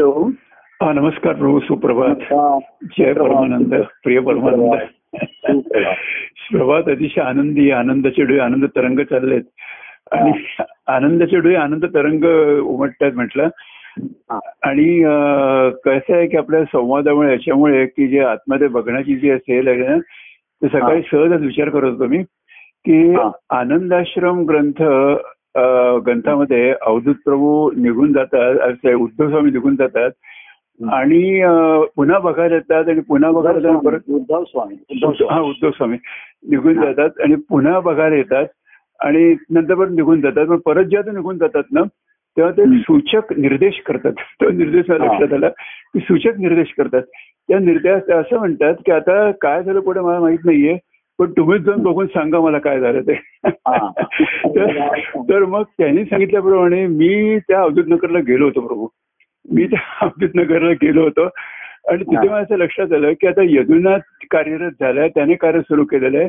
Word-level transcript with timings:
Hello. 0.00 0.30
हा 0.82 0.92
नमस्कार 0.92 1.34
प्रभू 1.34 1.60
सुप्रभात. 1.60 2.16
जय 2.82 3.12
परमानंद 3.12 3.74
प्रिय 4.04 4.20
परमानंद. 4.20 4.74
सुप्रभात. 5.16 5.94
प्रभात 6.52 6.82
अतिशय 6.86 7.20
आनंदी 7.20 7.70
आनंदाचे 7.70 8.22
डोळे 8.24 8.38
आनंद 8.38 8.64
तरंग 8.64 9.00
चाललेत. 9.00 9.42
आणि 10.12 10.32
आनंदाचे 10.86 11.40
डोळे 11.40 11.54
आनंद 11.54 11.84
तरंग 11.84 12.24
उमटतात 12.60 13.12
म्हटलं. 13.14 13.48
आणि 14.62 15.02
कसं 15.84 16.14
आहे 16.14 16.26
की 16.26 16.36
आपल्या 16.36 16.64
संवादामुळे 16.64 17.32
याच्यामुळे 17.32 17.86
की 17.86 18.08
जे 18.08 18.20
आतमध्ये 18.20 18.68
बघण्याची 18.68 19.16
जी 19.16 19.30
असेल 19.30 19.68
आहे 19.68 19.76
ना 19.76 19.98
ते 20.62 20.68
सकाळी 20.68 21.02
सहजच 21.02 21.40
विचार 21.40 21.68
करत 21.68 21.90
होतो 21.90 22.06
मी 22.06 22.22
की. 22.84 23.14
आनंदाश्रम 23.50 24.38
ग्रंथ 24.38 24.82
ग्रंथामध्ये 25.56 26.74
अवधूत 26.82 27.14
प्रभू 27.24 27.70
निघून 27.76 28.12
जातात 28.12 28.58
असे 28.60 28.94
उद्धव 28.94 29.28
स्वामी 29.30 29.50
निघून 29.50 29.76
जातात. 29.76 30.10
आणि 30.92 31.42
पुन्हा 31.96 32.18
बघायला 32.18 32.54
येतात 32.54 32.88
आणि 32.88 33.00
पुन्हा 33.00 33.30
बघायला 33.30 33.78
परत 33.78 34.00
उद्धव 34.08 34.44
स्वामी. 34.44 34.74
उद्धव 34.90 35.26
हा. 35.30 35.40
उद्धव 35.40 35.70
स्वामी 35.70 35.96
निघून. 36.50 36.74
जातात 36.80 37.20
आणि 37.24 37.34
पुन्हा 37.48 37.80
बघायला 37.80 38.16
येतात. 38.16 38.46
आणि 39.00 39.34
नंतर 39.50 39.74
परत 39.74 39.90
निघून 39.90 40.20
जातात. 40.20 40.46
पण 40.46 40.56
परत 40.56 40.84
जेव्हा 40.84 41.10
ते 41.10 41.16
निघून 41.16 41.38
जातात 41.38 41.62
ना 41.72 41.82
तेव्हा 42.36 42.52
ते. 42.52 42.78
सूचक 42.78 43.32
निर्देश 43.32 43.80
करतात. 43.86 44.12
तो 44.12 44.50
निर्देश. 44.50 44.90
लक्षात 44.90 45.32
आला 45.32 45.48
की 45.48 46.00
सूचक 46.00 46.38
निर्देश 46.38 46.72
करतात. 46.78 47.02
त्या 47.48 47.58
निर्देश 47.58 48.10
असं 48.10 48.38
म्हणतात 48.38 48.74
की 48.86 48.92
आता 48.92 49.30
काय 49.30 49.62
झालं 49.62 49.80
पुढे 49.80 50.00
मला 50.00 50.20
माहीत 50.20 50.38
नाहीये. 50.44 50.78
पण 51.20 51.30
तुम्हीच 51.30 51.62
जाऊन 51.62 51.82
बघून 51.82 52.06
सांगा 52.06 52.40
मला 52.40 52.58
काय 52.58 52.80
झालं 52.80 53.00
ते. 53.00 53.14
तर 55.28 55.44
मग 55.44 55.62
त्यांनी 55.62 56.04
सांगितल्याप्रमाणे 56.04 56.86
मी 56.86 57.38
त्या 57.38 57.60
अवधूत 57.60 57.84
नगरला 57.86 58.18
गेलो 58.18 58.44
होतो 58.44 58.60
प्रभू. 58.60 58.88
मी 59.52 59.66
त्या 59.66 59.80
अवधूत 60.00 60.28
नगरला 60.34 60.70
गेलो 60.70 61.02
होतो. 61.02 61.28
आणि 61.88 62.02
तिथे 62.02 62.28
हा. 62.28 62.34
माझं 62.34 62.56
लक्षात 62.56 62.92
आलं 62.92 63.12
की 63.12 63.26
आता 63.26 63.40
यदुनाथ 63.44 63.98
कार्यरत 64.30 64.70
झालाय 64.80 65.08
त्याने 65.08 65.34
कार्य 65.34 65.60
सुरू 65.60 65.84
केलेलं 65.84 66.18
आहे. 66.18 66.28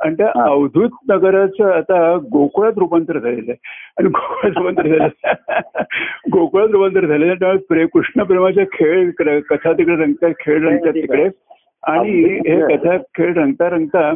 आणि 0.00 0.14
त्या. 0.14 0.42
अवधूत 0.42 0.90
नगराचं 1.08 1.70
आता 1.70 2.16
गोकुळात 2.16 2.72
रूपांतर 2.76 3.18
झालेलं 3.18 3.50
आहे. 3.50 3.56
आणि 3.98 4.08
गोकुळात 4.08 4.56
रूपांतर 4.56 4.98
झालं 4.98 5.08
गोकुळात 6.32 6.68
रूपांतर 6.68 7.06
झालेलं 7.06 7.26
आहे. 7.26 7.34
त्यामुळे 7.34 7.64
प्रे 7.68 7.86
कृष्ण 7.86 8.22
प्रेमाच्या 8.22 8.64
खेळ 8.64 9.10
कथा 9.40 9.72
तिकडे 9.72 9.96
रंगतात 9.96 10.30
खेळ 10.40 10.68
रंगतात 10.68 10.92
तिकडे. 10.92 11.28
आणि 11.86 12.10
हे 12.48 12.76
कथा 12.76 12.96
खेळ 12.96 13.34
रंगता 13.34 13.68
रंगता 13.68 14.12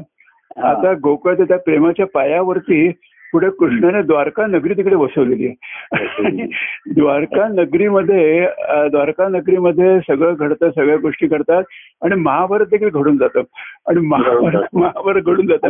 आता 0.63 0.93
गोकुळाच्या 0.93 1.45
त्या 1.49 1.59
प्रेमाच्या 1.59 2.07
पायावरती 2.07 2.91
पुढे 3.33 3.51
कृष्णाने 3.51 4.03
द्वारका 4.03 4.47
नगरी 4.47 4.75
तिकडे 4.75 4.97
बसवलेली 4.97 5.47
आहे. 5.47 5.55
आणि 6.25 6.47
द्वारका 7.01 7.49
नगरीमध्ये 7.49 8.47
द्वारका 8.91 9.29
नगरीमध्ये 9.29 9.99
सगळं 10.01 10.35
घडतं 10.39 10.71
सगळ्या 10.71 10.97
गोष्टी 10.97 11.27
घडतात 11.27 11.63
आणि 12.03 12.15
महाभारत 12.15 12.67
देखील 12.67 12.89
घडून 12.89 13.17
जातं. 13.17 13.41
आणि 13.89 14.01
महाभारत 14.01 14.63
महाभारत 14.75 15.23
घडून 15.23 15.47
जातं. 15.47 15.69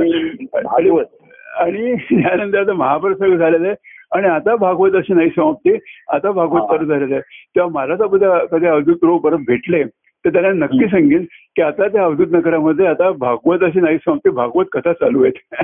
आणि 1.58 1.94
त्यानंतर 1.94 2.60
आता 2.60 2.72
महाभारत 2.72 3.14
सगळं 3.14 3.36
झालेलं 3.36 3.66
आहे. 3.66 3.76
आणि 4.12 4.28
आता 4.28 4.56
भागवत 4.56 4.90
अशी 4.94 5.14
नाही 5.14 5.30
समाप्ती 5.30 5.76
आता 6.08 6.30
भागवत. 6.30 6.60
चालू 6.60 6.84
झालेलं 6.84 7.14
आहे. 7.14 7.22
तेव्हा 7.22 7.70
मला 7.74 7.94
तर 7.94 8.46
कधी 8.46 8.66
अवधूत 8.66 8.96
प्रभू 8.96 9.18
परत 9.18 9.38
भेटले 9.38 9.84
तर 9.84 10.28
त्यांना 10.32 10.50
नक्की. 10.52 10.86
सांगेन. 10.88 11.24
की 11.56 11.62
आता 11.62 11.88
त्या 11.88 12.04
अवधूत 12.04 12.26
नगरामध्ये 12.30 12.86
आता 12.86 13.10
भागवत 13.10 13.62
अशी 13.62 13.80
नाही 13.80 13.96
समाप्ती 13.96 14.30
भागवत 14.30 14.64
कथा 14.72 14.92
चालू 14.92 15.24
आहेत. 15.24 15.54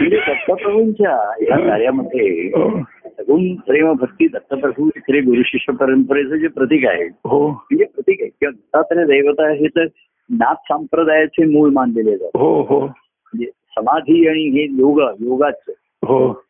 म्हणजे 0.00 0.16
दत्तप्रभूंच्या 0.16 1.34
या 1.42 1.68
कार्यामध्ये 1.68 2.46
हो. 2.46 2.82
सगुण 3.06 3.54
प्रेम 3.54 3.92
भक्ती 3.92 4.28
दत्तप्रभू 4.28 4.88
खरे 4.96 5.20
गुरु 5.20 5.42
शिष्य 5.44 5.72
परंपरेचं 5.72 6.36
जे 6.36 6.48
प्रतीक 6.48 6.86
आहे 6.86 7.04
हो. 7.04 7.48
म्हणजे 7.48 7.84
प्रतीक 7.84 8.18
आहे. 8.20 8.30
किंवा 8.30 8.50
दत्तात्रय 8.50 9.04
दैवता 9.04 9.50
हे 9.50 9.66
तर 9.66 9.84
नाथ 10.30 10.54
संप्रदायाचे 10.54 11.44
मूळ 11.44 11.70
मानलेले 11.70 12.16
जातात. 12.16 12.40
हो 12.40 12.62
हो. 12.62 12.80
म्हणजे 12.80 13.46
समाधी 13.46 14.28
आणि 14.28 14.42
हे 14.42 14.66
योग 14.78 15.00
योगाच. 15.00 15.58
हो. 16.04 16.42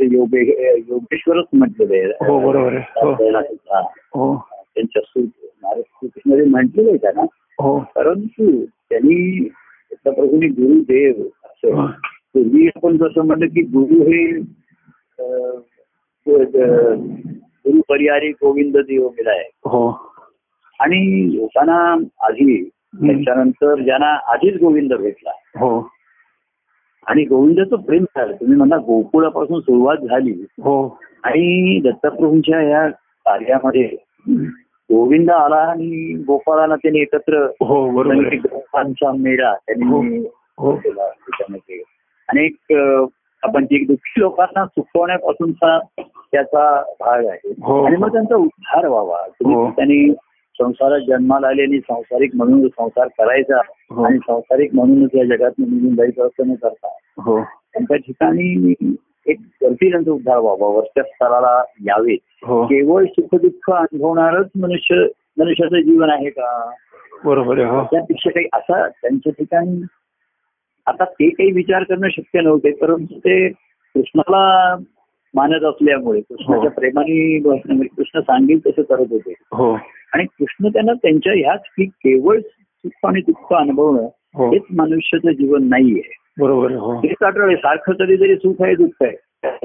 योगे 0.00 0.78
योगेश्वरच 0.88 1.44
म्हटलेलं 1.52 1.94
आहे. 1.94 2.32
हो, 2.32 2.38
बरोबर. 2.38 2.72
हो. 2.74 3.12
हो. 4.14 4.48
त्यांच्या 4.74 5.02
सूत 5.06 5.26
स्तुतीमध्ये 5.72 6.44
म्हटलेलं 6.44 6.88
आहे 6.88 6.98
त्यांना. 6.98 7.22
हो. 7.58 7.78
परंतु 7.78 8.64
त्यांनी 8.64 9.48
दत्तप्रभूंनी 9.92 10.46
गुरुदेव 10.46 11.22
असं. 11.44 11.86
पूर्वी 12.34 12.68
आपण 12.76 12.96
जसं 12.96 13.22
म्हणलं 13.22 13.46
की 13.46 13.62
गुरु 13.62 14.02
हे 14.02 14.38
गुरु 17.64 17.80
परिहारी 17.88 18.28
गोविंद 18.30 18.76
देव 18.76 19.08
मिळाय 19.08 19.42
हो. 19.54 20.12
आणि 20.80 21.30
लोकांना 21.36 21.92
आधी 22.26 22.68
त्याच्यानंतर 22.94 23.82
ज्यांना 23.82 24.32
आधीच 24.32 24.60
गोविंद 24.60 24.94
भेटला. 24.94 25.30
हो. 25.30 25.88
आणि 27.06 27.24
गोविंदाचं 27.24 27.76
प्रेम 27.76 28.02
झालं. 28.02 28.34
तुम्ही 28.34 28.56
म्हणता 28.56 28.76
गोकुळापासून 28.76 29.60
सुरुवात 29.60 29.96
झाली. 29.96 30.32
हो. 30.42 30.98
आणि 31.22 31.80
दत्तप्रभूंच्या 31.80 32.62
या 32.62 32.88
कार्यामध्ये 33.26 33.90
गोविंद 34.90 35.30
आला 35.30 35.56
आणि 35.56 36.14
गोपाळाला 36.26 36.76
त्यांनी 36.76 37.00
एकत्र 37.00 37.46
हो 37.60 37.88
बरोबर. 37.90 38.34
गोपांचा 38.44 39.12
मेळा 39.12 39.50
हो. 39.50 39.56
त्यांनी 39.66 40.18
हो 40.58 40.74
केला 40.76 41.06
त्याच्यामध्ये 41.08 41.82
अनेक 42.28 42.72
आपण 43.42 43.64
जे 43.64 43.84
दुःखी 43.84 44.20
लोकांना 44.20 44.64
सुखवण्यापासूनचा 44.66 45.78
त्याचा 45.98 46.82
भाग 47.00 47.24
आहे 47.26 47.52
हो. 47.62 47.82
आणि 47.84 47.96
मग 47.96 48.12
त्यांचा 48.12 48.36
उद्धार 48.36 48.86
व्हावा 48.86 49.18
हो. 49.44 49.68
त्यांनी 49.70 50.08
संसारात 50.58 51.00
जन्माला 51.08 51.48
आले 51.48 51.62
आणि 51.62 51.78
संसारिक 51.78 52.34
म्हणून 52.36 52.66
संसार 52.68 53.08
करायचा 53.18 53.60
हो. 53.90 54.04
आणि 54.04 54.18
संसारिक 54.18 54.74
म्हणूनच 54.74 55.14
या 55.14 55.24
जगात 55.26 55.58
निघून 55.58 55.94
जायचं 55.94 56.26
असं 56.26 56.48
न 56.48 56.54
करता 56.54 56.88
हो 57.22 57.40
त्यांच्या 57.40 57.96
ठिकाणी 57.96 58.72
एक 59.26 59.38
त्यांचा 59.60 60.10
उद्धार 60.10 60.38
व्हावा 60.38 60.66
वरच्या 60.68 61.02
स्तराला 61.02 61.62
यावे 61.86 62.14
हो. 62.46 62.64
केवळ 62.64 63.04
सुखदुःख 63.04 63.70
अनुभवणारच 63.70 64.46
मनुष्य 64.56 65.06
मनुष्याचं 65.38 65.80
जीवन 65.80 66.10
आहे 66.10 66.30
का? 66.30 66.70
बरोबर 67.24 67.58
हो. 67.58 67.82
त्यापेक्षा 67.84 68.30
काही 68.30 68.46
असा 68.52 68.88
त्यांच्या 68.88 69.32
ठिकाणी 69.32 69.82
आता 70.86 71.04
ते 71.04 71.28
काही 71.28 71.50
विचार 71.52 71.82
करणं 71.82 72.08
शक्य 72.08 72.40
नव्हते 72.40 72.70
परंतु 72.70 73.18
ते 73.18 73.48
कृष्णाला 73.48 74.76
मानत 75.34 75.64
असल्यामुळे 75.64 76.20
कृष्णाच्या 76.20 76.68
हो. 76.68 76.68
प्रेमाने 76.68 77.38
बसण्यामुळे 77.38 77.88
कृष्ण 77.96 78.20
सांगेल 78.20 78.58
तसं 78.66 78.82
करत 78.82 79.06
होते. 79.10 79.34
आणि 80.12 80.24
कृष्ण 80.24 80.68
त्यांना 80.68 80.92
त्यांच्या 80.92 81.32
ह्याच 81.32 81.60
की 81.76 81.84
केवळ 81.84 82.40
सुख 82.40 83.06
आणि 83.06 83.20
दुःख 83.20 83.52
अनुभवणं 83.52 84.06
हेच 84.52 84.62
मनुष्याचं 84.76 85.30
जीवन 85.30 85.68
नाहीये. 85.68 86.02
बरोबर 86.40 86.66
आहे 86.66 86.80
हो. 86.80 86.92
हेच 86.92 87.22
आठवडे 87.22 87.56
सारखं 87.56 87.92
कधीतरी 87.92 88.36
सुख 88.36 88.62
आहे 88.62 88.74
दुःख 88.74 89.02
आहे. 89.02 89.12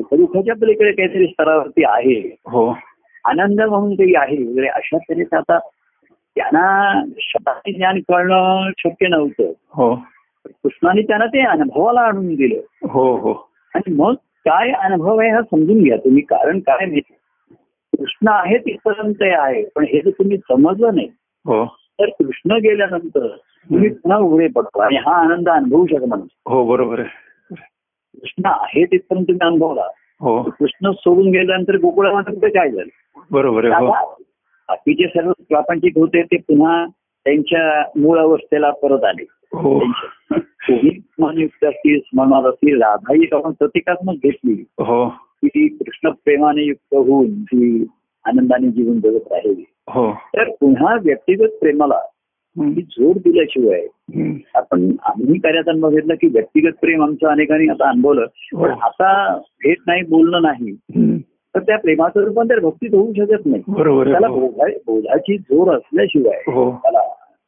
दुःखाच्या 0.01 0.55
पलीकडे 0.61 0.91
काहीतरी 0.91 1.27
स्तरावरती 1.27 1.83
आहे. 1.83 2.35
हो. 2.45 2.77
आनंद 3.25 3.61
म्हणून 3.61 3.93
काही 3.93 4.13
आहे. 4.15 4.43
वगैरे 4.47 4.67
अशा 4.67 4.97
तऱ्हेचं 4.97 5.37
आता 5.37 5.59
त्यांना 6.35 7.03
शब्दाने 7.19 7.71
ज्ञान 7.71 7.99
कळणं 7.99 8.69
शक्य 8.77 9.07
नव्हतं. 9.07 9.51
हो. 9.73 9.95
कृष्णाने 10.45 11.01
त्यांना 11.01 11.25
ते 11.25 11.45
अनुभवाला 11.45 12.01
आणून 12.01 12.35
दिलं. 12.35 12.87
हो 12.89 13.15
हो. 13.15 13.49
आणि 13.75 13.93
मग 13.93 14.13
काय 14.45 14.71
अनुभव 14.71 15.17
आहे 15.17 15.29
हा 15.29 15.41
समजून 15.41 15.83
घ्या 15.83 15.97
तुम्ही. 15.97 16.21
कारण 16.21 16.59
काय 16.59 16.85
माहिती? 16.85 17.13
कृष्ण 17.99 18.27
आहे 18.27 18.57
तिथपर्यंत 18.57 19.21
आहे. 19.21 19.65
पण 19.75 19.83
हे 19.83 20.01
जर 20.01 20.09
तुम्ही 20.09 20.37
समजलं 20.37 20.95
नाही 20.95 21.07
हो. 21.45 21.65
तर 21.81 22.05
कृष्ण 22.05 22.51
गेल्यानंतर 22.51 23.27
तुम्ही 23.69 23.89
पुन्हा 23.89 24.19
उघडे 24.19 24.47
पडतो 24.47 24.79
आणि 24.79 24.95
हा 24.95 25.15
आनंद 25.15 25.49
अनुभवू 25.49 25.85
शकत 25.85 26.05
म्हणून 26.05 26.27
हो 26.47 26.65
बरोबर 26.65 26.99
आहे. 26.99 27.09
कृष्ण 28.21 28.41
आहे 28.45 28.85
तिथपर्यंत 28.85 29.25
तुम्ही 29.27 29.47
अनुभवला. 29.47 29.83
हो. 30.21 30.43
कृष्ण 30.43 30.91
सोडून 30.91 31.29
गेल्यानंतर 31.31 31.75
गोकुळामध्ये 31.75 32.49
काय 32.49 32.69
झालं? 32.69 33.21
बरोबर 33.31 33.65
आहे 33.65 33.85
हो. 33.85 33.91
बाकीचे 33.91 35.07
सर्व 35.07 35.31
प्रापंचिक 35.31 35.97
होते 35.97 36.23
ते 36.23 36.37
पुन्हा 36.37 36.85
त्यांच्या 37.25 37.83
मूळ 37.95 38.19
अवस्थेला 38.19 38.71
परत 38.71 39.03
आले. 39.03 39.25
हो. 39.53 39.79
कोणी 40.31 40.99
स्मरणयुक्त 40.99 41.63
असतील 41.63 41.99
स्मरणात 41.99 42.43
असतील 42.49 42.81
राधाही 42.81 43.25
आपण 43.33 43.51
प्रतिकात्मक 43.51 44.13
घेतली. 44.13 44.65
हो. 44.79 45.09
की 45.09 45.47
ती 45.47 45.67
कृष्ण 45.67 46.09
प्रेमाने 46.09 46.61
युक्त 46.61 46.95
होऊन 46.95 47.43
ती 47.43 47.85
आनंदाने 48.25 48.67
जीवन 48.67 48.99
जगत 48.99 49.31
राहिली. 49.31 49.63
हो. 49.89 50.11
तर 50.11 50.49
पुन्हा 50.49 50.95
व्यक्तिगत 51.03 51.49
प्रेमाला 51.61 51.99
ही 52.57 52.81
जोड 52.81 53.15
दिल्याशिवाय. 53.15 53.85
आपण 54.55 54.91
आम्ही 55.03 55.39
कार्यात 55.39 55.69
अनुभव 55.69 55.89
घेतला 55.89 56.13
की 56.15 56.27
व्यक्तिगत 56.27 56.71
प्रेम 56.81 57.03
आमचं 57.03 57.27
अनेकांनी 57.27 57.67
आता 57.67 57.89
अनुभवलं 57.89 58.25
पण 58.53 58.71
आता 58.71 59.37
भेट 59.37 59.77
नाही 59.87 60.01
बोलणं 60.03 60.41
नाही. 60.41 60.71
तर 61.55 61.59
त्या 61.59 61.77
प्रेमाचं 61.77 62.19
रूपांतर 62.19 62.59
भक्तीत 62.59 62.93
होऊ 62.93 63.13
शकत 63.13 63.45
नाही. 63.45 63.61
त्याला 64.11 64.27
हो. 64.27 64.39
बोधा 64.39 64.67
बोधाची 64.87 65.37
जोर 65.37 65.75
असल्याशिवाय 65.75 66.51
हो. 66.51 66.71
त्याला 66.71 66.99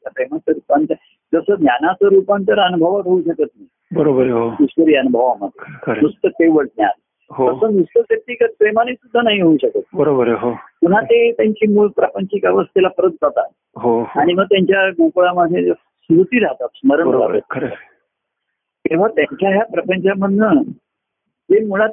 त्या 0.04 0.12
प्रेमाचं 0.16 0.52
रूपांतर 0.52 0.94
जसं 1.34 1.56
ज्ञानाचं 1.56 2.06
रूपांतर 2.06 2.60
अनुभवात 2.60 3.08
होऊ 3.08 3.22
शकत 3.22 3.40
नाही. 3.40 3.66
बरोबर 3.96 4.28
हो. 4.28 4.54
ईश्वरी 4.62 4.96
अनुभवामध्ये. 4.96 6.02
नुसतं 6.02 6.28
केवळ 6.28 6.66
ज्ञान. 6.66 6.90
हो 6.90 7.01
तसं 7.32 7.76
नुसतं 7.76 8.00
व्यक्तिगत 8.00 8.50
प्रेमाने 8.60 8.94
सुद्धा 8.94 9.22
नाही 9.22 9.42
होऊ 9.42 9.58
शकत. 9.62 9.80
बरोबर 9.94 10.28
आहे 10.28 10.38
हो. 10.40 10.52
पुन्हा 10.52 11.02
ते 11.02 11.32
त्यांची 11.32 11.74
मूळ 11.74 11.88
प्रापंचिक 11.88 12.46
अवस्थेला 12.46 12.88
परत 12.88 13.10
जातात. 13.10 13.48
हो 13.76 14.00
हो. 14.00 14.20
आणि 14.20 14.34
मग 14.34 14.44
त्यांच्या 14.44 14.90
गोकुळामध्ये 14.90 15.66
स्मृती 15.74 16.40
राहतात 16.40 16.68
स्मरण 16.76 17.08
राहतात. 17.08 17.70
तेव्हा 18.90 19.08
त्यांच्या 19.08 19.50
ह्या 19.50 19.66
प्रपंचामधनं 19.66 20.62
ते 21.22 21.66
मुळात 21.66 21.90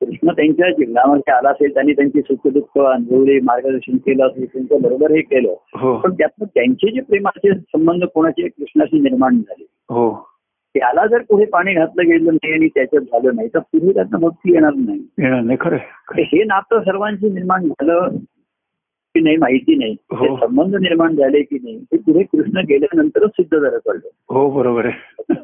कृष्ण 0.00 0.30
त्यांच्या 0.30 0.70
जीवनामध्ये 0.70 1.32
आला 1.32 1.50
असेल 1.50 1.74
त्यांनी 1.74 1.92
त्यांची 1.92 2.22
सुखदुःख 2.22 2.78
अनुभवले 2.78 3.40
मार्गदर्शन 3.40 3.96
केलं 3.96 4.26
असेल 4.26 4.46
त्यांच्या 4.46 4.78
बरोबर 4.78 5.10
हे 5.10 5.20
केलं. 5.20 5.54
हो. 5.74 5.96
पण 5.96 6.14
त्यातनं 6.14 6.46
त्यांचे 6.54 6.92
जे 6.92 7.00
प्रेमाचे 7.00 7.54
संबंध 7.54 8.04
कोणाचे? 8.04 8.48
कृष्णाशी 8.48 9.00
निर्माण 9.00 9.36
झाले. 9.36 9.66
हो. 9.70 10.35
त्याला 10.78 11.06
जर 11.06 11.22
पुढे 11.22 11.44
पाणी 11.46 11.72
घातलं 11.74 12.06
गेलं 12.06 12.32
नाही 12.34 12.52
आणि 12.52 12.68
त्याच्यात 12.68 13.02
झालं 13.02 13.36
नाही 13.36 13.48
तर 13.48 13.58
पुढे 13.72 13.92
त्यातनं 13.92 14.20
भक्ती 14.20 14.52
येणार 14.52 14.74
नाही 14.76 14.98
येणार 15.18 15.40
नाही 15.40 15.56
खरं. 15.60 15.76
हे 16.24 16.42
नातं 16.44 16.82
सर्वांची 16.82 17.30
निर्माण 17.30 17.64
झालं 17.64 18.16
की 19.14 19.20
नाही 19.20 19.36
माहिती 19.36 19.74
नाही 19.74 19.92
हो. 20.12 20.36
संबंध 20.36 20.74
निर्माण 20.76 21.14
झाले 21.16 21.42
की 21.42 21.58
नाही 21.58 21.78
ते 21.82 21.96
पुढे 21.96 22.22
कृष्ण 22.22 22.64
गेल्यानंतरच 22.68 23.30
सिद्ध 23.30 23.56
झालं 23.56 23.78
कळलं 23.78 24.08
हो 24.30 24.48
बरोबर 24.50 24.86
आहे 24.86 25.34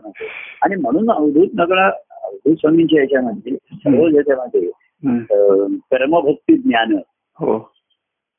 आणि 0.62 0.75
म्हणून 0.75 1.11
अवधूत 1.11 1.55
नगळा 1.55 1.87
अवधूत 2.23 2.55
स्वामींच्या 2.56 3.00
याच्यामध्ये 3.00 3.56
सर्व 3.75 4.06
याच्यामध्ये 4.08 4.61
हम्म. 4.61 5.19
अं, 5.31 5.76
कर्मभक्ती 5.90 6.56
ज्ञान 6.58 6.96
हो 7.37 7.56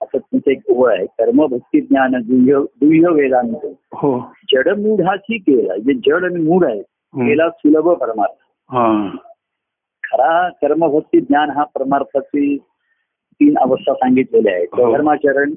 असं 0.04 0.18
तुमचं 0.18 0.52
एक 0.52 0.62
ओळ 0.70 0.98
आहे. 0.98 1.06
कर्मभक्ती 1.06 1.82
ज्ञान 1.82 2.12
दुह्य 2.12 2.66
दुह्य 2.82 3.22
वेदांत. 3.22 3.56
हो. 3.94 4.34
जडमूढाची 4.54 5.38
केला. 5.38 5.76
जे 5.78 5.94
जड 5.94 6.26
आणि 6.26 6.44
मूढ 6.44 6.66
आहे 6.66 6.80
हम्म. 6.80 7.28
केला 7.28 7.50
सुलभ 7.50 7.90
परमार्थ. 7.90 8.38
खरा 10.04 10.50
कर्मभक्ती 10.50 11.20
ज्ञान 11.20 11.50
हा 11.50 11.64
परमार्थाची 11.64 12.58
तीन 13.34 13.58
अवस्था 13.58 13.94
सांगितलेल्या 13.94 14.54
आहेत. 14.54 14.68
धर्माचरण 14.92 15.54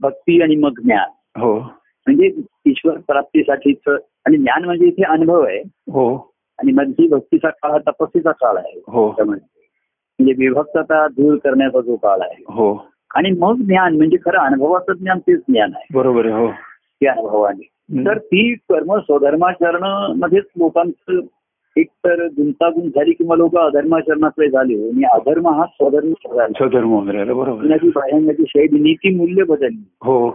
भक्ती 0.00 0.42
आणि 0.42 0.56
मग 0.56 0.80
ज्ञान. 0.84 1.40
हो. 1.40 1.58
म्हणजे 2.06 2.30
ईश्वर 2.66 2.96
प्राप्तीसाठीच 2.98 3.88
आणि 4.26 4.36
ज्ञान 4.36 4.64
म्हणजे 4.64 4.86
इथे 4.86 5.02
अनुभव 5.02 5.40
आहे. 5.42 5.60
हो. 5.76 6.30
आणि 6.58 6.72
मग 6.72 6.82
ही 6.82 7.08
भक्तीचा 7.08 7.48
काळ 7.48 7.70
हा 7.70 7.78
तपस्सीचा 7.78 8.32
काळ 8.32 8.56
आहे. 8.56 8.80
हो. 8.86 9.14
म्हणजे 9.18 10.32
विभक्तता 10.32 11.08
दूर 11.08 11.36
करण्याचा 11.36 11.80
जो 11.80 11.96
काळ 11.96 12.18
आहे. 12.20 12.42
हो. 12.48 12.89
आणि 13.14 13.30
मग 13.38 13.56
ज्ञान 13.56 13.96
म्हणजे 13.96 14.16
खरं 14.16 14.38
अनुभवाचं 14.38 14.92
ज्ञान 14.92 15.18
तेच 15.18 15.38
ज्ञान 15.38 15.70
आहे. 15.74 15.86
बरोबर 15.94 16.26
आहे 16.26 16.34
हो. 16.34 16.50
ते 17.00 17.06
अनुभवाने. 17.06 17.68
तर 18.06 18.18
ती 18.18 18.54
कर्म 18.54 18.98
स्वधर्माचरण 18.98 20.12
मध्येच 20.18 20.44
लोकांचं 20.56 21.20
एक 21.76 21.86
तर 21.90 22.26
गुंतागुंत 22.26 22.90
झाली 22.90 23.12
किंवा 23.12 23.36
लोक 23.36 23.56
अधर्माचरणाकडे 23.56 24.48
झाले 24.48 24.74
आणि 24.74 25.04
अधर्म 25.04 25.48
हा 25.48 25.64
स्वधर्म 25.66 26.12
स्वधर्म 26.12 26.98
बाह्यांची 27.88 28.44
शैली 28.48 28.80
नीती 28.80 29.16
मूल्य 29.16 29.44
बदलली. 29.44 29.88
हो. 30.02 30.30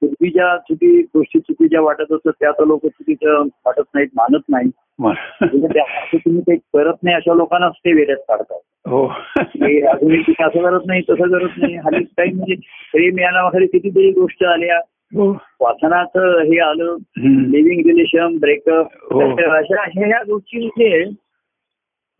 पूर्वीच्या 0.00 0.56
चुकी 0.56 1.02
गोष्टी 1.02 1.38
चुकीच्या 1.38 1.80
वाटत 1.80 2.12
असतात 2.12 2.32
त्या 2.40 2.48
आता 2.48 2.64
लोक 2.64 2.80
चुकीच्या 2.86 3.38
वाटत 3.40 3.82
नाहीत 3.94 4.08
मानत 4.16 4.40
नाही 4.48 4.66
मा- 4.66 4.87
म्हणजे 5.00 5.66
त्या 5.66 5.84
तुम्ही 6.16 6.40
काही 6.40 6.58
करत 6.58 6.94
नाही 7.02 7.16
अशा 7.16 7.34
लोकांनाच 7.34 7.72
ते 7.72 7.92
वेड्यात 7.92 8.16
काढतात. 8.28 8.58
हो. 8.86 9.06
अजूनही 9.06 9.80
तुम्ही 10.00 10.34
असं 10.40 10.62
करत 10.62 10.80
नाही 10.86 11.00
तसं 11.00 11.38
करत 11.38 11.50
नाही. 11.56 11.76
हल्ली 11.76 12.04
काही 12.04 12.32
म्हणजे 12.32 12.54
प्रेम 12.92 13.18
या 13.18 13.30
नावाखाली 13.30 13.66
कितीतरी 13.66 14.10
गोष्ट 14.10 14.44
आल्या. 14.44 14.78
हो. 15.14 15.32
वाचनाचं 15.60 16.40
हे 16.40 16.58
आलं. 16.60 16.96
Living 17.18 17.86
relation 17.86 18.38
breakup. 18.38 18.86
अशा 19.22 19.82
अशा 19.82 20.06
ह्या 20.06 20.18
गोष्टी 20.18 20.58
म्हणजे 20.58 21.04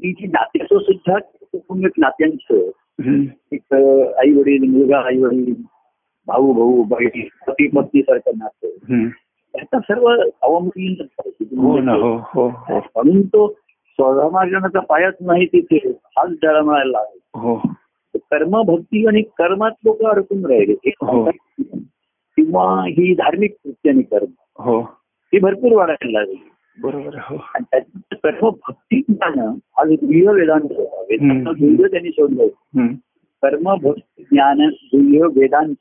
जी 0.00 0.26
नात्याचं 0.26 0.78
सुद्धा 0.78 1.18
कुटुंबिक 1.18 1.92
नात्यांचं. 1.98 2.70
आई 4.18 4.32
वडील 4.32 4.62
मुलगा 4.68 4.98
आई 4.98 5.18
वडील 5.18 5.54
भाऊ 6.26 6.52
भाऊ 6.52 6.82
बहीण 6.82 7.28
पती 7.46 7.68
पत्नी 7.68 8.02
सारखं 8.02 8.38
नातं. 8.38 8.68
त्याचा 9.52 9.78
सर्व 9.78 10.08
अवमूल्य 10.42 11.04
हो 11.56 11.78
ना 11.78 11.92
हो 11.92 12.16
हो 12.16 12.48
हो. 12.48 12.78
म्हणून 12.78 13.22
तो 13.22 13.48
स्वधर्मार्जनाचा 13.88 14.80
पायाच 14.80 15.14
नाही 15.20 15.46
तिथे 15.46 15.76
हाच 15.88 16.30
डळमळायला 16.42 16.90
लागला. 16.90 17.38
हो. 17.38 17.60
कर्म 18.16 18.62
भक्ती 18.62 19.06
आणि 19.06 19.22
कर्मात 19.22 19.70
लोक 19.84 20.02
अडकून 20.02 20.46
राहिले. 20.46 20.74
हो. 20.88 21.30
किंवा 22.36 22.82
ही 22.82 23.14
धार्मिक 23.14 23.54
कृत्याने 23.64 24.02
कर्म. 24.02 24.62
हो. 24.62 24.80
ही 25.32 25.38
भरपूर 25.38 25.72
वाढायला 25.72 26.18
लागली. 26.18 26.50
बरोबर 26.82 27.14
हो. 27.14 27.36
कर्म 28.12 28.48
भक्ती 28.48 29.00
ज्ञान 29.00 29.38
आज 29.76 29.88
दुह्य 29.88 30.32
वेदांत 30.32 30.72
होता. 30.76 31.00
वेदांत 31.00 31.90
त्यांनी 31.90 32.08
शोधलं. 32.08 32.46
कर्म 33.42 33.74
भक्ती 33.82 34.22
ज्ञान 34.22 34.58
दुह्य 34.68 35.40
वेदांत 35.40 35.74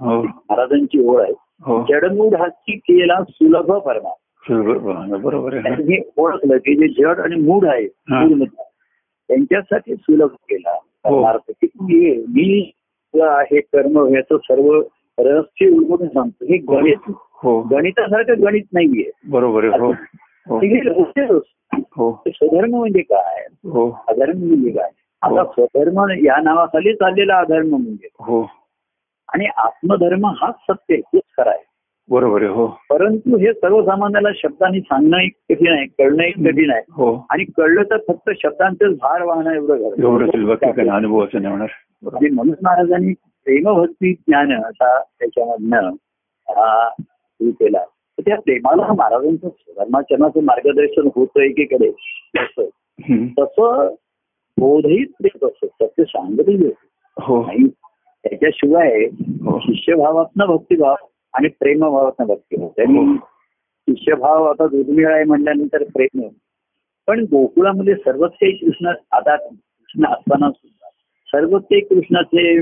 हो. 0.00 0.22
महाराजांची 0.22 0.98
ओळ 0.98 1.22
आहे. 1.22 1.32
हो. 1.64 1.84
जडमूढ 1.88 2.34
हाती 2.34 2.76
केला 2.76 3.22
सुलभ 3.24 3.72
परमा 3.72 5.16
बरोबर 5.16 5.54
हे 5.54 6.10
ओळखलं 6.16 6.56
की 6.56 6.74
जे 6.74 7.02
जड 7.02 7.20
आणि 7.20 7.36
मूढ 7.36 7.66
आहे 7.66 7.86
त्यांच्यासाठी 9.28 9.94
सुलभ 9.94 10.28
केला 10.28 10.74
हो. 11.04 11.38
मी 12.28 12.72
हे 13.14 13.60
कर्म 13.60 14.14
याचं 14.14 14.36
सर्व 14.36 14.82
रहस्य 15.18 15.68
उलगडून 15.68 16.08
सांगतो. 16.08 16.44
हे 16.44 16.56
गणित. 16.56 17.10
हो. 17.42 17.60
गणितासारखं 17.62 18.42
गणित 18.42 18.62
नाहीये. 18.72 19.10
बरोबर 19.28 19.64
स्वधर्म 22.30 22.70
म्हणजे 22.70 23.00
काय? 23.00 23.46
हो. 23.64 24.04
अधर्म 24.08 24.38
म्हणजे 24.38 24.70
काय? 24.70 24.88
आता. 25.22 25.44
स्वधर्म 25.44 26.00
या 26.24 26.40
नावाखाली 26.42 26.94
चाललेला 26.94 27.38
अधर्म 27.38 27.68
म्हणजे 27.68 28.08
आणि 29.28 29.46
आत्मधर्म 29.46 30.26
हाच 30.26 30.54
सत्य 30.54 30.94
हेच 30.94 31.22
खरं 31.36 31.50
आहे. 31.50 31.64
बरोबर 32.10 32.42
आहे 32.42 32.50
हो. 32.50 32.66
परंतु 32.66 33.36
हे 33.36 33.52
सर्वसामान्याला 33.52 34.28
शब्दांनी 34.34 34.80
सांगणं 34.80 35.18
कठीण 35.26 35.72
आहे 35.72 35.86
कळणंही 35.86 36.32
कठीण 36.32 36.70
आहे. 36.70 36.82
हो. 36.90 37.26
आणि 37.30 37.44
कळलं 37.44 37.82
तर 37.82 37.96
फक्त 38.08 38.30
शब्दांचंच 38.42 38.96
भार 38.96 39.22
वाहणं 39.22 39.50
एवढं 39.50 39.74
होणार. 41.48 41.68
म्हणजे 42.02 42.28
म्हणून 42.28 42.54
महाराजांनी 42.62 43.12
प्रेमभक्ती 43.12 44.12
ज्ञान 44.12 44.52
असा 44.52 45.00
त्याच्यामधनं 45.02 45.90
हा 46.50 46.88
केला. 47.40 47.84
तर 47.84 48.22
त्या 48.26 48.40
प्रेमाला 48.40 48.92
महाराजांचं 48.92 49.48
धर्माचरणाचं 49.48 50.40
मार्गदर्शन 50.44 51.08
होतं 51.14 51.40
एकीकडे 51.40 51.90
तसं. 52.36 52.64
तसं 53.38 53.94
बोधही 54.58 55.04
प्रेम 55.04 55.46
असतं 55.46 55.66
सत्य 55.66 56.04
सांगतही 56.04 56.72
हो. 57.20 57.42
त्याच्याशिवाय 58.24 59.04
हो 59.44 59.58
शिष्यभावातनं 59.60 60.46
भक्तिभाव 60.46 60.94
आणि 61.34 61.48
प्रेमभावातनं 61.60 62.26
भक्तिभाव 62.26 62.68
त्यांनी 62.76 62.98
हो. 62.98 63.14
शिष्यभाव 63.88 64.44
आता 64.44 64.66
दुर्मिळ 64.66 65.12
आहे 65.12 65.24
म्हटल्यानंतर 65.24 65.82
प्रेम 65.94 66.28
पण 67.08 67.24
गोकुळामध्ये 67.30 67.94
सर्वच 67.94 68.30
काही 68.30 68.52
कृष्ण 68.56 68.92
आता 69.12 69.36
कृष्ण 69.36 70.06
असताना 70.06 70.50
सुद्धा 70.50 70.88
सर्वच 71.28 71.62
काही 71.62 71.80
कृष्णाचे 71.80 72.60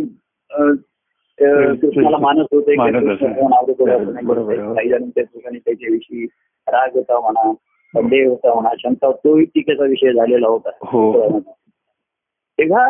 कृष्णाला 1.75 2.19
मानत 2.19 2.47
होते. 2.52 2.75
काही 2.76 4.88
जण 4.88 5.09
त्या 5.09 5.25
ठिकाणी 5.25 5.59
त्याच्याविषयी 5.59 6.25
राग 6.66 6.97
होता 6.97 7.21
म्हणा 7.21 7.52
संदेह 7.95 8.28
होता 8.28 8.54
म्हणा 8.54 8.71
शंका 8.78 9.11
तोही 9.25 9.45
टीकेचा 9.45 9.85
विषय 9.85 10.12
झालेला 10.12 10.49
होता 10.49 10.71
हो. 10.83 11.40
तेव्हा 12.59 12.87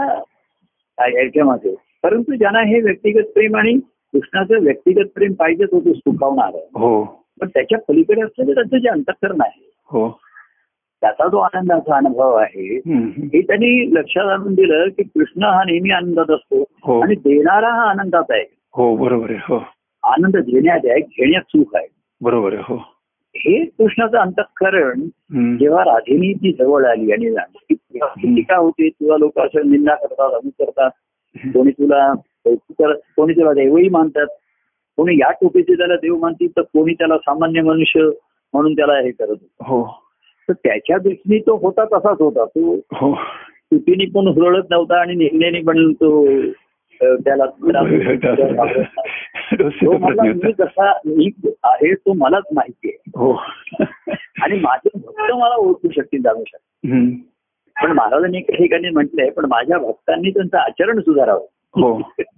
याच्यामध्ये 0.98 1.74
परंतु 2.02 2.34
ज्यांना 2.34 2.60
हे 2.60 2.80
व्यक्तिगत 2.80 3.22
प्रेम 3.34 3.56
आणि 3.56 3.72
कृष्णाचं 4.12 4.62
व्यक्तिगत 4.62 5.08
प्रेम 5.14 5.32
पाहिजेच 5.32 5.68
होतं 5.72 5.92
सुखावणार. 5.92 6.50
हो. 6.54 7.04
पण 7.40 7.48
त्याच्या 7.48 7.78
पलीकडे 7.88 8.20
असलेलं 8.20 8.54
त्याचं 8.54 8.78
जे 8.78 8.88
अंतकरण 8.88 9.40
आहे 9.40 9.70
हो. 9.90 10.18
त्याचा 11.00 11.28
जो 11.28 11.38
आनंदाचा 11.38 11.96
अनुभव 11.96 12.34
आहे. 12.34 12.76
हे 13.06 13.40
त्यांनी 13.40 13.94
लक्षात 13.94 14.26
आणून 14.26 14.54
दिलं 14.54 14.88
की 14.88 15.02
कृष्ण 15.02 15.44
हा 15.44 15.62
नेहमी 15.66 15.90
आनंदात 15.90 16.30
असतो 16.30 16.64
हो. 16.84 17.00
आणि 17.00 17.14
देणारा 17.14 17.68
हा 17.68 17.90
आनंदात 17.90 18.30
आहे. 18.30 18.44
हो 18.74 18.96
बरोबर 18.96 19.30
आहे 19.30 19.38
हो. 19.42 19.64
आनंद 20.02 20.36
देण्यात 20.36 20.80
आहे 20.84 21.00
घेण्यात 21.00 21.42
सुख 21.42 21.76
आहे. 21.76 21.86
बरोबर 22.20 22.52
आहे 22.52 22.62
हो. 22.66 22.76
हे 23.36 23.64
कृष्णाचं 23.64 24.18
अंतःकरण. 24.18 25.00
जेव्हा 25.56 25.84
राधिनी 25.84 26.32
ती 26.32 26.52
जवळ 26.52 26.84
आली 26.84 27.12
आणि 27.12 27.34
ती 27.70 27.74
टीका 28.34 28.56
होते 28.56 28.88
तुला 28.88 29.16
लोक 29.16 29.38
असं 29.38 29.70
निंदा 29.70 29.94
करतात 29.94 30.30
अमुक 30.30 30.52
करतात 30.58 30.90
कोणी 31.38 31.70
तुला 31.70 32.12
कोणी 33.16 33.32
तुला 33.32 33.52
देवही 33.52 33.88
मानतात. 33.88 34.26
कोणी 34.96 35.16
या 35.16 35.30
टोपीचे 35.30 35.74
त्याला 35.74 35.96
देव 35.96 36.16
मानतील 36.16 36.48
तर 36.50 36.60
कोणी 36.60 36.94
त्याला 36.94 37.18
सामान्य 37.18 37.62
मनुष्य 37.62 38.00
म्हणून 38.52 38.72
त्याला 38.72 38.92
हे 38.92 39.10
करत 39.10 39.28
होतं. 39.28 39.64
हो. 39.64 40.02
तर 40.48 40.52
त्याच्या 40.52 40.98
दृष्टीने 40.98 41.38
तो 41.38 41.56
होता 41.56 41.84
तसाच 41.84 42.20
होता. 42.20 42.44
तो 42.44 42.74
हो. 42.74 43.14
चुकीने 43.72 44.04
पण 44.04 44.26
हुरळत 44.26 44.64
नव्हता 44.70 45.00
आणि 45.00 45.14
निर्णयाने 45.14 45.60
पण 45.60 45.92
तो 45.92 46.26
त्याला. 47.02 47.46
तो 49.62 49.98
मला 49.98 50.22
मी 50.22 50.52
कसा 50.52 50.92
मी 51.06 51.30
आहे 51.64 51.94
तो 51.94 52.12
मलाच 52.12 52.44
माहिती 52.54 52.88
आहे. 52.88 53.10
हो. 53.16 53.32
आणि 54.42 54.58
माझे 54.58 54.88
भक्त 54.94 55.32
मला 55.32 55.54
ओळखू 55.54 55.88
शकतील 55.96 56.22
जाणू 56.22 56.44
शकतील. 56.46 57.14
पण 57.82 57.92
महाराजांनी 57.92 58.38
एका 58.38 58.56
ठिकाणी 58.56 58.90
म्हटलंय 58.90 59.30
पण 59.30 59.44
माझ्या 59.44 59.78
भक्तांनी 59.78 60.30
त्यांचं 60.30 60.58
आचरण 60.58 61.00
सुधारावं. 61.00 61.46
हो. 61.74 61.98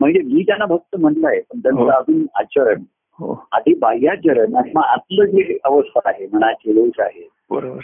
म्हणजे 0.00 0.20
मी 0.20 0.42
त्यांना 0.42 0.66
भक्त 0.66 0.96
म्हटलंय 0.96 1.40
पण 1.40 1.58
हो. 1.58 1.62
त्यांचं 1.62 1.92
अजून 1.92 2.26
आचरण. 2.34 2.82
हो. 3.18 3.46
आधी 3.52 3.74
बाह्याचरण 3.74 4.54
आणि 4.56 4.72
मग 4.74 4.82
आतलं 4.82 5.24
जे 5.24 5.58
अवस्था 5.64 6.00
आहे 6.04 6.26
मनाची 6.32 6.72
दोष 6.72 7.00
आहे. 7.00 7.28
बरोबर. 7.50 7.80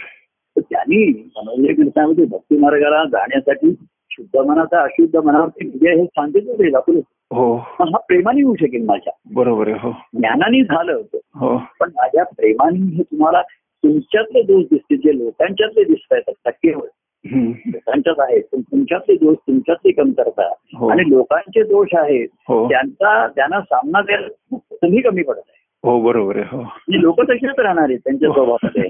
त्यांनी 0.57 1.29
मनोजय 1.37 1.73
कीर्तनामध्ये 1.73 2.25
भक्ती 2.25 2.57
मार्गाला 2.57 3.03
जाण्यासाठी 3.05 3.73
शुद्ध 4.11 4.39
मनाचा 4.39 4.81
अशुद्ध 4.81 5.17
मनावरती 5.17 5.67
विजय 5.67 5.95
हे 5.95 6.05
सांगितलं 6.05 6.53
ते 6.53 6.69
दाखवलं 6.69 6.99
हो. 7.33 7.57
पण 7.79 7.87
हा 7.87 7.97
प्रेमाने 7.97 8.41
होऊ 8.41 8.55
शकेल 8.55 8.85
माझ्या. 8.85 9.13
बरोबर 9.33 9.67
हो. 9.69 9.91
ज्ञानाने 10.13 10.63
झालं 10.63 10.93
होतं. 10.93 11.17
हो. 11.35 11.57
पण 11.79 11.89
माझ्या 11.89 12.23
प्रेमाने 12.23 12.95
हे 12.95 13.03
तुम्हाला 13.03 13.41
तुमच्यातले 13.83 14.41
दोष 14.41 14.63
दिसतील 14.71 14.97
जे 14.97 15.17
लोकांच्यातले 15.17 15.83
दिसत 15.83 16.13
आहेत 16.13 16.33
टक्केवर 16.45 16.87
हम्म. 17.25 17.51
लोकांच्यात 17.65 18.19
आहेत 18.19 18.43
तुमच्यातले 18.55 19.15
दोष 19.15 19.35
तुमच्यातली 19.37 19.91
कमतरता 19.91 20.47
हो. 20.77 20.87
आणि 20.87 21.09
लोकांचे 21.09 21.63
दोष 21.63 21.87
आहेत 21.93 22.27
हो 22.49 22.67
त्यांचा 22.69 23.27
त्यांना 23.27 23.61
सामना 23.61 24.01
द्यायला 24.01 24.57
तुम्ही 24.57 25.01
कमी 25.01 25.23
पडत 25.23 25.37
आहे 25.37 25.63
हो 25.83 25.99
बरोबर 26.01 26.35
आहे 26.35 26.45
हो 26.51 26.61
आणि 26.61 27.01
लोक 27.01 27.21
तसेच 27.21 27.59
राहणार 27.59 27.83
आहेत 27.83 27.99
त्यांच्या 27.99 28.29
स्वभावामध्ये. 28.33 28.87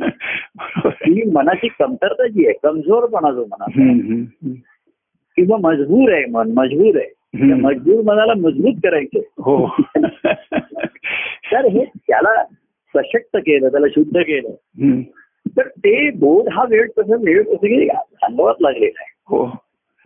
ही 1.15 1.31
मनाची 1.31 1.67
कमतरता 1.79 2.27
जी 2.27 2.45
आहे 2.45 2.53
कमजोरपणा 2.63 3.31
जो 3.31 3.45
मनात. 3.45 3.79
किंवा 5.37 5.57
मजबूर 5.61 6.11
आहे 6.11 6.25
मन 6.25 6.51
मजबूर 6.51 6.95
आहे. 6.95 7.53
मजबूर 7.53 8.01
मनाला 8.03 8.33
मजबूत 8.37 8.73
करायचं 8.83 9.19
हो 9.37 9.67
तर 11.51 11.65
हे 11.65 11.83
त्याला 11.85 12.43
सशक्त 12.95 13.37
केलं 13.37 13.67
त्याला 13.67 13.87
शुद्ध 13.87 14.21
केलं. 14.21 14.49
तर 15.57 15.67
ते 15.67 16.09
बोध 16.09 16.49
हा 16.53 16.63
वेळ 16.69 16.87
तसं 16.97 17.15
वेळ 17.23 17.43
कसं 17.43 17.55
की 17.55 17.87
अनुभवात 18.23 18.55
लागलेला 18.61 18.99
आहे. 18.99 19.13
हो. 19.29 19.45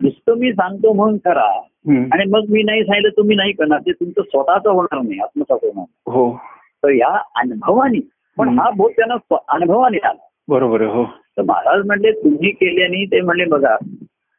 नुसतं 0.00 0.34
मी 0.34 0.52
सांगतो 0.52 0.92
म्हणून 0.92 1.16
करा. 1.16 1.60
आणि 1.90 2.24
मग 2.30 2.44
मी 2.48 2.62
नाही 2.62 2.84
सांगितलं 2.84 3.16
तुम्ही 3.16 3.36
नाही 3.36 3.52
करणार. 3.52 3.80
ते 3.80 3.92
तुमचं 3.92 4.22
स्वतःच 4.22 4.66
होणार 4.66 5.00
नाही 5.00 5.20
आत्मसात 5.20 5.58
होणार. 5.62 5.84
हो. 6.06 6.36
तर 6.82 6.88
या 6.88 7.22
अनुभवानी. 7.36 8.00
पण. 8.38 8.58
हा 8.58 8.70
बोध 8.70 8.92
त्यांना 8.92 9.36
अनुभवाने 9.48 9.98
आला. 9.98 10.28
बरोबर 10.48 10.82
हो. 10.82 11.04
तर 11.04 11.42
महाराज 11.42 11.86
म्हणले 11.86 12.12
तुम्ही 12.12 12.50
केल्याने 12.50 13.04
ते 13.04 13.20
म्हणले 13.20 13.44
बघा 13.44 13.76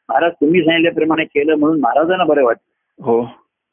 महाराज 0.10 0.32
तुम्ही 0.32 0.62
सांगितल्याप्रमाणे 0.62 1.24
केलं 1.24 1.56
म्हणून 1.56 1.80
महाराजांना 1.80 2.24
बरं 2.24 2.44
वाटतं 2.44 3.04
हो. 3.04 3.22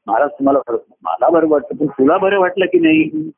महाराज 0.07 0.31
तुम्हाला 0.31 0.59
बरं 0.59 0.79
मला 1.03 1.29
बरं 1.29 1.49
वाटतं 1.49 1.77
पण 1.77 1.87
तुला 1.87 2.17
बरं 2.19 2.39
वाटलं 2.39 2.67
की 2.67 2.79
नाही? 2.79 3.31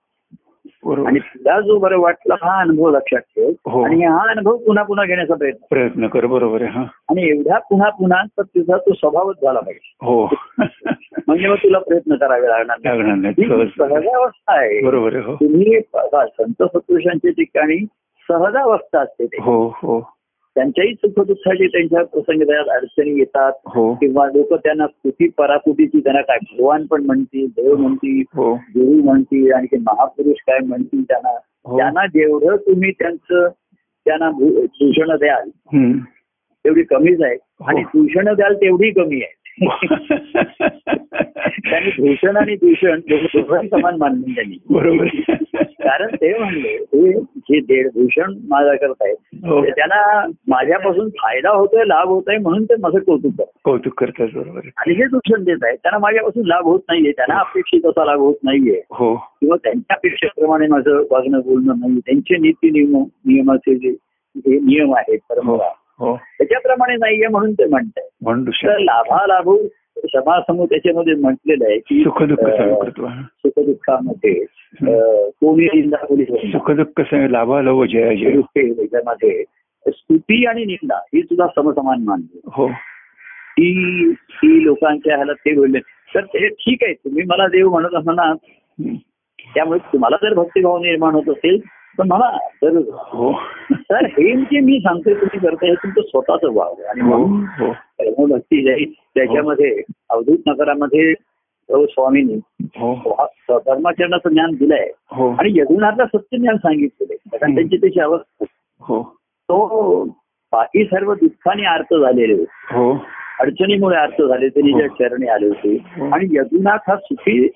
आणि 1.07 1.19
तुला 1.19 1.61
जो 1.61 1.79
बरं 1.79 1.99
वाटला 1.99 2.35
हा 2.35 2.61
अनुभव 2.61 2.91
लक्षात 2.91 3.21
ठेव. 3.21 3.51
हो. 3.67 3.83
आणि 3.83 4.05
हा 4.05 4.31
अनुभव 4.31 4.57
पुन्हा 4.57 4.85
पुन्हा 4.85 5.07
घेण्याचा 5.07 5.35
प्रयत्न 5.35 5.67
प्रयत्न 5.71 6.07
कर 6.07 6.27
बरोबर 6.27 6.63
आहे 6.63 6.79
आणि 6.79 7.31
एवढ्या 7.31 7.59
पुन्हा 7.59 7.89
पुन्हा 7.89 8.23
तर 8.23 8.43
तुझा 8.43 8.77
तो 8.77 8.95
स्वभावच 8.95 9.37
झाला 9.43 9.61
पाहिजे. 9.61 9.95
हो. 10.03 10.29
म्हणजे 11.27 11.49
मग 11.49 11.57
तुला 11.57 11.79
प्रयत्न 11.79 12.15
करावे 12.15 12.49
लागणार 12.49 12.77
नाही. 12.85 12.99
लागणार 12.99 13.17
नाही 13.17 13.49
सहज. 13.49 13.69
सहजावस्था 13.79 14.59
आहे. 14.61 14.87
बरोबर 14.87 15.15
आहे 15.15 15.25
हो. 15.25 15.35
तुम्ही 15.35 15.81
संत 15.81 16.63
सत्पुरुषांच्या 16.63 17.31
ठिकाणी 17.31 17.87
सहजावस्था 18.29 19.01
असते 19.01 19.25
हो 19.25 19.67
हो. 19.67 20.20
त्यांच्याही 20.57 20.95
सुखदुःखाची 20.95 21.67
त्यांच्या 21.67 22.03
प्रसंगी 22.05 22.45
त्यात 22.45 22.69
अडचणी 22.69 23.19
येतात 23.19 23.53
हो 23.67 23.93
किंवा 23.95 24.27
लोक 24.27 24.55
त्यांना 24.55 24.87
स्तुती 24.87 25.29
पराकुटीची 25.29 26.01
त्यांना 26.01 26.21
काय 26.21 26.39
भगवान 26.43 26.87
पण 26.87 27.05
म्हणतील 27.07 27.47
देव 27.47 27.77
म्हणतील 27.77 28.23
हो 28.35 28.55
गुरु 28.55 29.03
म्हणतील 29.03 29.53
आणखी 29.53 29.77
महापुरुष 29.77 30.43
काय 30.47 30.59
म्हणतील 30.59 31.03
त्यांना 31.03 31.37
हो. 31.65 31.79
त्यांना 31.79 32.07
जेवढं 32.07 32.57
तुम्ही 32.57 32.91
त्यांचं 32.91 33.49
त्यांना 34.07 34.31
भूषण 34.31 35.17
द्याल. 35.17 35.49
तेवढी 36.65 36.83
कमीच 36.83 37.23
आहे. 37.23 37.37
आणि 37.67 37.83
दूषण 37.83 38.35
द्याल 38.35 38.55
तेवढी 38.55 38.91
कमी 38.91 39.23
आहे 39.23 39.33
त्यांनी 41.71 41.91
भूषण 41.91 42.37
आणि 42.37 42.57
दूषण 42.57 43.01
समान 43.67 43.97
मानले 43.99 44.35
त्यांनी. 44.35 44.57
बरोबर. 44.71 45.05
आहे. 45.05 45.35
कारण 45.65 46.15
ते 46.15 46.39
म्हणले 46.39 46.69
हे 46.69 47.13
जे 47.21 47.61
देड 47.61 47.89
भूषण 47.95 48.35
माझा 48.49 48.75
करतायत 48.75 49.17
हो. 49.35 49.65
त्यांना 49.65 50.27
माझ्यापासून 50.49 51.09
फायदा 51.09 51.51
होतोय 51.51 51.85
लाभ 51.85 52.09
होतोय 52.09 52.37
म्हणून 52.39 52.65
ते 52.65 52.75
माझं 52.81 52.99
कौतुक 52.99 53.33
करतात. 53.33 53.61
कौतुक 53.65 54.01
करतात 54.01 54.29
बरोबर 54.35 54.61
आहे. 54.65 54.71
आणि 54.77 54.95
जे 54.95 55.05
दूषण 55.05 55.45
देत 55.45 55.57
आहेत. 55.63 55.79
त्यांना 55.83 55.99
माझ्यापासून 55.99 56.47
लाभ 56.47 56.65
होत 56.65 56.81
नाहीये. 56.89 57.13
त्यांना 57.13 57.39
अपेक्षित 57.41 57.87
असा 57.87 58.05
लाभ 58.05 58.19
होत 58.19 58.35
नाहीये. 58.45 58.83
हो. 58.91 59.15
किंवा 59.17 59.57
त्यांच्या 59.57 59.95
अपेक्षेप्रमाणे 59.95 60.67
माझं 60.67 61.05
वागणं 61.11 61.41
बोलणं 61.41 61.75
नाही 61.81 61.99
त्यांचे 61.99 62.37
नीती 62.37 62.71
नियम 62.71 63.05
नियमाचे 63.27 63.75
जे 63.75 63.91
नियम 64.47 64.95
आहेत 64.95 65.19
हो. 65.23 65.35
परंपरा. 65.35 65.69
हो 65.69 65.80
त्याच्याप्रमाणे 66.05 66.97
नाहीये 66.97 67.29
म्हणून 67.29 67.53
ते 67.53 67.67
म्हणताय. 67.67 68.09
म्हणून 68.23 68.45
दुसऱ्या 68.45 68.79
लाभालाभू 68.79 69.59
समासमूह 69.97 70.67
त्याच्यामध्ये 70.67 71.15
म्हटलेलं 71.15 71.65
आहे 71.65 71.79
की 71.79 72.03
सुखदुःखामध्ये 72.03 74.45
कोणी 75.41 75.65
निंदा 75.65 75.97
कोणी 75.97 76.25
स्तुती. 76.25 76.53
सुख 76.53 76.71
दुःख 76.71 77.15
लाभा 77.15 77.63
लव 77.63 77.85
जय 77.85 78.17
जय. 78.17 78.31
दुःखे 78.31 78.69
याच्यामध्ये 78.69 79.45
स्तुती 79.87 80.47
आणि 80.47 80.65
निंदा 80.65 80.95
ही 80.95 81.23
सुद्धा 81.23 81.47
समसमान 81.47 82.05
मानली. 82.05 82.41
हो. 82.47 82.71
ही 83.51 84.13
ही 84.31 84.65
लोकांच्या 84.65 85.17
ह्याला 85.17 85.33
ते 85.33 85.55
बोलले. 85.55 85.79
तर 86.15 86.25
ते 86.25 86.49
ठीक 86.49 86.79
आहे 86.83 86.93
तुम्ही 86.93 87.23
मला 87.23 87.47
देव 87.47 87.71
म्हणत 87.71 87.95
हम्म. 87.95 88.95
त्यामुळे 89.55 89.79
तुम्हाला 89.79 90.17
जर 90.23 90.35
भक्तिभाव 90.35 90.79
निर्माण 90.79 91.15
होत 91.15 91.29
असेल 91.29 91.61
तर 92.01 92.05
मला 92.05 92.37
तर 92.37 92.77
हो. 92.97 93.33
तर 93.73 94.05
हे 94.05 94.37
जे 94.37 94.61
मी 94.61 94.79
सांगतोय 94.79 95.15
तुम्ही 95.15 95.41
करताय 95.41 95.69
हे 95.69 95.75
तुमचं 95.75 96.01
स्वतःच 96.01 96.45
व्हावं 96.45 96.89
आणि 96.89 97.01
हो 97.01 97.07
म्हणून 97.07 97.47
हो. 97.59 97.73
धर्मभक्ती 97.73 98.63
जाईल 98.63 98.93
त्याच्यामध्ये 99.15 99.83
अवधूत 100.11 100.39
नगरामध्ये 100.47 101.15
स्वामींनी 101.73 102.35
हो. 102.77 103.27
धर्माचरणाचं 103.51 104.29
ज्ञान 104.29 104.51
दिलंय. 104.51 104.91
हो. 105.13 105.31
आणि 105.31 105.53
यदुनाथला 105.55 106.07
सत्य 106.07 106.37
ज्ञान 106.37 106.57
सांगितलेलं 106.57 107.15
आहे. 107.15 107.39
कारण 107.39 107.55
त्यांची 107.55 107.77
त्याची 107.77 108.01
अवस्था. 108.01 108.45
हो. 108.81 109.17
तो 109.25 110.05
बाकी 110.53 110.85
सर्व 110.85 111.15
दुःखाने 111.15 111.65
आर्त 111.65 111.95
झालेले 111.95 112.33
होते. 112.33 112.79
हो. 112.79 113.05
अडचणीमुळे 113.41 113.97
अर्थ 113.97 114.23
झाले 114.23 114.49
तरी 114.49 114.73
ज्या 114.73 114.89
चरणी 114.89 115.27
आले 115.27 115.47
होते. 115.47 115.77
आणि 116.13 116.29
यदुनाथ 116.39 116.79
हा 116.89 116.97
सुखी 116.97 117.49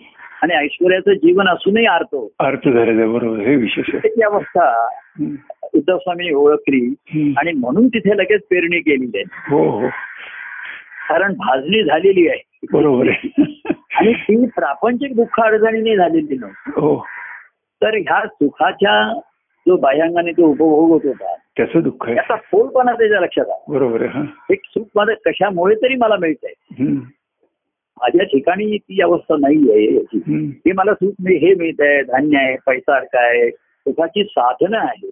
आणि 0.43 0.55
ऐश्वर्याचं 0.55 1.13
जीवन 1.13 1.49
असूनही 1.49 1.87
अर्थ 1.87 2.17
अर्थ 2.39 2.69
झालेला 2.69 3.07
बरोबर 3.07 3.39
हे 3.39 3.57
विशेष 3.57 3.93
त्याची 3.93 4.23
अवस्था. 4.23 4.89
उद्धव 5.75 5.99
स्वामी 5.99 6.35
ओळखली. 6.35 6.95
आणि 7.39 7.53
म्हणून 7.53 7.89
तिथे 7.89 8.17
लगेच 8.17 8.41
पेरणी 8.51 8.81
केलेली 8.81 9.19
आहे. 9.19 9.57
हो 9.57 9.71
हो. 9.71 9.89
कारण 11.09 11.33
भाजणी 11.33 11.85
झालेली 11.85 12.29
आहे. 12.29 12.67
बरोबर 12.73 13.09
आणि 13.95 14.13
ती 14.13 14.47
प्रापंचिक 14.47 15.17
दुःख 15.17 15.41
अडचणीने 15.41 15.97
झालेली 15.97 16.39
नव्हती. 16.39 16.71
हो. 16.71 17.07
तर 17.83 17.95
ह्या 17.95 18.27
सुखाच्या 18.27 19.21
जो 19.69 19.77
बाह्यांगाने 19.77 20.33
तो 20.33 20.43
उपभोग 20.43 20.89
होत 20.89 21.01
होता 21.05 21.35
त्याचं 21.57 21.81
दुःख 21.83 22.07
आहे. 22.07 22.15
त्याचा 22.15 22.37
फोलपणा 22.37 22.93
त्याच्या 22.93 23.21
लक्षात 23.21 23.45
आला. 23.45 23.65
बरोबर 23.69 24.03
आहे 24.03 24.23
एक 24.51 24.61
सुख 24.65 24.85
माझं 24.95 25.13
कशामुळे 25.27 25.75
तरी 25.75 25.95
मला 25.95 26.17
मिळत 26.21 26.45
आहे. 26.45 26.85
माझ्या 28.01 28.25
ठिकाणी 28.25 28.79
ती 28.79 29.03
अवस्था 29.03 29.35
नाही 29.41 29.71
आहे 29.71 29.95
याची. 29.97 30.19
हे 30.67 30.73
मला 30.73 30.95
सुख 30.95 31.13
मी 31.21 31.37
हे 31.37 31.55
मिळत 31.55 31.81
आहे 31.81 32.03
धान्य 32.03 32.39
आहे 32.39 32.57
पैसा 32.67 32.97
आहे 32.97 33.51
सुखाची 33.51 34.25
साधनं 34.25 34.79
आहे. 34.79 35.11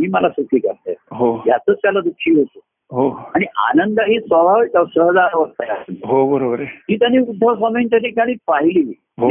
ही 0.00 0.06
मला 0.10 0.28
सुखी 0.28 0.58
करते. 0.58 0.94
हो. 1.10 1.42
यातच 1.46 1.76
त्याला 1.76 2.00
दुःखी 2.00 2.30
होतो. 2.30 2.60
हो. 2.92 3.30
आणि 3.34 3.44
आनंद 3.56 4.00
ही 4.00 4.20
स्वाभाविक 4.20 4.70
सहजा 4.70 5.28
अवस्था 5.32 5.72
आहे 5.72 6.00
हो 6.04 6.32
बरोबर 6.32 6.62
ती 6.64 6.96
त्यांनी 6.96 7.18
उद्धव 7.18 7.54
स्वामींच्या 7.54 7.98
ठिकाणी 7.98 8.34
पाहिली. 8.34 8.92
हो, 9.18 9.28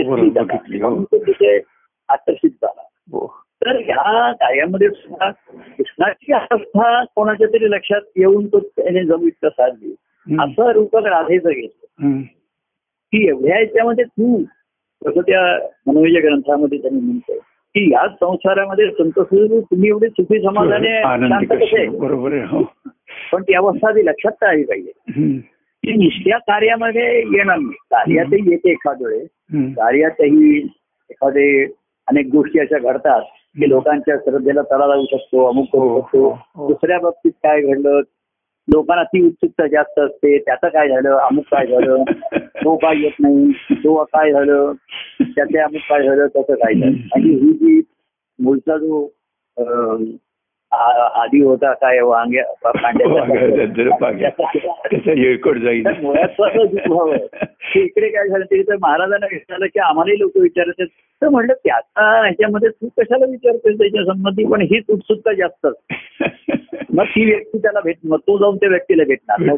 हो. 0.90 1.04
तिथे 1.14 1.60
आकर्षित 2.10 2.50
झाला. 2.50 2.82
तर 3.62 3.76
ह्या 3.76 4.32
कार्यामध्ये 4.32 4.90
सुद्धा 4.90 5.32
कृष्णाची 5.78 6.34
अवस्था 6.34 7.04
कोणाच्या 7.04 7.48
तरी 7.48 7.72
लक्षात 7.72 8.02
येऊन 8.16 8.48
तो 8.48 8.60
त्याने 8.60 9.04
जमीत 9.04 9.46
साधली. 9.46 9.96
असं 10.40 10.72
रूपक 10.72 11.06
राधेचं 11.06 11.50
घेतलं. 11.50 12.12
की 13.14 13.28
एवढ्या 13.28 13.60
याच्यामध्ये 13.60 14.06
तू 14.06 14.38
जसं 15.06 15.22
त्या 15.22 15.68
मनोविजय 15.88 16.20
ग्रंथामध्ये 16.20 16.78
त्यांनी 16.78 17.00
म्हणतोय 17.00 17.38
की 17.76 17.92
या 17.94 18.08
संसारामध्ये 18.08 18.92
संत 18.92 19.20
तुम्ही 19.20 19.90
एवढे 19.90 20.08
सुखी 20.10 20.40
समाधाने 20.40 21.46
कसे? 21.46 21.88
बरोबर 21.88 22.34
हो. 22.34 22.64
पण 23.32 23.42
ती 23.44 23.54
अवस्था 23.54 23.90
आधी 23.90 24.06
लक्षात 24.06 24.44
आली 24.44 24.64
पाहिजे. 24.64 24.92
की 25.84 25.94
निष्ठ्या 25.94 26.38
कार्यामध्ये 26.38 27.20
येणार 27.20 27.58
नाही. 27.58 27.76
कार्यातही 27.92 28.52
येते 28.52 28.72
एखाद 28.72 29.02
वेळेस. 29.02 29.28
कार्यातही 29.54 30.58
एखादे 31.10 31.64
अनेक 32.08 32.28
गोष्टी 32.32 32.60
अशा 32.60 32.80
घडतात 32.80 33.22
की 33.60 33.70
लोकांच्या 33.70 34.16
श्रद्धेला 34.18 34.62
तडा 34.62 34.88
जाऊ 34.88 35.06
शकतो 35.12 35.46
अमुक 35.46 35.66
करू 35.74 35.82
हो, 35.82 36.02
शकतो. 36.02 36.40
हो. 36.56 36.68
दुसऱ्या 36.68 37.00
बाबतीत 37.00 37.32
काय 37.32 37.62
घडलं? 37.62 38.02
लोकांना 38.68 39.04
ती 39.04 39.26
उत्सुकता 39.28 39.68
जास्त 39.68 40.00
असते 40.00 40.38
त्याचं 40.38 40.68
काय 40.68 40.88
झालं 40.88 41.16
अमुक 41.18 41.46
काय 41.52 41.66
झालं 41.68 42.04
तो 42.64 42.76
काय 42.76 43.02
येत 43.02 43.20
नाही 43.20 43.52
तो 43.74 44.04
काय 44.04 44.32
झालं 44.32 44.72
त्याचे 45.22 45.60
अमुक 45.60 45.82
काय 45.90 46.04
झालं 46.04 46.28
त्याचं 46.28 46.54
काय 46.54 46.74
झालं 46.74 46.98
आणि 47.16 47.34
ही 47.36 47.52
जी 47.54 47.82
मूळचा 48.40 48.78
जो 48.78 49.08
आधी 50.72 51.42
होता 51.42 51.74
काय 51.74 52.00
वांग्या 52.00 52.44
जाईल. 55.58 55.84
की 57.74 57.82
इकडे 57.82 58.10
काय 58.10 58.28
झालं 58.28 58.46
तरी 58.46 58.62
तर 58.62 58.76
महाराजांना 58.82 59.28
विचारलं 59.32 59.66
की 59.66 59.80
आम्हालाही 59.80 60.20
लोक 60.20 60.32
विचारतात 60.36 60.86
तर 61.22 61.30
म्हणलं 61.30 61.54
त्याचा 61.54 62.22
ह्याच्यामध्ये 62.22 62.70
तू 62.70 62.88
कशाला 62.88 63.26
विचारतोय 63.26 63.74
त्याच्या 63.74 64.04
संबंधी? 64.04 64.46
पण 64.46 64.62
हीच 64.62 64.84
उत्सुकता 64.90 65.34
जास्त. 65.34 65.68
मग 66.94 67.04
ती 67.04 67.26
व्यक्ती 67.26 67.58
त्याला 67.58 67.80
भेट 67.80 67.96
मग 68.04 68.18
तो 68.18 68.38
जाऊन 68.38 68.58
त्या 68.58 68.70
व्यक्तीला 68.70 69.04
भेटणार. 69.04 69.56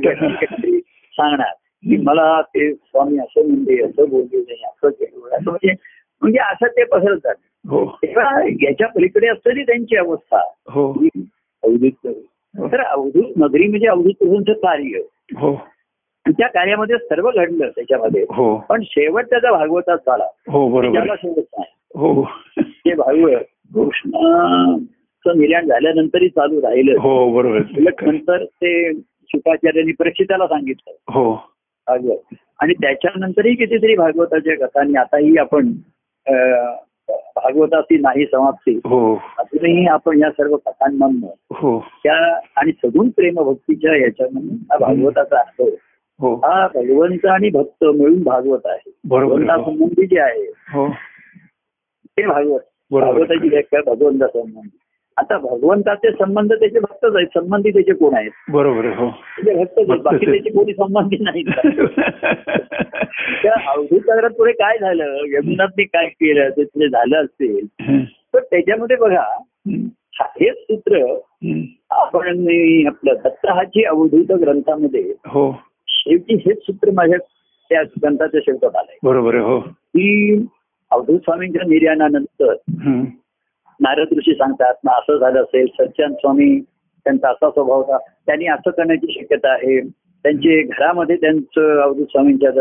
सांगणार. 1.13 1.53
की 1.89 1.98
मला 1.98 2.41
ते 2.41 2.74
स्वामी 2.74 3.18
असं 3.20 3.48
म्हणजे 3.48 3.84
असं 3.84 4.10
बोलले 4.10 4.38
नाही 4.38 4.63
असं 4.63 4.89
केलं. 4.89 5.38
म्हणजे 5.46 5.74
म्हणजे 6.22 6.39
असं 6.39 6.68
ते 6.68 6.84
पसरत 6.84 7.18
जात. 7.18 7.34
हो 7.34 7.50
तेव्हा 7.70 8.44
याच्या 8.44 8.88
पलीकडे 8.88 9.27
असलेली 9.27 9.63
त्यांची 9.63 9.96
अवस्था. 9.96 10.39
हो. 10.70 10.91
ही 10.91 11.10
अवधूत 11.63 11.91
नगरी. 12.06 12.68
तर 12.72 12.82
अवधूत 12.82 13.34
नगरी 13.38 13.68
म्हणजे 13.68 13.88
अवधूत 13.88 14.13
प्रभूंचं 14.20 14.53
कार्य. 14.53 15.00
हो. 15.38 15.56
त्या 16.27 16.48
कार्यामध्ये 16.48 16.98
सर्व 16.98 17.32
घडलं 17.36 17.70
त्याच्यामध्ये. 17.70 18.24
हो. 18.24 18.56
पण 18.70 18.82
शेवट 18.86 19.25
त्याचा 19.25 19.51
भागवतात 19.51 19.98
झाला. 19.98 20.25
हो 20.50 20.70
बरोबर. 20.70 20.98
त्याला 20.98 21.15
शेवट 21.15 21.44
नाही. 21.58 21.74
हो. 21.96 22.27
ते 22.60 22.94
भागवत 22.94 23.39
कृष्णाचं 23.75 25.39
निर्याण 25.39 25.68
झाल्यानंतरही 25.68 26.30
चालू 26.30 26.62
राहिलं. 26.62 27.00
हो 27.00 27.34
बरोबर. 27.34 27.60
नंतर 28.01 28.44
ते 28.44 28.94
शुकाचार्यांनी 29.00 29.91
परीक्षिताला 29.91 30.48
सांगितलं. 30.48 30.94
हो. 31.13 31.34
भागवत. 31.88 32.36
आणि 32.60 32.74
त्याच्यानंतरही 32.74 33.56
कितीतरी 33.56 33.96
भागवताच्या 33.96 34.68
कथांनी 34.68 34.94
आताही 34.98 35.38
आपण 35.38 35.72
भागवताची 37.10 37.98
नाही 37.98 38.25
समाप्ती. 38.25 38.79
हो. 38.86 39.15
अजूनही 39.15 39.88
आपण 39.88 40.20
या 40.20 40.31
सर्व 40.31 40.58
कथांमधनं 40.58 41.27
हो. 41.51 41.79
त्या 42.03 42.39
आणि 42.55 42.72
सगुण 42.72 43.10
प्रेमभक्तीच्या 43.10 43.96
याच्यामधून 43.96 44.58
हा 44.72 44.77
भागवताचा 44.77 45.39
अर्थ 45.39 45.62
हो. 46.20 46.36
हा 46.36 46.67
भगवंत 46.67 47.25
आणि 47.25 47.50
भक्त 47.50 47.84
मिळून 47.84 48.24
भागवत 48.24 48.60
आहे. 48.65 48.91
बरोबर. 49.05 49.36
आहे. 49.36 49.46
भगवंतासंबंधी 49.46 50.05
जे 50.05 50.20
आहे 50.20 50.51
हो. 50.74 50.89
ते 52.17 52.27
भागवत. 52.27 52.60
भागवताची 52.91 53.50
व्याख्या 53.50 53.79
भगवंता 53.86 54.27
संबंधी. 54.27 54.77
आता 55.18 55.38
भगवंताचे 55.38 56.12
संबंध 56.12 56.53
त्याचे 56.53 56.80
भक्तच 56.80 57.15
आहेत. 57.15 57.27
संबंधी 57.27 57.70
त्याचे 57.70 57.94
कोण 57.94 58.15
आहेत? 58.15 58.32
बरोबर 58.51 58.86
हो. 58.86 59.10
त्याचे 59.10 59.63
भक्तच 59.63 59.89
आहेत 59.89 60.01
बाकी. 60.01 60.25
त्याचे 60.25 60.50
कोणी 60.50 60.74
संबंधी 60.74 61.18
नाहीत. 61.22 61.46
त्या 63.44 63.53
अवधूत 63.72 64.10
नगरात 64.10 64.30
पुढे 64.30 64.51
काय 64.51 64.77
झालं? 64.77 65.15
यमुनाथने 65.27 65.84
काय 65.84 66.08
केलं? 66.08 66.50
ते 66.50 66.63
पुढे 66.63 66.88
झालं 66.88 67.24
असेल. 67.24 67.65
तर 68.34 68.39
त्याच्यामध्ये 68.39 68.96
बघा 68.96 69.24
हेच 70.20 70.58
सूत्र 70.58 70.98
आपण 71.89 72.27
आपलं 72.88 73.13
दत्तहाची 73.24 73.84
अवधूत 73.84 74.32
ग्रंथामध्ये 74.32 75.13
हो. 75.27 75.51
शेवटी 75.88 76.36
हेच 76.36 76.58
सूत्र 76.58 76.91
माझ्या 76.94 77.18
त्या 77.70 77.82
ग्रंथाच्या 77.84 78.39
शेवटात 78.44 78.75
आलंय. 78.75 78.98
बरोबर 79.03 79.36
हो. 79.36 79.60
की 79.60 80.46
अवधूत 80.91 81.20
स्वामींच्या 81.20 81.62
निर्याणानंतर 81.68 82.53
हम्म. 82.84 83.03
नारद 83.81 84.07
ऋषी 84.17 84.33
सांगतात 84.33 84.73
ना 84.83 84.91
असं 84.91 85.17
झालं 85.17 85.41
असेल 85.41 85.65
सच्चान 85.65 86.13
स्वामी 86.13 86.59
त्यांचा 87.03 87.29
असा 87.29 87.50
स्वभाव 87.50 87.77
होता. 87.77 87.97
त्यांनी 87.97 88.47
असं 88.47 88.69
करण्याची 88.69 89.17
शक्यता 89.19 89.51
आहे. 89.51 89.79
त्यांचे 90.23 90.61
घरामध्ये 90.61 91.15
त्यांचं 91.15 91.81
अवधूत 91.81 92.05
स्वामींच्या 92.05 92.51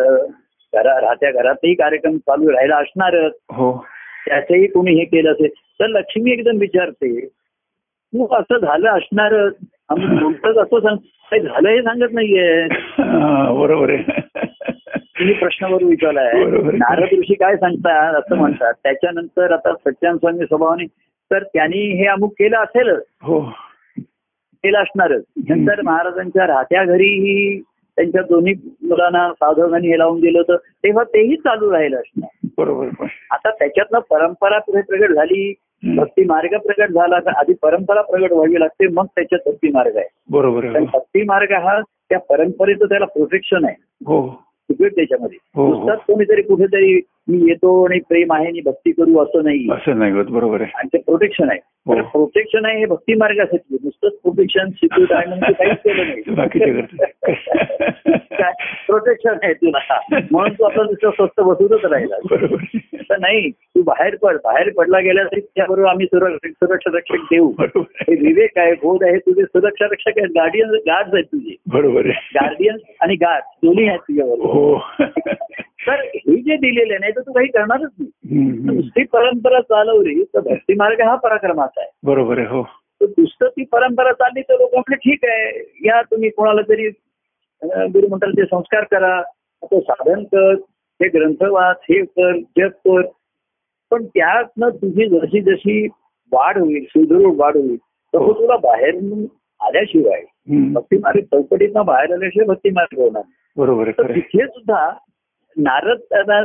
घरा 0.73 1.01
राहत्या 1.01 1.31
घरातही 1.33 1.75
कार्यक्रम 1.75 2.17
चालू 2.17 2.51
राहिला 2.51 2.77
असणारच. 2.77 3.33
हो. 3.51 3.87
त्याचंही 4.27 4.67
कोणी 4.67 4.95
हे 4.95 5.05
केलं 5.05 5.33
असेल. 5.33 5.49
तर 5.81 5.87
लक्ष्मी 5.87 6.33
एकदम 6.33 6.59
विचारते 6.59 7.27
तू 8.13 8.27
असं 8.35 8.59
झालं 8.59 8.91
असणारच. 8.91 9.55
आम्ही 9.89 10.07
बोलतच 10.07 10.57
असं 10.57 10.81
सांग 10.81 10.97
काही 11.31 11.43
झालं 11.43 11.69
हे 11.69 11.83
सांगत 11.83 12.13
नाहीये. 12.13 12.67
बरोबर 13.61 13.91
आहे. 13.91 14.20
तुम्ही 15.21 15.35
प्रश्नावर 15.35 15.85
विचारलाय. 15.85 16.33
नारद 16.73 17.09
ऋषी 17.13 17.35
काय 17.35 17.57
सांगतात 17.57 18.15
असं 18.15 18.37
म्हणतात. 18.37 18.73
त्याच्यानंतर 18.83 19.53
आता 19.53 19.73
सच्चान 19.73 20.17
स्वामी 20.17 20.47
स्वभावाने 20.47 20.85
तर 21.31 21.43
त्यांनी 21.43 21.99
हे 21.99 22.07
अमुक 22.07 22.33
केलं 22.33 22.57
असेलच. 22.57 23.03
हो. 23.23 23.41
केलं 24.65 24.79
असणारच. 24.79 25.25
नंतर 25.49 25.81
महाराजांच्या 25.85 26.47
राहत्या 26.47 26.85
घरीही 26.85 27.61
त्यांच्या 27.97 28.23
दोन्ही 28.23 28.55
मुलांना 28.67 29.33
साधकांनी 29.33 29.89
हे 29.89 29.99
लावून 29.99 30.21
दिलं 30.21 30.39
होतं. 30.39 30.57
तेव्हा 30.57 31.05
तेही 31.05 31.37
चालू 31.37 31.73
राहिलं 31.73 31.97
असणार 31.97 32.49
बरोबर 32.59 32.89
आता 33.31 33.51
त्याच्यातनं 33.51 33.99
परंपरा 33.99 34.59
पुढे 34.59 34.83
प्रगट 34.83 35.11
झाली. 35.11 35.55
भक्ती 35.97 36.25
मार्ग 36.25 36.49
प्रगट 36.49 36.91
झाला. 36.91 37.21
तर 37.21 37.31
आधी 37.31 37.53
परंपरा 37.63 38.03
प्रगट 38.03 38.33
व्हावी 38.33 38.61
लागते 38.61 38.87
मग 38.87 39.05
त्याच्यात 39.07 39.49
भक्ती 39.49 39.69
मार्ग 39.69 39.97
आहे. 39.97 40.09
बरोबर. 40.31 40.81
भक्ती 40.81 41.23
मार्ग 41.23 41.53
हा 41.53 41.81
त्या 41.81 42.19
परंपरेचं 42.19 42.85
त्याला 42.85 43.07
प्रोटेक्शन 43.07 43.65
आहे. 43.65 43.75
हो. 44.07 44.50
सिक्रेट 44.71 44.95
त्याच्यामध्ये 44.97 45.39
हो, 45.55 45.67
हो. 45.67 45.75
नुसताच 45.75 45.99
कोणीतरी 46.07 46.43
कुठेतरी 46.43 47.01
मी 47.31 47.49
येतो 47.49 47.85
आणि 47.85 48.01
प्रेम 48.09 48.33
आहे 48.33 48.47
आणि 48.47 48.61
भक्ती 48.61 48.93
करू 48.93 49.19
असं 49.19 49.45
नाही. 49.45 49.73
असं 49.73 49.99
नाही 49.99 50.13
होत 50.13 50.25
बरोबर 50.31 50.61
आहे. 50.61 50.71
आणि 50.75 50.89
ते 50.93 50.99
प्रोटेक्शन 50.99 51.51
आहे. 51.51 51.59
हो. 51.87 52.03
प्रोटेक्शन 52.03 52.65
आहे 52.65 52.79
हे 52.79 52.87
भक्ती 52.87 53.15
मार्गासाठी. 53.15 53.77
नुसतंच 53.85 54.13
प्रोटेक्शन 54.13 54.69
सिक्युरिटी 54.69 55.15
आहे 55.15 55.27
म्हणजे 55.27 55.53
काहीच 55.53 55.79
केलं 55.79 56.05
नाही. 56.07 56.23
प्रोटेक्शन 58.87 59.35
आहे 59.43 59.55
तुला. 59.55 60.01
म्हणून 60.31 60.53
तू 60.53 60.65
आपलं 60.65 60.83
नुसतं 60.85 61.11
स्वस्त 61.11 61.41
बसूनच 61.41 61.85
राहिला. 61.85 62.17
तर 63.11 63.17
नाही 63.21 63.51
तू 63.51 63.83
बाहेर 63.83 64.17
पड. 64.17 64.37
बाहेर 64.37 64.73
पडला 64.73 65.01
गेला 65.01 65.25
तरी 65.25 65.41
त्याबरोबर 65.41 65.89
आम्ही 65.89 66.07
सुरक्षा 66.07 66.97
रक्षक 66.97 67.15
देऊ. 67.15 67.53
बरोबर. 67.59 68.05
हे 68.09 68.15
विवेक 68.27 68.59
आहे 68.59 68.73
बोध 68.73 69.05
आहे 69.05 69.17
तुझे 69.17 69.43
सुरक्षा 69.43 69.85
रक्षक 69.85 70.13
आहेत. 70.17 70.29
गार्डियन 70.29 70.71
गार्ड 70.71 71.15
आहेत 71.15 71.25
तुझे. 71.25 71.57
बरोबर 71.73 72.07
आहे. 72.07 72.31
गार्डियन 72.35 72.77
आणि 73.01 73.15
गार्ड 73.15 73.43
दोन्ही 73.67 73.89
आहेत 73.89 73.99
तुझ्याबरोबर. 73.99 74.45
हो. 74.45 74.81
तर 75.81 76.01
हे 76.17 76.37
जे 76.43 76.57
दिलेले 76.57 76.97
नाही 76.99 77.13
तर 77.13 77.21
तू 77.21 77.33
काही 77.33 77.47
करणारच 77.49 77.91
नाही. 77.99 78.41
नुसती 78.67 79.05
परंपरा 79.13 79.61
चालवली 79.63 80.23
तर 80.25 80.41
भक्ती 80.41 80.75
मार्ग 80.75 81.01
हा 81.01 81.15
पराक्रमाचा 81.19 81.81
आहे 81.81 81.91
बरोबर 82.03 82.39
आहे 82.39 82.47
हो 82.47 82.63
तर 83.01 83.07
नुसतं 83.19 83.49
ती 83.49 83.65
परंपरा 83.65 84.13
चालली 84.13 84.43
तर 84.43 84.59
लोक 84.59 84.75
आपले 84.79 84.97
ठीक 84.97 85.25
आहे 85.25 85.63
या 85.87 86.01
तुम्ही 86.03 86.31
कोणाला 86.31 86.63
तरी 86.69 86.87
अं, 86.87 87.87
गुरु 87.87 88.09
म्हणतात 88.09 88.33
ते 88.33 88.45
संस्कार 88.47 88.85
करा 88.91 89.15
आता 89.63 89.81
साधन 89.83 90.23
कर 90.25 90.53
हे 91.01 91.09
ग्रंथ 91.09 91.43
वाच 91.51 91.77
हे 91.91 92.01
कर 92.05 92.37
जप 92.59 92.89
कर 92.89 93.03
पण 93.93 94.05
त्यातनं 94.07 94.69
तुझी 94.77 95.07
जशी 95.09 95.41
जशी 95.43 95.87
वाढ 96.33 96.59
होईल 96.59 96.85
सुदृढ 96.85 97.35
वाढ 97.37 97.57
होईल 97.57 97.77
तसं 98.15 98.33
तुला 98.33 98.57
बाहेर 98.59 98.95
आल्याशिवाय. 99.61 100.23
भक्ती 100.73 100.97
मार्ग 100.99 101.21
चौकटीतनं 101.25 101.85
बाहेर 101.87 102.13
आल्याशिवाय 102.13 102.47
भक्ती 102.47 102.71
मार्ग 102.71 102.99
होणार. 103.01 103.23
बरोबर 103.57 103.91
तर. 103.91 104.13
तिथे 104.15 104.47
सुद्धा 104.47 104.87
नारद 105.57 105.99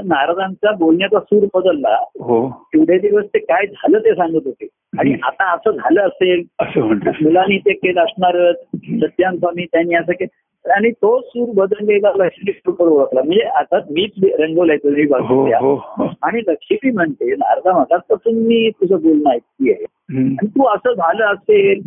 नारदांचा 0.05 0.71
बोलण्याचा 0.71 1.19
सूर 1.19 1.45
बदलला. 1.53 1.95
हो. 2.19 2.69
एवढे 2.75 2.97
दिवस 2.99 3.25
ते 3.25 3.39
काय 3.39 3.65
झालं 3.65 3.99
ते 3.99 4.11
सांगत 4.11 4.41
होते. 4.45 4.67
आणि 4.99 5.13
आता 5.23 5.51
असं 5.53 5.71
झालं 5.71 6.01
असेल 6.01 6.43
असं 6.59 6.81
मुलांनी 7.21 7.57
ते 7.57 7.73
केलं 7.73 8.01
असणारच 8.01 8.55
सत्यान 9.01 9.37
स्वामी 9.37 9.65
त्यांनी 9.65 9.95
असं 9.95 10.11
केलं. 10.11 10.71
आणि 10.75 10.91
तो 10.91 11.21
सूर 11.21 11.49
बदललेला 11.55 12.11
लक्ष्मी 12.15 12.51
बरोबर 12.67 12.91
ओळखला. 12.91 13.21
म्हणजे 13.21 13.43
आता 13.43 13.79
मीच 13.89 14.11
रंगवलाय 14.39 14.77
तुझी 14.77 15.07
बाजू 15.07 15.45
आणि 16.21 16.41
लक्ष्मी 16.47 16.91
म्हणते 16.91 17.35
नारदा 17.35 17.79
मठापासून 17.79 18.35
मी 18.35 18.69
तुझं 18.69 18.95
बोलणं 18.95 19.29
ऐकली 19.29 19.71
आहे. 19.71 19.85
आणि 20.17 20.47
तू 20.47 20.65
असं 20.65 20.93
झालं 20.93 21.25
असेल 21.25 21.81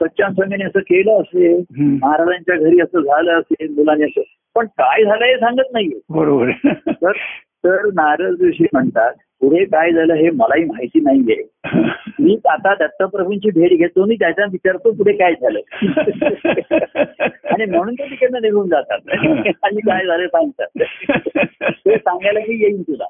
सच्चान 0.00 0.32
स्वामीने 0.32 0.64
असं 0.64 0.80
केलं 0.80 1.20
असेल. 1.20 1.62
महाराजांच्या 2.02 2.56
घरी 2.56 2.80
असं 2.80 3.00
झालं 3.00 3.32
असेल 3.32 3.74
मुलांनी 3.74 4.04
असं 4.04 4.20
पण 4.56 4.66
काय 4.66 5.04
झालं 5.04 5.24
हे 5.24 5.36
सांगत 5.36 5.72
नाहीये. 5.72 6.00
बरोबर. 6.10 6.50
तर 6.88 7.12
तर 7.64 7.86
नारद 7.86 8.42
ऋषी 8.42 8.66
म्हणतात 8.72 9.12
पुढे 9.40 9.64
काय 9.64 9.92
झालं 9.92 10.14
हे 10.14 10.30
मलाही 10.30 10.64
माहिती 10.64 11.00
नाहीये. 11.00 11.42
मी 12.20 12.36
आता 12.48 12.74
दत्तप्रभूंची 12.74 13.50
भेट 13.50 13.78
घेतो 13.78 14.02
आणि 14.02 14.14
त्याचा 14.14 14.44
विचारतो 14.44 14.92
पुढे 14.92 15.12
काय 15.12 15.32
झालं. 15.32 15.60
आणि 17.44 17.64
म्हणून 17.64 17.94
ते 17.94 18.04
तिकडनं 18.04 18.42
निघून 18.42 18.68
जातात. 18.68 18.98
आणि 19.62 19.80
काय 19.80 20.06
झालं 20.06 20.26
सांगतात. 20.26 20.82
ते 21.70 21.96
सांगायला 21.96 22.40
की 22.40 22.62
येईन 22.62 22.82
तुला. 22.82 23.04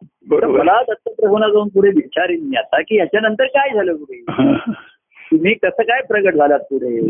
मला 0.48 0.82
दत्तप्रभूंना 0.88 1.48
जाऊन 1.48 1.68
पुढे 1.68 1.88
विचारीन 1.88 2.40
मी 2.44 2.56
आता 2.56 2.80
की 2.80 2.98
याच्यानंतर 2.98 3.44
काय 3.44 3.74
झालं 3.74 3.96
पुढे? 3.96 4.24
तुम्ही 5.32 5.54
कसं 5.54 5.82
काय 5.82 6.02
प्रगट 6.02 6.34
झालात 6.34 6.58
पुढे. 6.58 7.00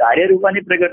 कार्यरूपाने 0.00 0.60
प्रगट 0.60 0.92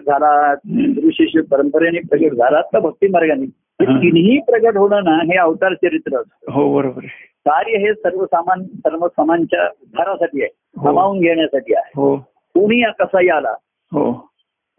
गुरु 0.95 1.11
शिष्य 1.11 1.41
परंपरेने 1.51 1.99
प्रगट 2.09 2.33
झालात 2.35 2.63
का 2.73 2.79
भक्ती 2.79 3.07
मार्गाने 3.07 3.45
हे 3.79 3.85
हा. 3.85 3.97
तिन्ही 3.99 4.37
प्रगट 4.47 4.77
होणं 4.77 5.03
ना 5.03 5.15
हे 5.23 5.37
अवतार 5.39 5.73
चरित्र 5.75 6.17
असतं 6.17 6.51
हो 6.51 6.73
बरोबर 6.73 7.05
कार्य 7.45 7.77
हे 7.77 7.93
सर्व 7.93 8.25
सामान 8.25 8.63
सर्व 8.77 9.07
समानच्या 9.07 9.65
उद्धारासाठी 9.65 10.41
आहे 10.41 10.49
हो. 10.77 10.83
सामावून 10.83 11.19
घेण्यासाठी 11.19 11.73
आहे 11.73 11.91
हो 11.95 12.15
कोणी 12.55 12.81
कसाही 12.99 13.29
आला 13.29 13.53
हो 13.91 14.11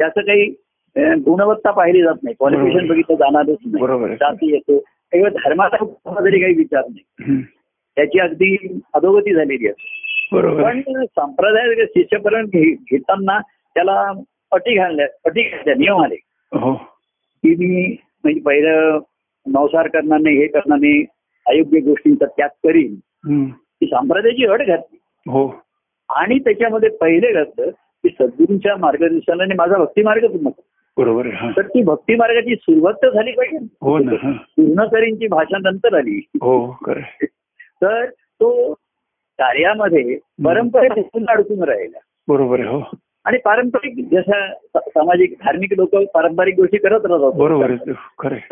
त्याचं 0.01 0.21
काही 0.21 0.45
गुणवत्ता 1.27 1.71
पाहिली 1.71 2.03
जात 2.03 2.23
नाही 2.23 2.35
क्वालिफिकेशन. 2.35 2.87
बघितलं 2.87 3.17
जाणारच 3.17 3.57
नाही. 3.67 4.15
जाती 4.17 4.53
येतो 4.53 4.79
किंवा 5.13 5.29
धर्माचा 5.35 6.21
जरी 6.23 6.41
काही 6.41 6.55
विचार 6.55 6.83
नाही. 6.89 7.41
त्याची 7.97 8.19
अगदी 8.19 8.57
अधोगती 8.95 9.35
झालेली 9.35 9.67
आहे 9.69 10.01
बरोबर 10.33 10.63
पण. 10.63 11.05
संप्रदाय 11.07 11.85
शिष्यपर्यंत 11.87 12.57
घेताना 12.91 13.39
त्याला 13.75 14.13
अटी 14.53 14.77
घालल्या 14.77 15.07
अटी 15.25 15.43
घातल्या 15.43 15.75
नियम 15.75 16.05
आले. 16.05 16.17
हो. 16.53 16.75
की 17.43 17.51
मी 17.51 17.97
म्हणजे 18.25 18.41
पहिलं 18.41 18.99
नवसार 19.47 19.87
करणार 19.87 20.21
नाही 20.21 20.37
हे 20.37 20.47
करणार 20.47 20.79
नाही 20.79 21.05
अयोग्य 21.47 21.81
गोष्टींचा 21.81 22.27
त्याग 22.27 22.49
करीन. 22.49 22.95
ती 23.51 23.87
संप्रदायाची 23.87 24.47
अट 24.47 24.67
घातली. 24.67 24.99
हो. 25.31 25.63
आणि 26.09 26.39
त्याच्यामध्ये 26.39 26.89
पहिले 26.89 27.33
घातलं 27.33 27.71
की 27.71 28.09
सद्गुरूंच्या 28.09 28.77
मार्गदर्शनाने 28.77 29.55
माझा 29.55 29.77
भक्ती 29.77 30.03
मार्ग 30.03 30.27
पूर्ण. 30.27 30.49
बरोबर. 30.97 31.27
तर 31.27 31.63
ती 31.63 31.83
भक्ती 31.83 32.15
मार्गाची 32.15 32.57
सुरुवात 32.57 32.95
तर 32.95 33.11
झाली 33.11 33.33
पाहिजे 33.33 33.67
हो 33.81 33.99
ना. 33.99 34.33
पूर्ण 34.33 34.85
करीनची 34.85 35.27
भाषा 35.27 35.59
नंतर 35.59 35.97
आली. 35.99 36.27
हो 36.35 36.77
तर 37.83 38.07
तो 38.11 38.73
कार्यामध्ये 39.39 40.19
परंपरेपासून 40.45 41.25
अडकून 41.29 41.63
राहिला. 41.63 41.99
बरोबर 42.29 42.61
हो. 42.61 42.83
आणि 43.25 43.39
पारंपरिक 43.39 44.09
जशा 44.13 44.53
स- 44.55 44.89
सामाजिक 44.89 45.35
धार्मिक 45.45 45.73
लोक 45.73 45.95
पारंपरिक 46.15 46.57
गोष्टी 46.57 46.77
करत 46.77 47.01
राहतात 47.05 47.33
बरोबर. 47.33 47.67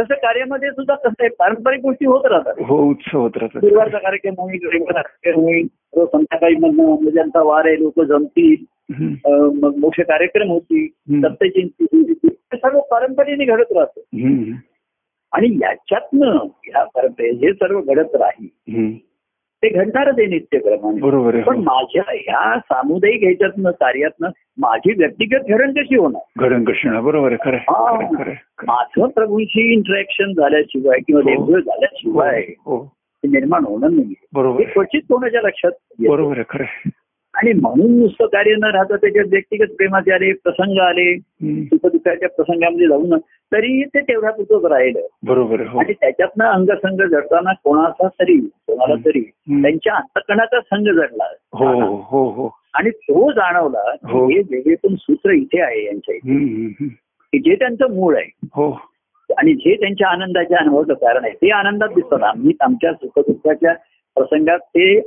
तसं 0.01 0.15
कार्यामध्ये 0.15 0.71
सुद्धा 0.71 0.95
कसं 0.95 1.15
आहे 1.21 1.29
पारंपरिक 1.29 1.81
गोष्टी 1.81 2.07
होत 2.07 2.27
राहतात 2.27 2.55
हो 2.67 2.79
उत्सव 2.91 3.21
होत 3.21 3.31
राहतात 3.37 3.61
गुरुवारचा 3.65 3.99
कार्यक्रम 3.99 4.35
होईल 4.39 4.59
रविवारचा 4.63 5.01
कार्यक्रम 5.03 5.43
होईल 5.43 5.67
संध्याकाळी 5.97 6.55
मग 6.57 7.09
ज्यांचा 7.09 7.43
वार 7.43 7.67
आहे 7.67 7.83
लोक 7.83 8.01
जमतील 8.01 8.65
मग 9.63 9.77
मोक्ष 9.77 10.01
कार्यक्रम 10.01 10.49
होतील 10.49 11.15
होईल. 11.83 12.15
हे 12.25 12.57
सर्व 12.57 12.81
पारंपरेने 12.81 13.45
घडत 13.45 13.73
राहतं. 13.77 14.01
आणि 15.33 15.59
याच्यातनं 15.63 16.37
ह्या 16.65 16.85
परंपरे 16.85 17.31
हे 17.31 17.53
सर्व 17.53 17.81
घडत 17.81 18.15
राहील. 18.15 18.49
ते 19.63 19.69
घडणारच 19.69 20.15
आहे 20.19 20.27
नित्यक्रमाने 20.27 21.01
बरोबर 21.01 21.35
आहे 21.35 21.43
पण 21.43 21.57
हो. 21.57 21.63
माझ्या 21.63 22.03
ह्या 22.09 22.59
सामुदायिक 22.59 23.23
ह्याच्यातनं 23.23 23.71
कार्यातनं 23.71 24.29
माझी 24.59 24.93
व्यक्तिगत 24.93 25.41
घडण 25.49 25.73
कशी 25.73 25.97
होणार 25.97 26.49
घडण 26.49 26.65
कृष्ण 26.65 27.01
बरोबर 27.01 27.33
आहे. 27.33 27.53
हा. 27.53 28.33
माझं 28.67 29.07
प्रभूंशी 29.07 29.73
इंटरॅक्शन 29.73 30.33
झाल्याशिवाय 30.33 30.99
किंवा 31.07 31.23
हो. 31.25 31.29
देवघर 31.31 31.53
आहे. 31.53 31.63
झाल्याशिवाय 31.63 32.41
हो 32.41 32.77
हो. 32.77 32.85
ते 33.25 33.29
निर्माण 33.29 33.65
होणार 33.65 33.91
नाही 33.91 34.15
बरोबर 34.35 34.61
हे. 34.61 34.65
क्वचित 34.65 35.03
कोणाच्या 35.03 35.41
लक्षात. 35.41 35.71
बरोबर 36.09 36.39
आहे 36.39 36.45
खरं. 36.49 36.89
आणि 37.41 37.53
म्हणून 37.53 37.99
नुसतं 37.99 38.27
कार्य 38.27 38.55
न 38.59 38.65
राहता 38.65 38.97
त्याच्यात 38.97 39.25
व्यक्तिगत 39.29 39.67
प्रेमाचे 39.77 40.13
आले 40.13 40.33
प्रसंग 40.33 40.79
आले. 40.79 41.19
सुखदुःखाच्या 41.65 42.29
प्रसंगामध्ये 42.29 42.89
जाऊन 42.89 43.15
तरी 43.53 43.83
ते 43.85 44.01
तेवढ्या 44.01 44.31
पुरतच 44.31 44.65
राहिलं. 44.65 45.01
बरोबर 45.23 45.61
हो. 45.61 45.79
आणि 45.79 45.93
त्याच्यातनं 45.93 46.45
अंगसंग 46.45 47.09
जडताना 47.09 47.53
कोणाचा 47.53 48.09
तरी 48.09 48.37
कोणाला 48.67 48.95
तरी. 49.05 49.21
त्यांच्या 49.51 49.95
अंतकणाचा 49.95 50.61
संघ 50.61 50.89
जडला. 50.89 51.25
हो 51.53 51.97
हो 52.31 52.57
आणि 52.75 52.91
तो 52.91 53.31
जाणवला 53.33 53.95
हो. 54.05 54.27
हे 54.27 54.39
वेगळेपण 54.39 54.95
सूत्र 54.95 55.31
इथे 55.31 55.61
आहे 55.61 55.85
यांच्या 55.85 56.15
इथे. 56.15 56.75
की 57.33 57.39
जे 57.39 57.55
त्यांचं 57.55 57.95
मूळ 57.95 58.17
आहे. 58.17 58.47
हो. 58.55 58.71
आणि 59.39 59.55
जे 59.55 59.75
त्यांच्या 59.75 60.09
आनंदाच्या 60.09 60.59
अनुभवाचं 60.59 60.95
कारण 60.95 61.25
आहे 61.25 61.33
ते 61.33 61.51
आनंदात 61.51 61.89
दिसतात. 61.89 62.23
आम्ही 62.23 62.53
आमच्या 62.61 62.93
सुखदुःखाच्या 62.93 63.73
प्रसंगात 64.17 64.59
ते 64.59 65.01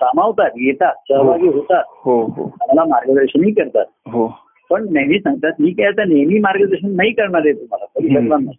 सामावतात 0.00 0.50
येतात 0.56 0.94
सहभागी 1.08 1.48
होतात. 1.48 1.84
हो 1.88 2.20
हो. 2.22 2.44
आम्हाला 2.44 2.84
मार्गदर्शनही 2.84 3.52
करतात. 3.52 3.84
हो. 4.06 4.26
पण 4.70 4.86
नेहमी 4.90 5.18
सांगतात 5.18 5.52
मी 5.60 5.70
काय 5.70 5.86
आता 5.86 6.04
नेहमी 6.04 6.38
मार्गदर्शन 6.38 6.94
नाही 6.96 7.12
करणार 7.12 7.46
आहे 7.46 7.52
तुम्हाला. 7.52 8.50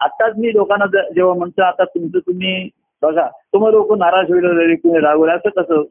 आताच 0.00 0.34
मी 0.38 0.52
लोकांना 0.54 0.86
जेव्हा 1.14 1.34
म्हणतो 1.34 1.62
आता 1.62 1.84
तुमचं 1.84 2.18
तुम्ही 2.18 2.68
बघा 3.02 3.26
तुम्हाला 3.52 3.76
लोक 3.76 3.92
नाराज 3.92 4.30
होईल 4.30 4.74
कोणी 4.74 4.98
रागवलं 5.00 5.32
असं 5.32 5.48
कसं. 5.62 5.82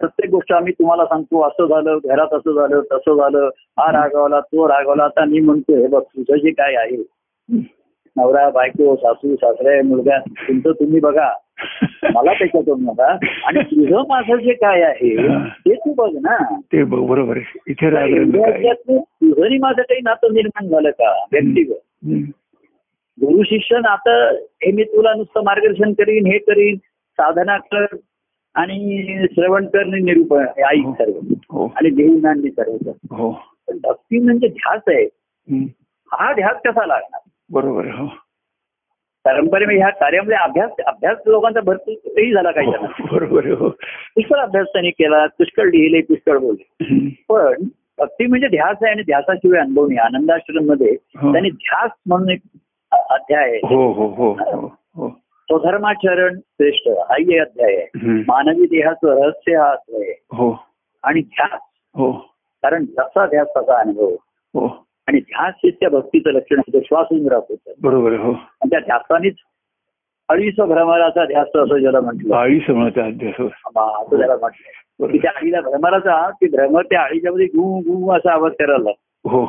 प्रत्येक 0.00 0.30
गोष्ट 0.30 0.52
आम्ही 0.52 0.72
तुम्हाला 0.72 1.04
सांगतो 1.04 1.42
असं 1.42 1.66
झालं 1.66 1.98
घरात 2.04 2.34
असं 2.34 2.52
झालं 2.52 2.80
तसं 2.92 3.16
झालं 3.16 3.48
हा 3.78 3.90
रागवला 3.92 4.40
तो 4.40 4.68
रागवला 4.68 5.04
आता 5.04 5.24
मी 5.24 5.40
म्हणतो 5.40 5.76
हे 5.76 5.86
बघ 5.86 6.02
तुझं 6.02 6.36
जे 6.36 6.50
काय 6.50 6.74
आहे 6.74 6.96
नवरा 8.16 8.50
बायको 8.50 8.96
सासू 8.96 9.36
सासरे 9.36 9.82
मुलगा 9.82 10.18
तुमचं 10.18 10.72
तुम्ही 10.72 11.00
बघा. 11.00 11.32
मला 12.14 12.32
त्याच्यातून 12.32 12.84
बघा 12.84 13.16
आणि 13.44 13.60
तुझं 13.60 14.02
माझं 14.08 14.36
जे 14.36 14.52
काय 14.52 14.82
आहे 14.82 15.16
ते 15.50 15.74
तू 15.74 15.94
बघ 15.94 16.14
ना. 16.14 16.60
ते 16.72 16.84
बरोबर 16.84 17.36
आहे. 17.36 17.58
इथे 17.66 17.86
तर 17.86 17.92
राग 17.92 18.08
एवढ्या 18.08 18.46
ह्याच्यातनं 18.46 18.98
तुझं 18.98 19.44
आणि 19.44 19.58
माझं 19.58 19.82
काही 19.82 20.00
नातं 20.04 20.34
निर्माण 20.34 20.68
झालं 20.68 20.90
का? 20.90 21.24
व्यक्तिगत. 21.32 22.10
गुरु 23.20 23.42
शिष्य 23.42 23.78
नातं 23.78 24.34
हे 24.34 24.72
मी 24.72 24.84
तुला 24.84 25.14
नुसतं 25.14 25.44
मार्गदर्शन 25.44 25.92
करीन 25.92 26.26
हे 26.26 26.38
करीन. 26.38 26.76
साधना 27.18 27.58
कर 27.58 27.86
आणि 28.54 29.04
श्रवण 29.32 29.66
कर 29.66 29.84
निरूपण 29.84 30.46
हे 30.48 30.62
ऐक 30.62 30.84
सर्व. 30.86 31.12
हो. 31.50 31.72
आणि 31.76 31.90
देऊन 31.90 32.26
आणली 32.26 32.50
सर्व. 32.50 32.76
कर. 32.76 33.16
हो. 33.16 33.32
पण 33.68 33.78
भक्ती 33.84 34.18
म्हणजे 34.18 34.48
ध्यास 34.48 34.82
आहे. 34.88 35.04
हा 36.12 36.32
ध्यास 36.32 36.56
कसा 36.64 36.86
लागणार? 36.86 37.20
बरोबर 37.50 37.86
हो. 37.86 38.06
परंपरेमध्ये 39.24 39.78
ह्या 39.78 39.88
कार्यामध्ये 39.88 40.36
अभ्यास 40.36 40.70
अभ्यास 40.86 41.18
लोकांचा 41.26 41.60
भरपूरही 41.60 42.32
झाला 42.32 42.50
काही 42.50 42.66
हो, 42.66 42.86
बरोबर 43.12 43.46
हो. 43.46 43.68
पुष्कळ 44.14 44.38
अभ्यास 44.38 44.66
त्यांनी 44.66 44.90
केला 44.90 45.26
पुष्कळ 45.26 45.64
लिहिले 45.64 46.00
पुष्कळ 46.00 46.38
बोलले. 46.38 47.08
पण 47.28 47.54
भक्ती 47.98 48.26
म्हणजे 48.26 48.48
ध्यास 48.48 48.76
आहे 48.82 48.90
आणि 48.90 49.02
ध्यासाशिवाय 49.02 49.60
अनुभव 49.60 49.86
नाही. 49.86 49.98
आनंदाश्रममध्ये 49.98 50.96
हो. 51.16 51.32
त्यांनी 51.32 51.50
ध्यास 51.50 51.90
म्हणून 52.06 52.30
एक 52.30 52.40
अध्याय 53.10 53.48
आहे. 53.48 53.56
हो 53.56 53.92
हो 53.92 54.06
हो 54.08 54.32
हो 54.32 54.66
हो. 54.96 55.08
स्वधर्माचरण 55.18 56.38
श्रेष्ठ 56.38 56.88
हाही 56.88 57.38
अध्याय 57.38 57.76
आहे. 57.76 57.88
मानवी 58.04 58.66
देहाचं 58.66 59.24
रहस्य 59.24 59.56
हा 59.56 59.70
अध्याय 59.70 60.02
आहे. 60.02 60.26
हो. 60.32 60.64
आणि 61.02 61.20
ध्यास. 61.20 61.60
हो. 61.94 62.12
कारण 62.62 62.84
जसा 62.84 63.26
ध्यास 63.26 63.48
तसा 63.56 63.80
अनुभव. 63.80 64.08
हो. 64.54 64.85
आणि 65.06 65.20
ध्यास 65.20 65.54
हे 65.64 65.70
त्या 65.70 65.88
भक्तीचं 65.88 66.30
लक्षण 66.30 66.58
आहे 66.58 66.72
तो 66.72 66.80
श्वास 66.80 67.06
होऊन 67.10 67.28
राहतो 67.28 67.52
आणि 67.52 67.74
बरोबर 67.78 68.12
हो. 68.12 68.32
त्या 68.70 68.80
ध्यासानेच 68.80 69.34
अडीच 70.28 70.54
भ्रमराचा 70.58 71.24
ध्यास 71.24 71.46
असं 71.54 71.78
ज्याला 71.78 72.00
म्हटलं. 72.00 72.34
हो. 73.38 73.46
असं 73.46 74.18
त्याला 74.18 74.36
म्हटलं. 74.40 75.06
की. 75.06 75.18
त्या 75.18 75.30
आळीला 75.30 75.60
भ्रमराचा 75.60 76.30
ते 76.30 76.46
भ्रमर 76.46 76.82
त्या 76.82 77.00
आळीच्या 77.00 77.32
मध्ये 77.32 77.46
गु 77.46 77.80
गु 77.80 78.10
असा 78.12 78.32
आवाज 78.32 78.52
करायला. 78.58 78.90
हो. 79.24 79.46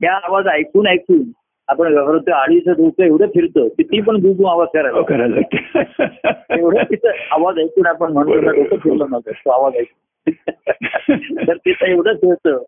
त्या 0.00 0.12
आवाज 0.14 0.46
ऐकून 0.48 0.86
ऐकून 0.86 1.22
आपण 1.68 1.94
घाबरतो 1.94 2.32
आळीचं 2.32 2.72
डोकं 2.72 3.04
एवढं 3.04 3.26
फिरतं 3.26 3.68
की 3.68 3.82
ती 3.82 4.00
पण 4.00 4.16
गुगू 4.16 4.44
आवाज 4.44 4.68
करायला 4.74 4.98
एवढं 6.58 6.82
तिचं 6.82 7.08
आवाज 7.30 7.58
ऐकून 7.58 7.86
आपण 7.86 8.12
म्हणतो 8.12 8.40
ना 8.40 8.50
डोकं 8.50 8.76
फिरलं 8.76 9.06
नव्हतं 9.10 9.30
तो 9.30 9.50
आवाज 9.50 9.72
ऐकून. 9.72 10.11
तर 11.48 11.56
तिचं 11.56 11.86
एवढंच 11.86 12.18
होतं. 12.22 12.62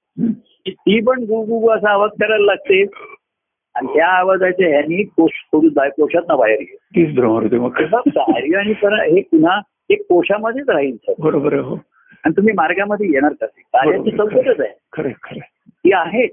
की 0.65 0.71
ती 0.71 1.01
पण 1.01 1.23
गुगू 1.23 1.69
असा 1.69 1.91
आवाज 1.91 2.11
करायला 2.11 2.45
लागते. 2.45 2.83
आणि 3.75 3.87
त्या 3.95 4.07
आवाजाच्या 4.07 4.69
ह्यानी 4.69 5.03
कोश 5.03 5.31
कोशात 5.53 6.23
बाहेर 6.37 6.63
तीच 6.63 7.15
भ्रमर 7.15 7.43
होते 7.43 7.59
मग. 7.59 7.71
कार्य 7.71 8.57
आणि 8.57 8.73
पर 8.73 8.93
हे 9.03 9.21
पुन्हा 9.21 9.61
एक 9.91 10.03
कोशामध्येच 10.09 10.69
राहील 10.69 10.97
बरोबर 11.19 11.55
हो. 11.55 11.75
आणि 12.25 12.37
तुम्ही 12.37 12.55
मार्गामध्ये 12.55 13.07
येणार 13.07 13.33
कसे 13.33 13.61
कार्याची 13.61 14.11
चौकटच 14.11 14.61
आहे 14.61 14.73
खरे 14.93 15.13
खरे 15.23 15.41
ती 15.69 15.93
आहे. 15.93 16.27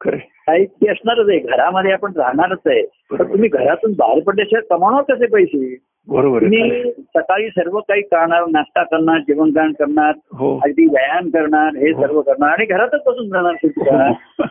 खरे 0.00 0.16
काही 0.16 0.66
ती 0.66 0.88
असणारच 0.88 1.28
आहे. 1.28 1.38
घरामध्ये 1.38 1.92
आपण 1.92 2.12
राहणारच 2.16 2.58
आहे. 2.66 2.82
तर 2.82 3.24
तुम्ही 3.24 3.48
घरातून 3.48 3.92
बाहेर 3.92 4.22
पडल्याशिवाय 4.22 4.76
कमावणार 4.76 5.14
कसे 5.14 5.26
पैसे? 5.26 5.76
बरोबर 6.08 6.44
खरं. 6.44 6.90
सकाळी 7.14 7.48
सर्व 7.48 7.78
काही 7.80 8.02
करणार 8.02 8.44
नाश्ता 8.46 8.82
करणार 8.82 9.18
जेवणखाण 9.18 9.72
करणार 9.72 10.12
हो 10.32 10.56
अगदी 10.64 10.86
व्यायाम 10.86 11.28
करणार 11.28 11.76
हे 11.76 11.90
हो. 11.90 12.02
सर्व 12.02 12.20
करणार 12.20 12.50
आणि 12.50 12.66
घरातच 12.66 13.02
बसून 13.06 13.28
सुद्धा 13.54 14.10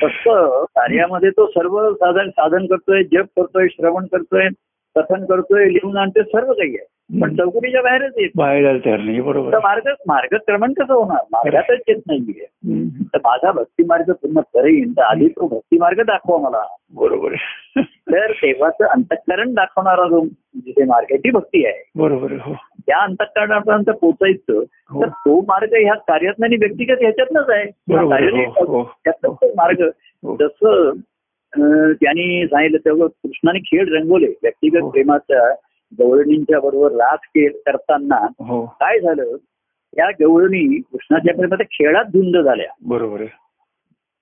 फक्त 0.00 0.28
कार्यामध्ये 0.74 1.30
तो 1.30 1.46
सर्व 1.46 1.78
साधन 1.92 2.28
साधन 2.30 2.66
करतोय 2.66 3.02
जप 3.02 3.26
करतोय 3.36 3.68
श्रवण 3.68 4.06
करतोय 4.06 4.48
कथन 4.96 5.24
करतोय 5.24 5.64
लिहून 5.64 5.96
आणतोय 5.96 6.22
सर्व 6.22 6.52
काही 6.52 6.70
आहे. 6.70 6.86
पण 7.22 7.36
चौकटीच्या 7.36 7.82
बाहेरच 7.82 8.14
येत 8.16 8.28
बाहेर 8.36 9.20
बरोबर. 9.20 9.56
मार्ग 9.56 9.88
मार्गक्रमण 10.06 10.72
कसं 10.72 10.94
होणार? 10.94 11.24
मार्गातच 11.32 11.80
येत 11.88 12.02
नाहीये. 12.06 12.46
तर 13.02 13.18
माझा 13.24 13.52
भक्ती 13.52 13.84
मार्ग 13.84 14.12
पूर्ण 14.12 14.40
करेन 14.40 14.92
तर 14.92 15.02
आधी 15.02 15.28
तो 15.28 15.48
भक्ती 15.48 15.78
मार्ग 15.78 16.00
दाखवा 16.00 16.38
मला. 16.38 16.62
बरोबर. 16.94 17.34
तर 17.86 18.32
तेव्हाच 18.32 18.74
अंतःकरण 18.90 19.54
दाखवणारा 19.54 20.08
जो 20.08 20.24
जिथे 20.56 20.84
मार्ग 20.84 21.06
आहे 21.10 21.18
ती 21.18 21.30
भक्ती 21.30 21.66
आहे. 21.66 21.90
बरोबर 21.96 22.32
हो. 22.32 22.54
त्या 22.86 22.98
अंतःकरणापर्यंत 22.98 23.90
पोहोचायचं 23.90 24.60
हो. 24.90 25.02
तर 25.02 25.08
तो 25.08 25.40
मार्ग 25.40 25.72
ह्या 25.72 25.94
कार्यात 25.94 26.42
आणि 26.42 26.56
व्यक्तिगत 26.56 26.98
ह्याच्यातनच 27.00 27.50
आहे. 27.50 27.96
हो, 27.96 29.48
मार्ग. 29.48 29.88
जसं 30.40 30.90
त्यांनी 31.92 32.46
सांगितलं 32.46 32.78
तेव्हा 32.78 33.06
कृष्णाने 33.06 33.58
खेळ 33.58 33.94
रंगवले 33.94 34.26
व्यक्तिगत 34.26 34.80
हो. 34.82 34.90
प्रेमाच्या 34.90 35.48
गवळणींच्या 35.98 36.60
बरोबर 36.60 36.92
रास 36.92 37.18
खेळ 37.24 37.52
करताना 37.66 38.26
हो. 38.38 38.64
काय 38.80 38.98
झालं? 39.00 39.36
या 39.96 40.10
गवळणी 40.20 40.64
कृष्णाच्या 40.78 41.34
प्रेमात 41.34 41.62
खेळात 41.70 42.04
धुंद 42.04 42.36
झाल्या. 42.36 42.66
बरोबर 42.82 43.24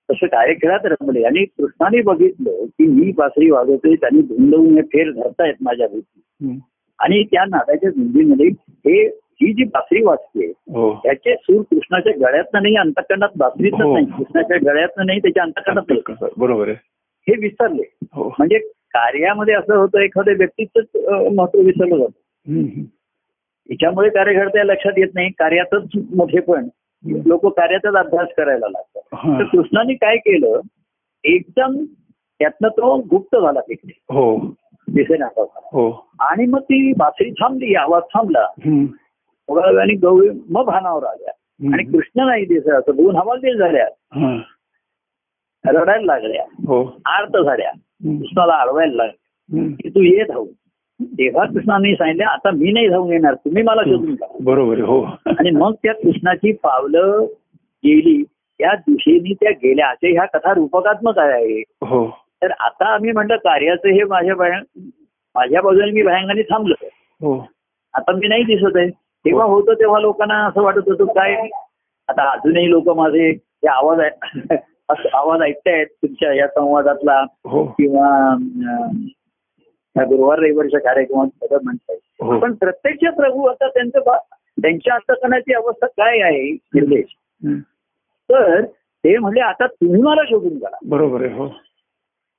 तसं 0.09 0.27
काय 0.27 0.53
खेळात 0.53 0.85
रमले 0.85 1.23
आणि 1.23 1.45
कृष्णाने 1.45 2.01
बघितलं 2.01 2.65
की 2.65 2.87
मी 2.87 3.11
बासरी 3.11 3.49
वाजवतोय 3.51 3.95
त्यांनी 3.95 4.21
धुंदवून 4.21 4.75
हे 4.75 4.81
फेर 4.81 5.11
धरतायत 5.11 5.53
माझ्या 5.61 5.87
भीती. 5.87 6.59
आणि 6.99 7.23
त्या 7.23 7.45
नादाच्या 7.45 7.89
धुंदीमध्ये 7.89 8.47
हे 8.85 9.05
ही 9.41 9.53
जी 9.53 9.63
बासरी 9.63 10.03
वाजते 10.03 10.45
हो. 10.47 10.93
त्याचे 11.03 11.35
सूर 11.35 11.61
कृष्णाच्या 11.61 12.13
गळ्यातनं 12.19 12.61
नाही 12.61 12.75
अंतकरणात 12.75 13.29
बासरीतच 13.37 13.81
हो. 13.81 13.93
नाही. 13.93 14.05
कृष्णाच्या 14.05 14.57
गळ्यातनं 14.57 15.05
नाही 15.05 15.19
त्याच्या 15.19 15.43
अंतकरणात. 15.43 16.29
बरोबर 16.37 16.67
आहे. 16.67 16.75
हे 17.29 17.35
विसरले. 17.41 17.83
हो. 18.13 18.35
म्हणजे 18.37 18.57
कार्यामध्ये 18.69 19.53
असं 19.53 19.75
होतं 19.75 19.99
एखाद्या 19.99 20.33
व्यक्तीच 20.37 20.87
महत्त्व 21.33 21.59
विसरलं 21.59 21.97
जातं. 21.97 22.51
याच्यामुळे 23.69 24.09
कार्यकर्त्या 24.09 24.63
लक्षात 24.63 24.91
येत 24.97 25.07
नाही. 25.15 25.29
कार्यातच 25.29 25.89
मोठेपण 26.15 26.67
लोक 27.25 27.45
कार्यातच 27.57 27.95
अभ्यास 27.95 28.27
करायला 28.37 28.65
लागतात. 28.69 29.01
तर 29.39 29.43
कृष्णाने 29.43 29.93
काय 29.93 30.17
केलं? 30.17 30.59
एकदम 31.23 31.85
त्यातनं 32.39 32.67
तो 32.67 32.97
गुप्त 32.97 33.35
झाला 33.35 33.59
तिकडे. 33.59 33.97
हो. 34.09 34.37
हो. 35.73 36.07
आणि 36.19 36.45
मग 36.45 36.59
ती 36.59 36.93
बासरी 36.93 37.31
थांबली 37.31 37.75
आवाज 37.75 38.03
थांबला. 38.03 38.47
आणि 39.81 39.93
गवळी 39.93 40.29
मग 40.49 40.63
भानावर 40.63 41.03
आल्या. 41.03 41.31
आणि 41.73 41.83
कृष्ण 41.83 42.25
नाही 42.25 42.45
दिसत. 42.45 42.89
दोन 42.89 43.15
हवालदिल 43.15 43.57
झाल्या. 43.57 43.87
रडायला 45.67 46.05
लागल्या. 46.05 46.45
हो. 46.67 47.01
आर्त 47.05 47.37
झाल्या. 47.37 47.71
कृष्णाला 48.03 48.53
अडवायला 48.53 48.93
लागल्या. 48.93 49.75
की 49.79 49.89
तू 49.89 50.01
ये 50.01 50.23
धावून. 50.23 50.47
तेव्हा 51.05 51.45
कृष्णाने 51.45 51.95
सांगितलं 51.95 52.25
आता 52.25 52.51
मी 52.51 52.71
नाही 52.71 52.87
धावून 52.87 53.11
येणार 53.11 53.33
तुम्ही 53.33 53.63
मला 53.63 53.81
शोधून 53.83 54.15
काढा. 54.15 54.37
बरोबर 54.41 54.79
हो. 54.79 55.03
आणि 55.25 55.51
मग 55.51 55.73
त्या 55.83 55.93
कृष्णाची 55.93 56.51
पावलं 56.51 57.25
गेली. 57.85 58.23
त्या 58.59 58.73
दिशेने 58.75 59.33
त्या 59.33 59.51
गेल्या. 59.51 59.87
असे 59.87 60.11
ह्या 60.11 60.25
कथा 60.25 60.53
रूपकात्मक 60.53 61.19
आहे. 61.19 61.59
हो. 61.59 62.19
तर 62.43 62.51
आता 62.51 62.85
आम्ही 62.85 63.11
म्हटलं 63.11 63.35
कार्याचं 63.35 63.87
हे 63.87 64.03
माझ्या 64.03 64.35
माझ्या 65.35 65.61
बाजूने 65.61 65.91
मी 65.91 66.01
भयंगाने 66.01 66.41
थांबलो. 66.41 66.73
हो. 67.21 67.47
आता 67.93 68.11
मी 68.11 68.27
नाही 68.27 68.43
दिसत 68.43 68.77
आहे. 68.77 68.89
तेव्हा 69.25 69.45
होतं 69.45 69.73
तेव्हा 69.73 69.99
लोकांना 69.99 70.45
असं 70.45 70.61
वाटत 70.61 70.87
होतं 70.87 71.05
काय? 71.05 71.47
आता 72.07 72.31
अजूनही 72.31 72.69
लोक 72.69 72.89
माझे 72.89 73.29
हे 73.29 73.67
आवाज 73.67 73.99
आहे 73.99 74.55
असं 74.89 75.17
आवाज 75.17 75.41
ऐकतायत 75.41 75.87
तुमच्या 76.01 76.33
या 76.33 76.47
संवादातला 76.47 77.19
हो. 77.45 77.63
किंवा 77.65 78.35
गुरुवार 79.95 80.39
रविवारच्या 80.39 80.79
कार्यक्रमात 80.79 81.27
सगळं 81.27 81.59
म्हणतायत 81.63 81.99
हो. 82.21 82.39
पण 82.39 82.53
प्रत्यक्ष 82.53 83.15
प्रभू 83.15 83.45
आता 83.45 83.67
त्यांचं 83.67 83.99
त्यांच्या 84.61 84.93
अंतकरणाची 84.93 85.53
अवस्था 85.53 85.87
काय 85.87 86.21
आहे 86.21 86.51
निर्देश. 86.51 87.05
तर 88.29 88.61
ते 88.63 89.17
म्हणले 89.17 89.39
आता 89.39 89.65
तुम्ही 89.67 90.01
मला 90.01 90.21
शोधून 90.23 90.57
काढा. 90.57 90.77
बरोबर 90.85 91.23
आहे 91.25 91.33
हो. 91.33 91.47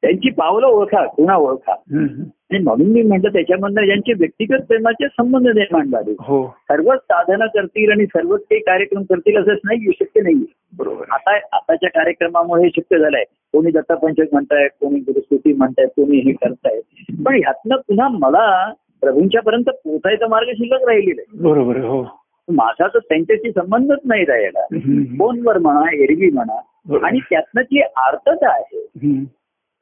त्यांची 0.02 0.30
पावलं 0.30 0.66
ओळखा 0.66 1.04
गुणा 1.04 1.36
ओळखा. 1.36 1.72
आणि 1.72 2.58
म्हणून 2.58 2.86
मी 2.86 3.02
म्हटलं 3.02 3.32
त्याच्यामधनं 3.32 3.84
ज्यांचे 3.84 4.12
व्यक्तिगत 4.12 4.62
प्रेमाचे 4.68 5.08
संबंध 5.08 5.48
निर्माण 5.48 5.90
झाले. 5.90 6.12
हो. 6.20 6.46
सर्वच 6.48 6.98
साधनं 6.98 7.46
करतील 7.46 7.90
आणि 7.90 8.06
सर्वच 8.06 8.40
काही 8.40 8.60
कार्यक्रम 8.60 9.02
करतील 9.02 9.36
असंच 9.36 9.58
नाही 9.64 9.92
शक्य 10.00 10.20
नाही 10.20 10.34
बरोबर. 10.78 11.04
आता 11.10 11.36
आताच्या 11.36 11.90
कार्यक्रमामुळे 11.90 12.62
हे 12.62 12.70
शक्य 12.76 12.98
झालंय. 12.98 13.24
कोणी 13.52 13.70
दत्तपंचक 13.70 14.24
म्हणतायत 14.32 14.70
कोणी 14.80 15.00
गुरुस्तुती 15.00 15.52
म्हणतायत 15.52 15.88
कोणी 15.88 16.16
हे 16.16 16.32
करतायत. 16.32 16.82
पण 17.26 17.34
ह्यातनं 17.34 17.76
पुन्हा 17.76 18.08
मला 18.08 18.72
प्रभूंच्या 19.00 19.42
पर्यंत 19.42 19.64
पोहोचायचा 19.64 20.26
मार्ग 20.26 20.48
शिल्लक 20.50 20.88
राहिलेला 20.88 21.20
आहे. 21.20 21.42
बरोबर 21.42 21.76
हो. 21.76 22.02
माझा 22.52 22.86
तर 22.86 22.98
त्यांच्याशी 22.98 23.50
संबंधच 23.50 23.98
नाही 24.04 24.24
राहिला. 24.24 24.66
फोनवर 25.18 25.58
म्हणा 25.58 25.94
एरवी 25.94 26.30
म्हणा. 26.30 26.60
आणि 27.06 27.18
त्यातनं 27.30 27.62
जी 27.62 27.80
आर्तता 27.80 28.50
आहे 28.52 28.88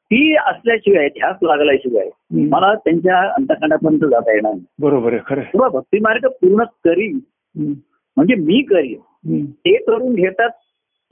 ती 0.04 0.37
असल्याशिवाय 0.37 1.09
ध्यास 1.09 1.37
लागल्याशिवाय. 1.42 2.11
मला 2.30 2.74
त्यांच्या 2.74 3.33
अंतखंडापर्यंत 3.33 4.00
जाता 4.00 4.33
येणार 4.33 4.52
नाही. 4.52 4.64
बरोबर 4.78 5.16
खरं 5.26 5.40
आहे. 5.40 5.50
किंवा 5.52 5.68
भक्तिमार्ग 5.68 6.26
पूर्ण 6.26 6.64
करीन. 6.64 7.16
हम्म, 7.59 7.72
म्हणजे 8.16 8.35
मी 8.35 8.62
करीन. 8.62 9.46
ते 9.46 9.76
करून 9.76 10.14
घेतात 10.14 10.48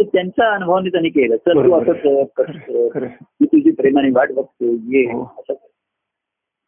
तर 0.03 0.09
त्यांच्या 0.13 0.51
अनुभवाने 0.51 0.89
त्यांनी 0.89 1.09
केलं 1.09 1.37
तर 1.37 1.53
तू 1.55 1.73
असं. 1.73 2.25
कर. 2.37 3.05
मी 3.41 3.47
तुझी 3.47 3.71
प्रेमाने 3.71 4.11
वाट 4.11 4.33
बघतो 4.33 4.71
ये 4.71 5.13
हो. 5.13 5.23
असं. 5.39 5.55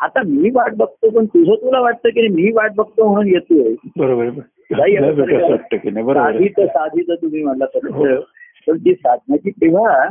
आता 0.01 0.21
मी 0.27 0.51
वाट 0.51 0.75
बघतो 0.75 1.11
पण 1.11 1.27
तुझं 1.27 1.55
तुला 1.55 1.81
वाटतं 1.81 2.09
की 2.09 2.29
मी 2.29 2.51
वाट 2.53 2.73
बघतो 2.75 3.13
म्हणून 3.13 3.35
येतोय 3.35 3.75
बरोबर 3.97 4.23
आहे. 4.23 4.41
नाही, 4.71 4.97
तुला 4.97 5.07
असं 5.07 5.17
भेट 5.17 5.27
असं 5.27 5.41
नाही. 5.41 5.53
वाटतं 5.53 5.77
की 5.77 5.91
नाही 5.91 6.07
बरोबर 6.07 6.33
साधी 6.33 6.45
आहे. 6.45 6.49
तर 6.49 6.67
साधी 6.67 7.03
तर 7.03 7.15
तुम्ही 7.15 7.43
म्हणला 7.43 7.65
तर 7.65 7.87
हो. 7.91 8.21
पण 8.67 8.77
ती 8.79 8.95
साधनाची 8.95 9.51
तेव्हा 9.51 10.09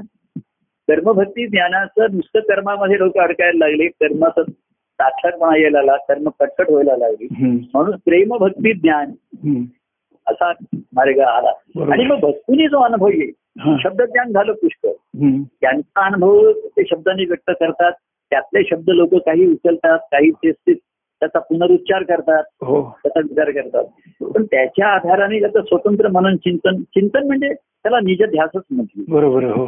कर्मभक्ती 0.88 1.48
ज्ञानाचं 1.48 2.06
नुसतं 2.14 2.40
कर्मामध्ये 2.40 2.98
लोक 3.00 3.18
अडकायला 3.18 3.66
लागले 3.68 3.88
कर्माचं 3.88 4.44
साक्षरपणा 5.00 5.58
यायला 5.58 5.82
लागला 5.82 6.14
कर्म 6.14 6.30
कटकट 6.40 6.70
व्हायला 6.70 6.98
लागली 6.98 7.28
म्हणून 7.74 7.96
प्रेम 8.06 8.38
भक्ती 8.38 8.74
ज्ञान. 8.74 9.12
असा 10.28 10.52
मार्ग 10.94 11.20
आला. 11.20 11.52
आणि 11.92 12.06
मग 12.06 12.20
भक्तीने 12.20 12.68
जो 12.68 12.82
अनुभव 12.82 13.08
येईल. 13.08 13.32
शब्दज्ञान 13.80 14.32
झालं 14.32 14.54
पुष्कळ. 14.54 14.92
त्यांचा 15.62 16.06
अनुभव 16.06 16.52
ते 16.52 16.84
शब्दांनी 16.86 17.26
व्यक्त 17.26 17.52
करतात 17.60 17.92
त्यातले 18.32 18.64
शब्द 18.64 18.90
लोक 18.90 19.14
काही 19.16 19.46
उचलतात 19.48 20.00
काही 20.12 20.30
तेच 20.44 20.56
तेच 20.68 20.78
त्याचा 21.22 21.40
पुनरुच्चार 21.40 22.04
करतात 22.04 22.44
हो. 22.62 22.82
त्याचा 23.04 23.20
विचार 23.20 23.52
करतात. 23.52 23.84
पण 24.34 24.44
त्याच्या 24.44 24.88
आधाराने 24.88 25.40
त्याचं 25.40 25.62
स्वतंत्र 25.62 26.08
मनन 26.08 26.36
चिंतन 26.36 26.82
चिंतन 26.84 27.28
म्हणजे 27.28 27.54
त्याला 27.54 28.00
निज 28.00 28.24
ध्यासच 28.24 28.62
म्हटली. 28.72 29.04
बरोबर 29.08 29.44
आहे 29.44 29.54
हो. 29.54 29.68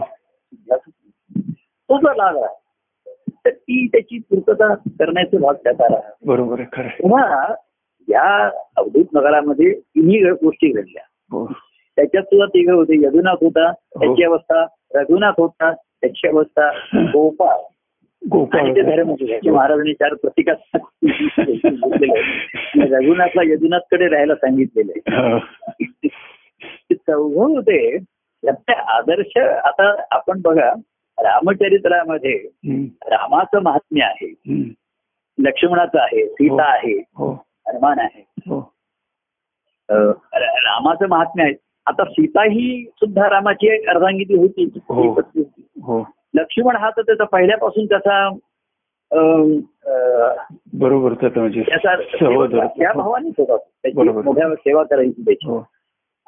तो 1.89 1.97
जर 1.97 2.15
लागला 2.15 2.47
तर 3.45 3.49
ती 3.49 3.85
त्याची 3.87 4.17
पूर्तता 4.19 4.73
करण्याचा 4.75 5.37
भाग 5.37 5.53
त्याचा 5.53 5.83
राहा 5.83 6.11
बरोबर 6.25 6.59
आहे 6.59 6.67
खरं 6.73 6.85
आहे. 6.85 6.97
तेव्हा 6.97 7.53
या 8.09 8.49
अवधूत 8.77 9.05
नगरामध्ये 9.13 9.73
तिन्ही 9.73 10.31
गोष्टी 10.31 10.71
घडल्या. 10.71 11.03
हो. 11.31 11.51
त्याच्यात 11.95 12.23
सुद्धा 12.23 12.45
तिघ 12.45 12.69
होते. 12.69 13.05
यदुनाथ 13.05 13.35
होता 13.41 13.71
त्याची 13.71 14.23
अवस्था 14.23 14.65
रघुनाथ 14.93 15.31
होता 15.37 15.73
त्याची 15.73 16.27
अवस्था 16.27 16.69
गोपाळ. 16.95 17.57
गोपाळ 18.29 18.61
महाराजांनी 19.51 19.93
चार 19.93 20.13
प्रतिका 20.13 20.53
रघुनाथला 22.97 23.41
यदुनाथकडे 23.45 24.07
राहायला 24.07 24.35
सांगितलेलं 24.35 24.91
आहे. 24.95 25.15
हा. 25.15 25.37
ते 26.63 26.95
चौघ 26.95 27.37
होते. 27.37 27.97
त्याचे 28.43 28.73
आदर्श 28.73 29.37
आता 29.37 30.03
आपण 30.11 30.41
बघा 30.41 30.73
रामचरित्रामध्ये 31.19 32.47
रामाचं 33.05 33.59
महात्म्य 33.63 34.03
आहे. 34.03 34.33
लक्ष्मणाचं 35.39 35.99
आहे 35.99 36.27
सीता 36.27 36.73
आहे. 36.73 37.03
हनुमान 37.67 37.99
आहे. 37.99 38.25
हो. 38.37 38.73
रामाचं 39.91 41.07
महात्म्य 41.09 41.43
आहे. 41.43 41.53
आता 41.85 42.03
सीता 42.03 42.43
ही 42.43 42.85
सुद्धा 42.95 43.29
रामाची 43.29 43.73
एक 43.73 43.89
अर्धांगिनी 43.89 44.37
होती. 44.37 44.69
हो. 44.89 45.03
ती 45.03 45.21
पत्नी 45.21 45.41
होती. 45.41 45.81
हो. 45.81 46.03
लक्ष्मण 46.33 46.75
हा 46.75 46.89
तर 46.89 47.01
त्याचा 47.01 47.23
पहिल्यापासून 47.23 47.85
त्याचा 47.85 48.29
बरोबर 50.73 51.13
त्याचा 51.13 51.39
म्हणजे 51.39 51.61
त्या 52.59 52.93
भावानेच 52.93 53.33
होता. 53.37 53.57
त्याची. 53.57 53.97
मोठ्या 53.99 54.55
सेवा 54.55 54.83
करायची 54.83 55.21
त्याची. 55.21 55.47
हो. 55.47 55.67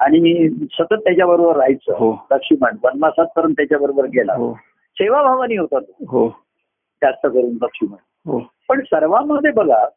आणि 0.00 0.48
सतत 0.72 0.94
त्याच्याबरोबर 0.94 1.56
राहायचं. 1.56 1.92
हो. 1.92 2.26
लक्ष्मण 2.30 2.76
वनवासात 2.84 3.26
पर्यंत 3.26 3.54
त्याच्याबरोबर 3.54 4.04
गेला. 4.04 4.34
हो. 4.34 4.54
सेवाभावाने 4.94 5.56
होता 5.56 5.78
तो. 5.78 5.92
हो. 6.08 6.28
जास्त 7.02 7.26
करून 7.26 7.58
लक्ष्मण. 7.62 8.38
पण 8.68 8.80
सर्वांमध्ये 8.80 9.50
बघा 9.50 9.88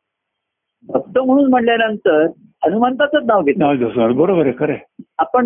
भक्त 0.88 1.20
म्हणून 1.20 1.50
म्हणल्यानंतर 1.50 2.28
हनुमंताचंच 2.66 3.24
नाव 3.26 3.42
घेतलं. 3.42 4.16
बरोबर 4.16 4.46
आहे 4.46 4.54
खरं. 4.60 4.74
आपण 5.18 5.46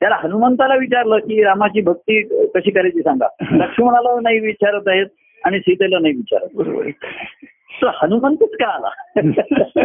त्याला 0.00 0.16
हनुमंताला 0.22 0.74
विचारलं 0.74 1.18
की 1.18 1.42
रामाची 1.42 1.80
भक्ती 1.80 2.22
कशी 2.46 2.70
करायची 2.70 3.00
सांगा. 3.00 3.26
लक्ष्मणाला 3.52 4.20
नाही 4.20 4.38
विचारत 4.38 4.82
आहेत 4.86 5.06
आणि 5.44 5.60
सीतेला 5.60 5.98
नाही 5.98 6.14
विचारत. 6.14 6.48
बरोबर 6.54 6.82
आहे 6.82 6.90
तर 7.82 7.90
हनुमंतच 7.94 8.50
का 8.50 8.66
आला? 8.66 8.88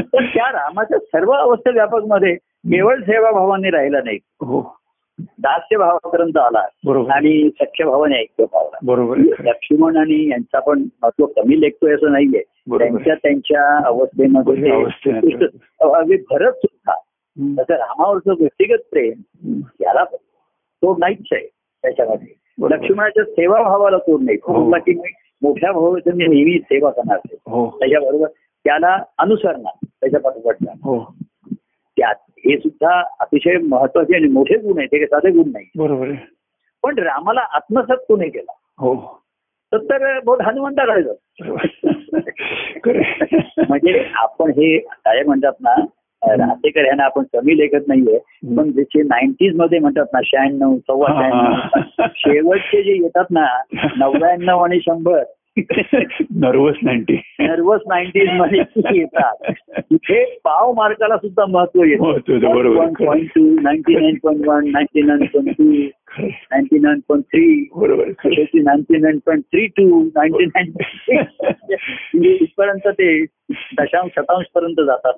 तर 0.00 0.24
त्या 0.24 0.52
रामाच्या 0.52 0.98
सर्व 0.98 1.30
अवस्था 1.30 1.70
व्यापकमध्ये 1.70 2.34
केवळ 2.34 3.00
सेवाभावाने 3.00 3.70
राहिला 3.70 3.98
नाही. 4.04 4.18
हो. 4.24 4.81
दास्य 5.38 5.76
भावापर्यंत 5.76 6.36
आला 6.36 6.58
आणि 7.14 7.50
सख्य 7.60 7.84
भावाने 7.84 8.18
ऐक्य 8.20 8.44
पावला 8.44 8.78
बरोबर. 8.82 9.16
लक्ष्मण 9.18 9.96
आणि 9.96 10.30
यांचा 10.30 10.60
पण 10.60 10.82
महत्त्व 11.02 11.26
कमी 11.26 11.60
लेखतोय 11.60 11.94
असं 11.94 12.12
नाहीये. 12.12 12.42
त्यांच्या 12.78 13.14
त्यांच्या 13.14 13.86
अवस्थेमध्ये 13.86 14.70
अगदी 15.80 16.16
भरत 16.16 16.52
सुद्धा. 16.52 16.94
तसं 17.62 17.74
रामावरचं 17.74 18.34
व्यक्तिगत 18.40 18.78
प्रेम. 18.90 19.60
याला 19.80 20.04
तो 20.82 20.96
नाहीच 20.98 21.26
आहे 21.32 21.46
त्याच्यामध्ये. 21.82 22.34
लक्ष्मणाच्या 22.70 23.24
सेवाभावाला 23.24 23.96
तो 23.96 24.18
नाही 24.18 24.36
तो 24.36 24.52
हो. 24.52 24.58
म्हणला 24.58 24.78
की 24.78 24.92
मी 24.92 25.08
मोठ्या 25.42 25.72
भावाचं 25.72 26.10
नेहमी 26.16 26.58
सेवा 26.58 26.90
करणार. 26.90 27.18
हो 27.46 27.66
त्याच्याबरोबर 27.78 28.26
त्याला 28.64 28.96
अनुसरणार 29.18 29.86
त्याच्या 30.00 30.20
पाठोपाठला 30.20 30.72
हो 30.84 31.14
त्यात. 32.02 32.14
हे 32.38 32.56
सुद्धा 32.56 33.02
अतिशय 33.20 33.58
महत्त्वाचे 33.58 34.16
आणि 34.16 34.28
मोठे 34.28 34.56
गुण 34.56 34.78
आहेत. 34.78 34.94
हे 34.94 35.06
साधे 35.06 35.30
गुण 35.30 35.50
नाही. 35.52 35.66
बरोबर 35.78 36.10
पण 36.82 36.98
रामाला 36.98 37.40
आत्मसात 37.40 37.96
कोणी 38.08 38.28
केला. 38.28 38.52
हो. 38.78 38.94
तर 39.74 40.18
हनुमंताकडे 40.42 41.02
जातो 41.02 41.44
बरोबर. 41.44 41.66
खरं 42.84 42.98
आहे. 42.98 43.36
म्हणजे 43.68 44.10
आपण 44.14 44.50
हे 44.50 44.78
काय 44.78 45.22
म्हणतात 45.22 45.52
ना 45.60 45.74
राहतेकर 46.22 46.84
यांना 46.84 47.04
आपण 47.04 47.22
कमी 47.22 47.58
लेखत 47.58 47.88
नाहीये 47.88 48.18
पण 48.56 48.70
जसे 48.72 49.02
नाईन्टीजमध्ये 49.02 49.78
म्हणतात 49.78 50.04
ना 50.12 50.20
शहाण्णव 50.24 50.76
सव्वा 50.76 51.06
शहाण्णव. 51.08 52.06
शेवटचे 52.16 52.82
जे 52.82 52.92
येतात 52.92 53.24
ना 53.30 53.46
नव्याण्णव 53.98 54.58
आणि 54.58 54.80
शंभर 54.80 55.22
नर्वस 56.36 56.74
नाईन्टी 56.82 57.20
नर्वस 57.40 57.80
नाईन्टीजमध्ये 57.88 58.62
येतात 58.94 59.52
इथे 59.90 60.24
पाव 60.44 60.72
मार्काला 60.72 61.16
सुद्धा 61.16 61.46
महत्त्व 61.46 61.84
येतं, 61.84 62.12
point 63.04 63.28
two 63.28 63.60
ninety 63.60 63.94
nine 63.94 64.14
point 64.22 64.48
one 64.48 64.70
ninety 64.70 65.02
nine 65.02 65.24
point 65.24 65.56
two 65.58 65.64
ninety 66.28 66.78
nine 66.78 66.98
point 67.08 67.24
three 67.24 67.68
बरोबर. 67.76 68.04
Ninety 68.54 68.96
nine 68.96 69.18
point 69.26 69.44
three 69.44 69.66
two 69.66 70.04
ninety 70.04 70.44
nine 70.44 70.72
इथपर्यंत 72.24 72.88
ते 72.88 73.24
दशांश 73.52 74.10
शतांश 74.16 74.46
पर्यंत 74.54 74.80
जातात. 74.80 75.12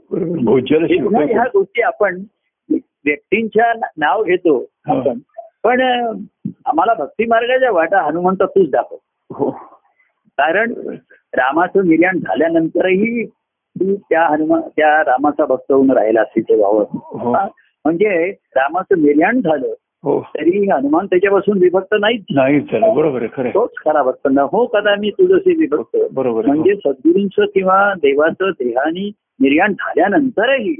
हे 0.90 1.33
ह्या. 1.33 1.44
गोष्टी 1.53 1.83
आपण 1.83 2.23
व्यक्तींच्या 3.05 3.73
नाव 3.97 4.23
घेतो 4.23 4.59
हा. 4.61 4.99
आपण. 4.99 5.18
पण 5.64 5.81
आम्हाला 6.66 6.94
भक्ती 6.94 7.25
मार्गाच्या 7.27 7.70
वाटा 7.70 8.03
हनुमंत 8.03 8.42
तूच 8.42 8.70
दाखव. 8.70 8.97
हो. 9.31 9.75
कारण 10.38 10.73
रामाचं 11.35 11.88
निर्याण 11.88 12.18
झाल्यानंतरही 12.18 13.25
तू 13.77 13.94
त्या 13.94 14.27
हनुमान 14.27 14.61
त्या 14.61 14.97
रामाचा 15.03 15.44
भक्त 15.44 15.73
होऊन 15.73 15.90
राहिला 15.90 16.23
हो. 16.23 17.33
भाव 17.33 17.49
म्हणजे 17.85 18.31
रामाचं 18.31 19.03
निर्याण 19.03 19.40
झालं 19.40 19.66
हो 20.05 20.20
तरी 20.20 20.70
हनुमान 20.70 21.07
त्याच्यापासून 21.07 21.59
विभक्त 21.59 21.94
नाहीच 22.01 22.25
बरोबर. 22.94 23.27
तोच 23.27 23.70
खरा 23.85 24.03
भक्त 24.03 24.29
न 24.31 24.38
हो 24.38 24.64
कदा 24.66 24.94
मी 24.94 25.11
तुझशी 25.11 25.55
विभक्त 25.57 25.97
बरोबर 26.12 26.44
आहे. 26.44 26.49
म्हणजे 26.49 26.75
सद्गुरूंचं 26.75 27.44
किंवा 27.44 27.94
देवाचं 27.94 28.51
देहानी 28.51 29.11
निर्याण 29.40 29.73
झाल्यानंतरही 29.73 30.75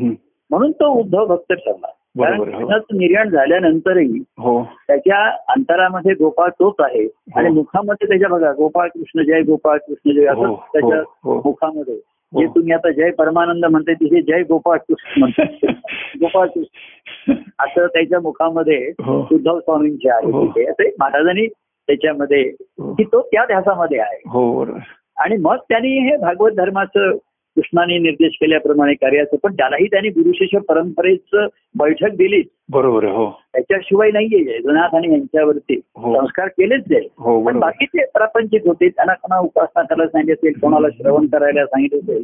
हं. 0.00 0.12
म्हणून 0.50 0.70
तो 0.70 0.88
उद्धव 1.00 1.26
भक्त 1.26 1.52
ठरला 1.52 1.86
हो. 2.16 2.76
निर्याण 2.92 3.28
झाल्यानंतरही 3.28 4.22
हो 4.38 4.62
त्याच्या 4.88 5.18
अंतरामध्ये 5.48 6.14
गोपाळ 6.14 6.48
तोच 6.50 6.74
आहे 6.78 7.06
आणि 7.36 7.48
मुखामध्ये 7.48 8.08
त्याच्या 8.08 8.28
बघा 8.28 8.52
गोपाळ 8.52 8.88
कृष्ण 8.88 9.22
जय 9.22 9.42
गोपाळ 9.42 9.78
कृष्ण 9.78 10.12
जय 10.12 10.28
हो, 10.28 10.44
असं 10.44 10.54
त्याच्या 10.72 10.98
हो, 10.98 11.32
हो. 11.32 11.40
मुखामध्ये 11.44 11.94
हो. 11.94 12.40
जे 12.40 12.46
तुम्ही 12.46 12.72
आता 12.72 12.90
जय 12.90 13.10
परमानंद 13.10 13.64
म्हणते 13.64 13.94
तिथे 13.94 14.22
जय 14.22 14.42
गोपाळ 14.42 14.78
कृष्ण 14.78 15.20
म्हणतात 15.20 15.64
गोपाळ 16.20 16.46
कृष्ण 16.46 17.34
असं 17.58 17.86
त्याच्या 17.86 18.20
मुखामध्ये 18.20 18.78
हो. 19.00 19.20
उद्धव 19.32 19.58
स्वामींचे 19.60 20.10
आहे 20.10 20.30
हो. 20.30 20.46
तिथे 20.46 20.66
असं 20.66 20.88
महाराजांनी 21.00 21.46
त्याच्यामध्ये 21.46 22.42
हो. 22.78 22.92
की 22.94 23.04
तो 23.04 23.20
त्या 23.22 23.44
ध्यासामध्ये 23.44 23.98
आहे 23.98 24.20
हो 24.28 24.64
आणि 25.16 25.36
मग 25.36 25.56
त्यांनी 25.68 25.98
हे 26.10 26.16
भागवत 26.16 26.52
धर्माचं 26.52 27.16
कृष्णाने 27.60 27.98
निर्देश 27.98 28.36
केल्याप्रमाणे 28.40 28.92
कार्याचं 28.94 29.36
पण 29.42 29.52
त्यालाही 29.52 29.86
त्यांनी 29.86 30.08
गुरुशिष्य 30.08 30.58
परंपरेचं 30.68 31.46
बैठक 31.74 32.14
दिली 32.16 32.42
बरोबर 32.70 33.04
हो. 33.04 33.28
त्याच्याशिवाय 33.52 34.10
नाहीये 34.10 34.44
जयनाथ 34.44 34.94
आणि 34.94 35.10
यांच्यावरती 35.12 35.74
हो. 35.96 36.14
संस्कार 36.14 36.48
केलेच 36.48 36.84
जाईल 36.90 37.08
हो 37.18 37.40
पण 37.44 37.58
बाकीचे 37.58 38.04
प्रापंचिक 38.04 38.66
होते 38.66 38.88
त्यांना 38.88 39.14
कोणा 39.14 39.38
उपासना 39.38 39.82
करायला 39.82 40.06
सांगितले 40.06 40.32
असेल 40.32 40.60
कोणाला 40.60 40.88
श्रवण 40.88 41.26
करायला 41.26 41.66
सांगितलं 41.66 41.98
असेल 41.98 42.22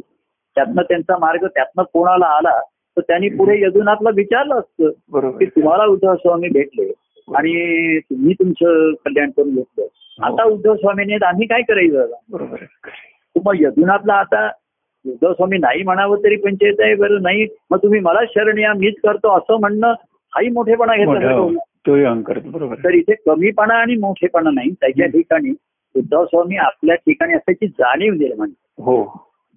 त्यातनं 0.55 0.81
त्यांचा 0.81 1.17
मार्ग 1.17 1.45
त्यातनं 1.45 1.83
कोणाला 1.93 2.25
आला 2.27 2.59
तर 2.97 3.01
त्यांनी 3.01 3.29
पुढे 3.29 3.59
यदुनाथला 3.61 4.09
विचारलं 4.15 4.55
असतं 4.55 5.29
की. 5.31 5.45
तुम्हाला 5.45 5.85
उद्धव 5.85 6.15
स्वामी 6.15 6.49
भेटले 6.49 6.91
आणि 7.27 7.99
तुम्ही 7.99 8.33
तुमचं 8.33 8.93
कल्याण 9.05 9.29
करून 9.29 9.55
घेतलं. 9.55 9.85
आता 10.19 10.43
उद्धव 10.43 10.75
स्वामीने 10.75 11.25
आम्ही 11.25 11.47
काय 11.47 11.61
करायचं? 11.61 12.07
मग 13.45 13.61
यदुनाथला 13.61 14.13
आता 14.13 14.47
उद्धव 15.07 15.33
स्वामी 15.33 15.57
नाही 15.57 15.83
म्हणावं 15.83 16.23
तरी 16.23 16.35
पंचायत 16.35 16.79
आहे 16.79 16.95
बरं 16.95 17.21
नाही 17.21 17.45
मग 17.71 17.77
तुम्ही 17.83 17.99
मला 17.99 18.19
शरण 18.25 18.57
या 18.57 18.73
मीच 18.73 18.95
करतो 19.03 19.35
असं 19.37 19.59
म्हणणं 19.59 19.93
हाही 20.33 20.49
मोठेपणा 20.49 20.95
मोठा 20.95 21.19
घेतला. 21.19 21.31
तर 22.83 22.93
इथे 22.93 23.13
कमीपणा 23.25 23.75
आणि 23.75 23.95
मोठेपणा 23.95 24.49
नाही 24.51 24.71
त्याच्या 24.71 25.05
ठिकाणी 25.07 25.53
उद्धव 25.95 26.25
स्वामी 26.25 26.57
आपल्या 26.57 26.95
ठिकाणी 26.95 27.33
असल्याची 27.33 27.67
जाणीव 27.67 28.13
निर्माण 28.13 28.49
हो. 28.79 29.03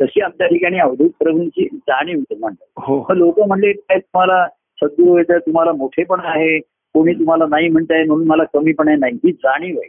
तशी 0.00 0.20
आपल्या 0.20 0.46
ठिकाणी 0.48 0.78
अवधूत 0.78 1.10
प्रभूंची 1.18 1.64
जाणीव 1.72 2.18
निर्माण 2.18 2.52
हो. 2.76 3.04
लोक 3.14 3.40
म्हणले 3.40 3.72
काय 3.72 3.98
तुम्हाला 3.98 4.46
सद्गुरू 4.82 5.16
येतं 5.18 5.38
तुम्हाला 5.38 5.72
मोठेपणा 5.72 6.28
आहे 6.30 6.58
कोणी 6.94 7.12
तुम्हाला 7.14 7.46
नाही 7.48 7.68
म्हणताय 7.68 8.04
म्हणून 8.04 8.26
मला 8.26 8.44
कमीपणा 8.54 8.94
नाही 8.96 9.14
ही 9.24 9.32
जाणीव 9.32 9.78
आहे. 9.78 9.88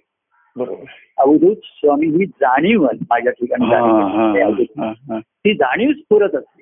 बरोबर. 0.58 0.84
अवधूत 1.18 1.56
स्वामी 1.64 2.08
ही 2.08 2.26
जाणीव 2.26 2.84
माझ्या 2.84 3.32
ठिकाणी 3.32 4.66
ती 5.20 5.54
जाणीव 5.54 5.92
स्फुरत 5.92 6.36
असते. 6.36 6.62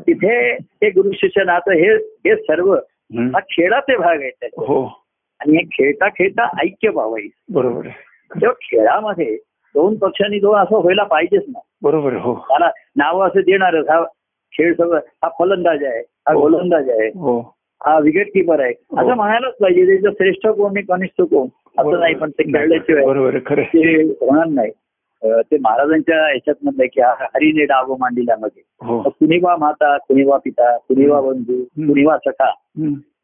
तिथे 0.00 0.52
हे 0.52 0.90
गुरु 0.90 1.10
शिष्य 1.12 1.44
नातं 1.44 1.72
हे 1.72 1.94
हे 1.96 2.36
सर्व 2.36 2.74
हं. 2.74 3.28
खेळाचे 3.50 3.96
भाग 3.96 4.20
आहेत 4.20 4.32
त्याचे. 4.40 4.64
हो. 4.64 5.02
आणि 5.40 5.56
हे 5.56 5.62
खेळता 5.64 6.08
खेळता 6.08 6.48
ऐक्य 6.62 6.88
व्हावं 6.88 7.18
बरोबर 7.52 7.82
तेव्हा 8.34 8.52
खेळामध्ये 8.52 9.36
दोन 9.74 9.96
पक्षांनी 9.96 10.40
दोन 10.40 10.56
असं 10.58 10.76
व्हायला 10.76 11.04
पाहिजेच 11.04 11.44
ना. 11.48 11.58
बरोबर. 11.82 12.12
हो. 12.12 12.34
त्याला 12.34 12.70
नावं 12.96 13.26
असं 13.26 13.40
देणारच. 13.40 13.88
हा 13.88 14.04
खेळ 14.52 14.74
सगळं 14.74 15.00
हा 15.22 15.28
फलंदाज 15.38 15.84
आहे 15.84 15.98
हा 15.98 16.32
हो. 16.32 16.40
गोलंदाज 16.40 16.90
आहे. 16.90 17.08
हा. 17.08 17.50
विकेट 17.86 18.26
किपर 18.26 18.60
आहे. 18.60 18.70
हो. 18.70 18.96
असं 18.96 19.14
म्हणायलाच 19.16 19.54
पाहिजे 19.54 19.86
त्याचं 19.86 20.10
श्रेष्ठ 20.10 20.46
कोण 20.46 20.70
आणि 20.70 20.82
कनिष्ठ 20.82 21.22
कोण 21.22 21.48
असं 21.78 22.00
नाही 22.00 22.14
पण 22.14 22.30
ते 22.30 22.42
खेळल्याशिवाय 22.42 23.04
बरोबर. 23.06 23.38
ते 23.62 24.02
होणार 24.02 24.46
नाही. 24.46 24.70
ते 25.24 25.56
महाराजांच्या 25.58 26.16
ह्याच्यात 26.16 26.54
म्हणलंय 26.62 26.86
की 26.86 27.00
हा 27.00 27.14
हरीने 27.20 27.64
डाव 27.64 27.96
मांडिल्यामध्ये. 28.00 28.62
हो. 28.86 29.02
कुणी 29.02 29.38
वा 29.42 29.56
माता 29.56 29.96
कुणी 29.98 30.24
वा 30.24 30.38
पिता 30.44 30.76
कुणी 30.76 31.06
वा 31.06 31.20
बंधू 31.20 31.64
कुणी 31.64 32.04
वा 32.04 32.16
सखा. 32.18 32.50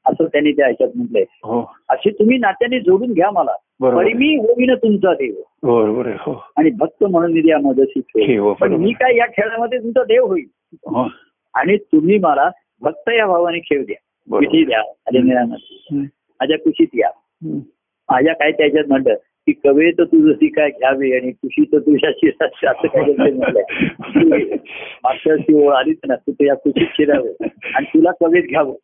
असं 0.07 0.25
त्यांनी 0.25 0.53
त्या 0.53 0.65
ह्याच्यात 0.67 0.91
म्हटलंय. 0.95 1.25
हो. 1.45 1.75
अशी 1.89 2.11
तुम्ही 2.11 2.39
नात्याने 2.39 2.81
जोडून 2.81 3.13
घ्या 3.13 3.31
मला. 3.31 3.55
तरी 3.83 4.13
मी 4.13 4.37
होईन 4.37 4.75
तुमचा 4.75 5.15
देव. 5.15 5.35
बरोबर 5.63 6.07
आहे. 6.07 6.35
आणि 6.57 6.71
भक्त 6.71 7.05
म्हणून 7.05 7.37
हे 7.37 8.01
ठेव 8.01 8.45
हो, 8.45 8.55
पण. 8.55 8.73
मी 8.73 8.93
काय 8.93 9.17
या 9.17 9.27
खेळामध्ये 9.27 9.79
तुमचा 9.79 10.05
देव 10.05 10.27
होईल 10.27 10.47
आणि 11.55 11.77
तुम्ही 11.77 12.19
मला 12.19 12.51
भक्त 12.81 13.11
या 13.19 13.27
भावाने 13.27 13.59
खेळ 13.59 13.85
द्या. 13.85 13.97
विधी 14.31 14.65
द्या. 14.65 14.83
माझ्या 16.41 16.59
कुशीत 16.59 16.87
या. 16.95 17.11
माझ्या 18.11 18.35
काय 18.35 18.53
त्याच्यात 18.53 18.85
म्हणलं 18.89 19.15
की 19.15 19.53
कवे 19.53 19.91
तर 19.91 20.05
तू 20.05 20.33
जशी 20.33 20.47
काय 20.47 20.71
घ्यावी 20.71 21.13
आणि 21.13 21.31
कुशी 21.31 21.65
तर 21.65 21.79
तुझ्या 21.79 22.11
शिराशी 22.17 22.67
असं 22.67 22.87
काय 22.87 23.05
की 23.05 23.19
मागच्या 25.05 25.35
ओळ 25.55 25.73
आलीच 25.75 25.99
ना 26.09 26.15
तू 26.15 26.33
तुझ्या 26.33 26.55
कुशीत 26.55 26.87
शिरावं. 26.87 27.47
आणि 27.75 27.85
तुला 27.85 28.11
कवेत 28.11 28.43
घ्यावं. 28.43 28.75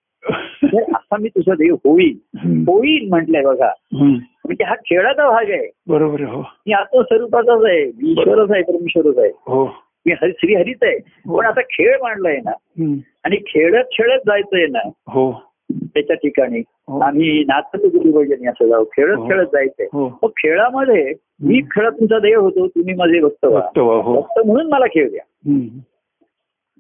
तर 0.65 0.83
असा 0.83 1.17
मी 1.21 1.29
तुझा 1.29 1.55
देव 1.55 1.75
होईल. 1.75 2.19
होईल 2.45 3.09
म्हटलंय 3.09 3.43
बघा. 3.43 3.71
म्हणजे 3.93 4.65
हा 4.65 4.75
खेळाचा 4.75 5.31
भाग 5.31 5.51
आहे. 5.51 5.71
बरोबर. 5.89 6.21
हो. 6.21 6.41
मी 6.41 6.73
आत्मस्वरूपाचाच 6.73 7.65
आहे. 7.65 7.85
मी 7.85 8.11
ईश्वरच 8.11 8.51
आहे 8.51 8.63
परमेश्वरच 8.63 9.19
आहे. 9.19 9.31
हो. 9.47 9.65
मी 10.09 10.15
हरी 10.23 10.33
श्री 10.33 10.55
हरीच 10.55 10.79
आहे. 10.83 10.99
पण 11.39 11.45
आता 11.47 11.61
खेळ 11.61 11.97
मांडलाय 12.03 12.37
ना. 12.37 12.51
हं. 12.51 12.97
आणि 13.25 13.37
खेळत 13.37 13.85
खेळत 13.85 14.21
जायचंय 14.27 14.67
ना. 14.67 14.79
हो. 15.07 15.33
त्याच्या 15.73 16.17
ठिकाणी. 16.17 16.59
हो. 16.59 17.01
आम्ही 17.01 17.45
नाचत 17.49 17.77
गुरुभजनी 17.77 18.47
असं 18.47 18.69
जाऊ 18.69 18.85
खेळत 18.85 19.17
हो. 19.17 19.29
खेळत 19.29 19.47
जायचंय. 19.47 19.87
हो. 19.93 20.19
मग 20.23 20.29
खेळामध्ये 20.31 21.15
मी 21.41 21.61
खेळत 21.61 21.93
तुमचा 21.93 22.19
देव 22.19 22.41
होतो 22.41 22.67
तुम्ही 22.67 22.95
माझे 22.95 23.21
भक्त 23.21 23.47
भक्त 23.47 23.79
हो. 23.79 24.21
म्हणून 24.45 24.73
मला 24.73 24.87
खेळ 24.87 25.11
द्या. 25.11 25.23
हं. 25.47 25.61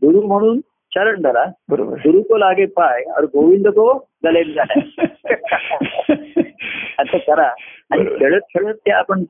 गुरु 0.07 0.21
म्हणून 0.21 0.61
शरण 0.95 1.23
धरा. 1.23 1.45
बरोबर. 1.69 1.95
गुरु 1.95 2.23
को 2.23 2.37
लागे 2.37 2.67
पाय 2.67 3.03
और 3.17 3.25
गोविंद 3.25 3.69
को 3.69 4.07
गले 4.25 4.41
असं 6.99 7.19
करा. 7.19 7.51
आणि. 7.91 8.05
खेळत 8.19 8.41
खेळत 8.41 8.75
ते 8.75 8.91
आपण 8.91 9.25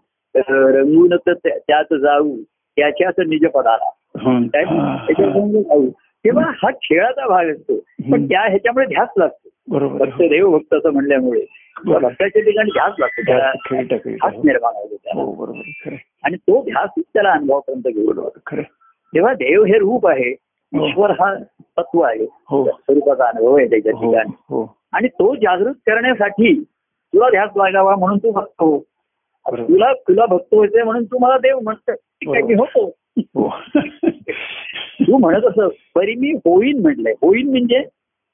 रंगून 0.48 1.16
त्यात 1.28 1.94
जाऊ. 1.94 2.36
त्याच्याच 2.78 3.14
निज 3.18 3.46
पदाला 3.46 3.90
हं. 4.20 4.46
हा, 4.54 4.96
हा. 4.96 5.86
तेव्हा 6.24 6.44
हा 6.56 6.70
खेळाचा 6.70 7.26
भाग 7.26 7.50
असतो 7.50 7.76
पण. 8.12 8.24
त्या 8.26 8.40
ह्याच्यामुळे 8.40 8.86
ध्यास 8.86 9.08
लागतो 9.18 9.88
भक्त. 9.88 10.18
देव 10.18 10.50
भक्त 10.50 10.74
असं 10.74 10.90
म्हणल्यामुळे 10.90 11.44
भक्ताच्या 11.86 12.42
ठिकाणी 12.42 12.70
ध्यास 12.70 12.92
लागतो 12.98 13.22
त्याला. 13.22 13.50
ध्यास 13.72 14.34
निर्माण 14.44 14.72
होतो 14.76 14.96
त्याला 14.96 15.22
हो. 15.22 15.52
आणि 16.24 16.36
तो 16.36 16.62
ध्यासच 16.62 17.02
त्याला 17.14 17.30
अनुभवापर्यंत 17.30 17.94
घेऊन. 17.94 18.28
तेव्हा 19.14 19.34
देव 19.34 19.64
हे 19.64 19.78
रूप 19.78 20.06
आहे 20.06 20.30
हो. 20.72 20.86
ईश्वर 20.86 21.10
हा 21.10 21.34
तत्व 21.78 22.00
आहे 22.00 22.26
हो. 22.50 22.64
स्वरूपाचा 22.64 23.28
अनुभव 23.28 23.56
आहे 23.56 23.66
त्याच्या 23.66 23.92
हो 23.96 24.10
ठिकाणी 24.10 24.32
हो 24.50 24.74
आणि 24.92 25.08
तो 25.08 25.34
जागृत 25.34 25.74
करण्यासाठी 25.86 26.62
तुला 27.14 27.30
ध्यास 27.30 27.50
लागावा 27.56 27.96
म्हणून 27.96 28.18
तू 28.18 28.30
भक्त 28.30 28.52
हो. 28.60 28.78
तुला 29.48 29.92
तुला 29.92 30.26
भक्त 30.26 30.54
व्हायचंय 30.54 30.82
म्हणून 30.82 31.04
तू 31.04 31.18
मला 31.18 31.36
देव 31.38 31.58
म्हणतो 31.60 31.92
ठीक 31.92 32.28
आहे 32.28 32.42
मी 32.42 32.54
होतो 32.54 32.84
हो. 33.36 33.48
तू 35.00 35.16
म्हणत 35.18 35.44
असं 35.44 35.68
परी 35.94 36.14
मी 36.14 36.30
होईन 36.44 36.80
म्हटलंय 36.82 37.12
होईन 37.22 37.48
म्हणजे 37.50 37.82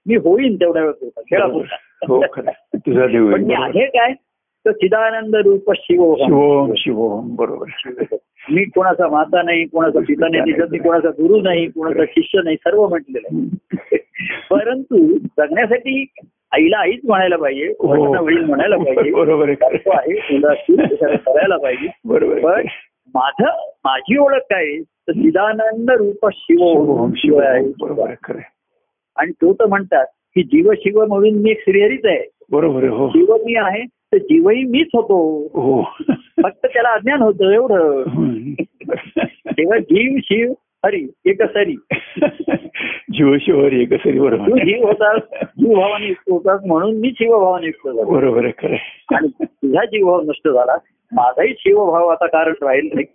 मी 0.06 0.16
होईन 0.16 0.56
तेवढ्या 0.56 0.82
वेळ 0.82 1.08
खेळापुरता 1.20 1.76
हो. 2.08 2.20
तुझा 2.76 3.06
देव 3.06 3.32
पण 3.32 3.44
मी 3.44 3.54
आहे. 3.54 3.86
काय? 3.86 4.12
तर 4.66 4.72
चिदानंद 4.72 5.36
रूप 5.36 5.70
शिव 5.76 6.14
शिवोम 6.18 6.72
शिवोम 6.76 7.34
बरोबर. 7.36 8.14
मी 8.50 8.64
कोणाचा 8.64 9.08
माता 9.08 9.42
नाही 9.42 9.64
कोणाचा 9.64 10.00
पिता 10.08 10.28
नाही 10.28 10.52
दिसत 10.52 10.70
नाही 10.70 10.82
कोणाचा 10.82 11.08
गुरु 11.08 11.40
नाही 11.40 11.66
कोणाचा 11.66 12.04
शिष्य 12.04 12.40
नाही 12.44 12.56
सर्व 12.56 12.86
म्हटलेलं 12.88 13.28
आहे. 13.28 13.96
परंतु 14.50 14.96
जगण्यासाठी 15.18 16.04
आईला 16.54 16.78
आईच 16.78 17.00
म्हणायला 17.04 17.36
पाहिजे 17.36 17.72
वडिलांना 17.80 18.20
वडील 18.20 18.44
म्हणायला 18.44 18.76
पाहिजे 18.84 19.10
बरोबर 19.10 19.48
आहे. 19.48 19.54
करायला 21.16 21.56
पाहिजे 21.56 21.88
बरोबर. 22.04 22.38
पण 22.40 22.66
माझं 23.14 23.48
माझी 23.84 24.16
ओळख 24.18 24.42
काय 24.50 24.64
आहे? 24.64 24.80
तर 24.82 25.12
चिदानंद 25.12 25.90
रूप 25.90 26.28
शिव 26.32 26.58
शिव 27.16 27.38
आहे. 27.38 28.38
आणि 29.16 29.32
तो 29.32 29.52
तर 29.52 29.66
म्हणतात 29.66 30.06
की 30.34 30.42
जीव 30.42 30.72
शिव 30.72 31.04
म्हणून 31.04 31.34
मी 31.34 31.50
एक 31.50 31.60
श्रीहरीच 31.60 32.04
आहे 32.04 32.22
बरोबर 32.52 32.84
हो 32.84 33.08
जीव 33.08 33.34
मी 33.44 33.54
आहे 33.56 33.84
तर 33.84 34.18
जीवही 34.18 34.64
मीच 34.64 34.88
होतो 34.94 35.18
हो 35.54 35.82
फक्त 36.42 36.66
त्याला 36.66 36.88
अज्ञान 36.88 37.22
होतं 37.22 37.50
एवढं. 37.50 38.02
तेव्हा 39.50 39.78
जीव 39.78 40.16
शिव 40.24 40.52
हरी 40.84 41.06
एक 41.26 41.42
सरी 41.42 41.76
जीव 43.12 43.36
शिवर 43.40 43.72
एक 43.72 43.94
सरी 43.94 44.18
बरोबर. 44.20 44.44
जीव 44.44 44.86
होतास 44.86 45.20
जीव 45.44 45.74
भावाने 45.74 46.06
युक्त 46.06 46.30
होतास 46.30 46.60
म्हणून 46.66 46.96
मी 46.96 47.10
शिवभावाने 47.10 47.66
युक्त 47.66 47.88
झालो. 47.88 48.10
बरोबर 48.10 48.44
आहे 48.44 48.52
खरं. 48.58 48.76
आणि 49.14 49.44
तुझा 49.44 49.84
जीवभाव 49.84 50.20
नष्ट 50.20 50.48
झाला. 50.48 50.76
माझाही 51.12 51.54
शिवभाव 51.58 52.08
आता 52.08 52.26
कारण 52.26 52.52
राहील 52.62 52.88
नाही. 52.94 53.06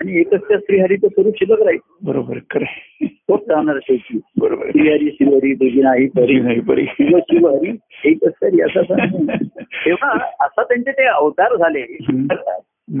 आणि 0.00 0.20
एकच 0.20 0.48
त्या 0.48 0.58
श्रीहरीचं 0.58 1.08
स्वरूप 1.08 1.34
शिल्लक 1.36 1.62
राहील. 1.62 1.78
बरोबर 2.04 2.38
खरं. 2.50 2.64
तोच 3.06 3.48
राहणार 3.48 3.78
शेवटी. 3.82 4.20
बरोबर. 4.38 4.70
श्रीहरी 4.70 5.10
शिवहरी 5.10 5.54
तुझी 5.54 5.82
नाही 5.82 6.06
परी. 6.06 6.40
नाही 6.40 6.60
बरी 6.60 6.86
शिव 6.86 7.18
शिवहरी 7.18 7.76
एकच 8.04 8.32
तरी 8.42 8.60
असं. 8.60 8.82
तेव्हा 9.86 10.12
असा 10.40 10.62
त्यांचे 10.62 10.92
ते 10.92 11.04
अवतार 11.04 11.56
झाले. 11.56 11.82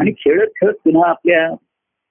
आणि 0.00 0.12
खेळत 0.12 0.48
खेळत 0.56 0.74
पुन्हा 0.84 1.10
आपल्या 1.10 1.54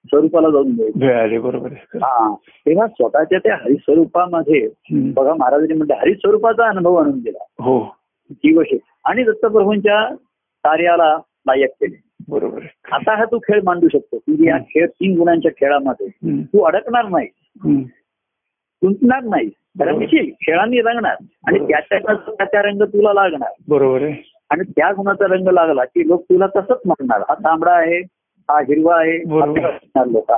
स्वरूपाला 0.06 0.50
जाऊन 0.50 0.68
मिळाले. 0.96 1.38
बरोबर. 1.38 1.70
हा. 1.82 2.34
तेव्हा 2.44 2.86
स्वतःच्या 2.86 3.38
त्या 3.38 3.54
हरिस्वरूपामध्ये. 3.54 4.68
बघा 4.90 5.34
महाराजांनी 5.34 5.74
म्हणजे 5.74 5.94
हरिस्वरूपाचा 5.94 6.68
अनुभव 6.68 6.94
आणून 6.94 7.18
दिला. 7.18 7.44
हो. 7.62 7.96
जीवशे 8.30 8.78
आणि 9.04 9.24
दत्तप्रभूंच्या 9.24 10.14
कार्याला 10.64 11.16
लायक 11.46 11.70
केले. 11.70 12.02
बरोबर 12.28 12.60
आता 12.92 13.16
हा 13.16 13.24
तू 13.24 13.38
खेळ 13.38 13.60
मांडू 13.64 13.88
शकतो. 13.92 14.18
की 14.18 14.48
या 14.48 14.58
खेळ 14.58 14.86
तीन 14.86 15.18
गुणांच्या 15.18 15.50
खेळामध्ये. 15.50 16.42
तू 16.42 16.62
अडकणार 16.62 17.04
नाही. 17.04 17.28
गुंतणार 18.84 19.22
नाही. 19.22 19.50
रंगशील 19.80 20.30
खेळांनी 20.42 20.80
रंगणार. 20.80 21.16
आणि. 21.46 21.58
त्याच्या 21.58 22.44
त्या 22.44 22.62
रंग 22.62 22.82
तुला 22.82 23.12
लागणार. 23.12 23.50
बरोबर 23.68 24.02
आहे. 24.02 24.32
आणि 24.50 24.72
त्या 24.76 24.92
गुणाचा 24.92 25.26
रंग 25.34 25.48
लागला 25.48 25.84
की 25.84 26.08
लोक 26.08 26.22
तुला 26.22 26.46
तसंच 26.46 26.78
म्हणणार. 26.86 27.20
हा 27.28 27.34
तांबडा 27.34 27.72
आहे 27.72 28.00
हा 28.50 28.58
हिरवा 28.60 28.94
आहे 29.00 29.18
लोक. 30.12 30.32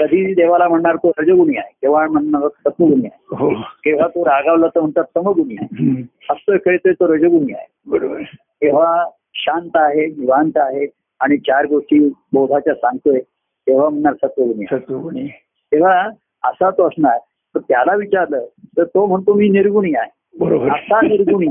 कधी 0.00 0.34
देवाला 0.34 0.68
म्हणणार 0.68 0.96
तो 0.96 1.10
रजगुणी 1.18 1.56
आहे 1.56 1.72
केव्हा 1.82 2.06
म्हणणार 2.06 2.48
सत्वगुणी 2.48 3.06
आहे. 3.06 3.36
हो. 3.36 3.50
केव्हा 3.84 4.06
तो 4.08 4.24
रागावला 4.24 4.66
तर 4.66 4.80
म्हणतात 4.80 5.04
समगुणी 5.14 5.56
आहे. 5.60 5.90
हसतोय 6.30 6.58
खेळतोय 6.58 6.92
तो 6.92 7.12
रजगुणी 7.14 7.52
आहे. 7.52 7.66
बरोबर. 7.86 8.22
तेव्हा 8.62 9.04
शांत 9.34 9.70
आहे 9.74 10.06
निवांत 10.06 10.56
आहे 10.56 10.86
आणि 11.20 11.36
चार 11.36 11.66
गोष्टी 11.66 11.98
बोधाच्या 12.32 12.74
सांगतोय 12.74 13.20
तेव्हा 13.66 13.88
म्हणणार 13.88 14.14
सत्वगुणी. 14.14 14.64
सत्वगुणी 14.64 15.26
तेव्हा 15.72 16.00
असा 16.44 16.70
तो 16.70 16.86
असणार 16.86 17.18
तर 17.54 17.60
त्याला 17.60 17.94
विचारलं 17.94 18.44
तर 18.76 18.84
तो 18.84 19.06
म्हणतो 19.06 19.34
मी 19.34 19.48
निर्गुणी 19.48 19.94
आहे. 19.94 20.19
बरोबर. 20.34 20.68
असा 20.72 21.00
निर्गुणी. 21.06 21.46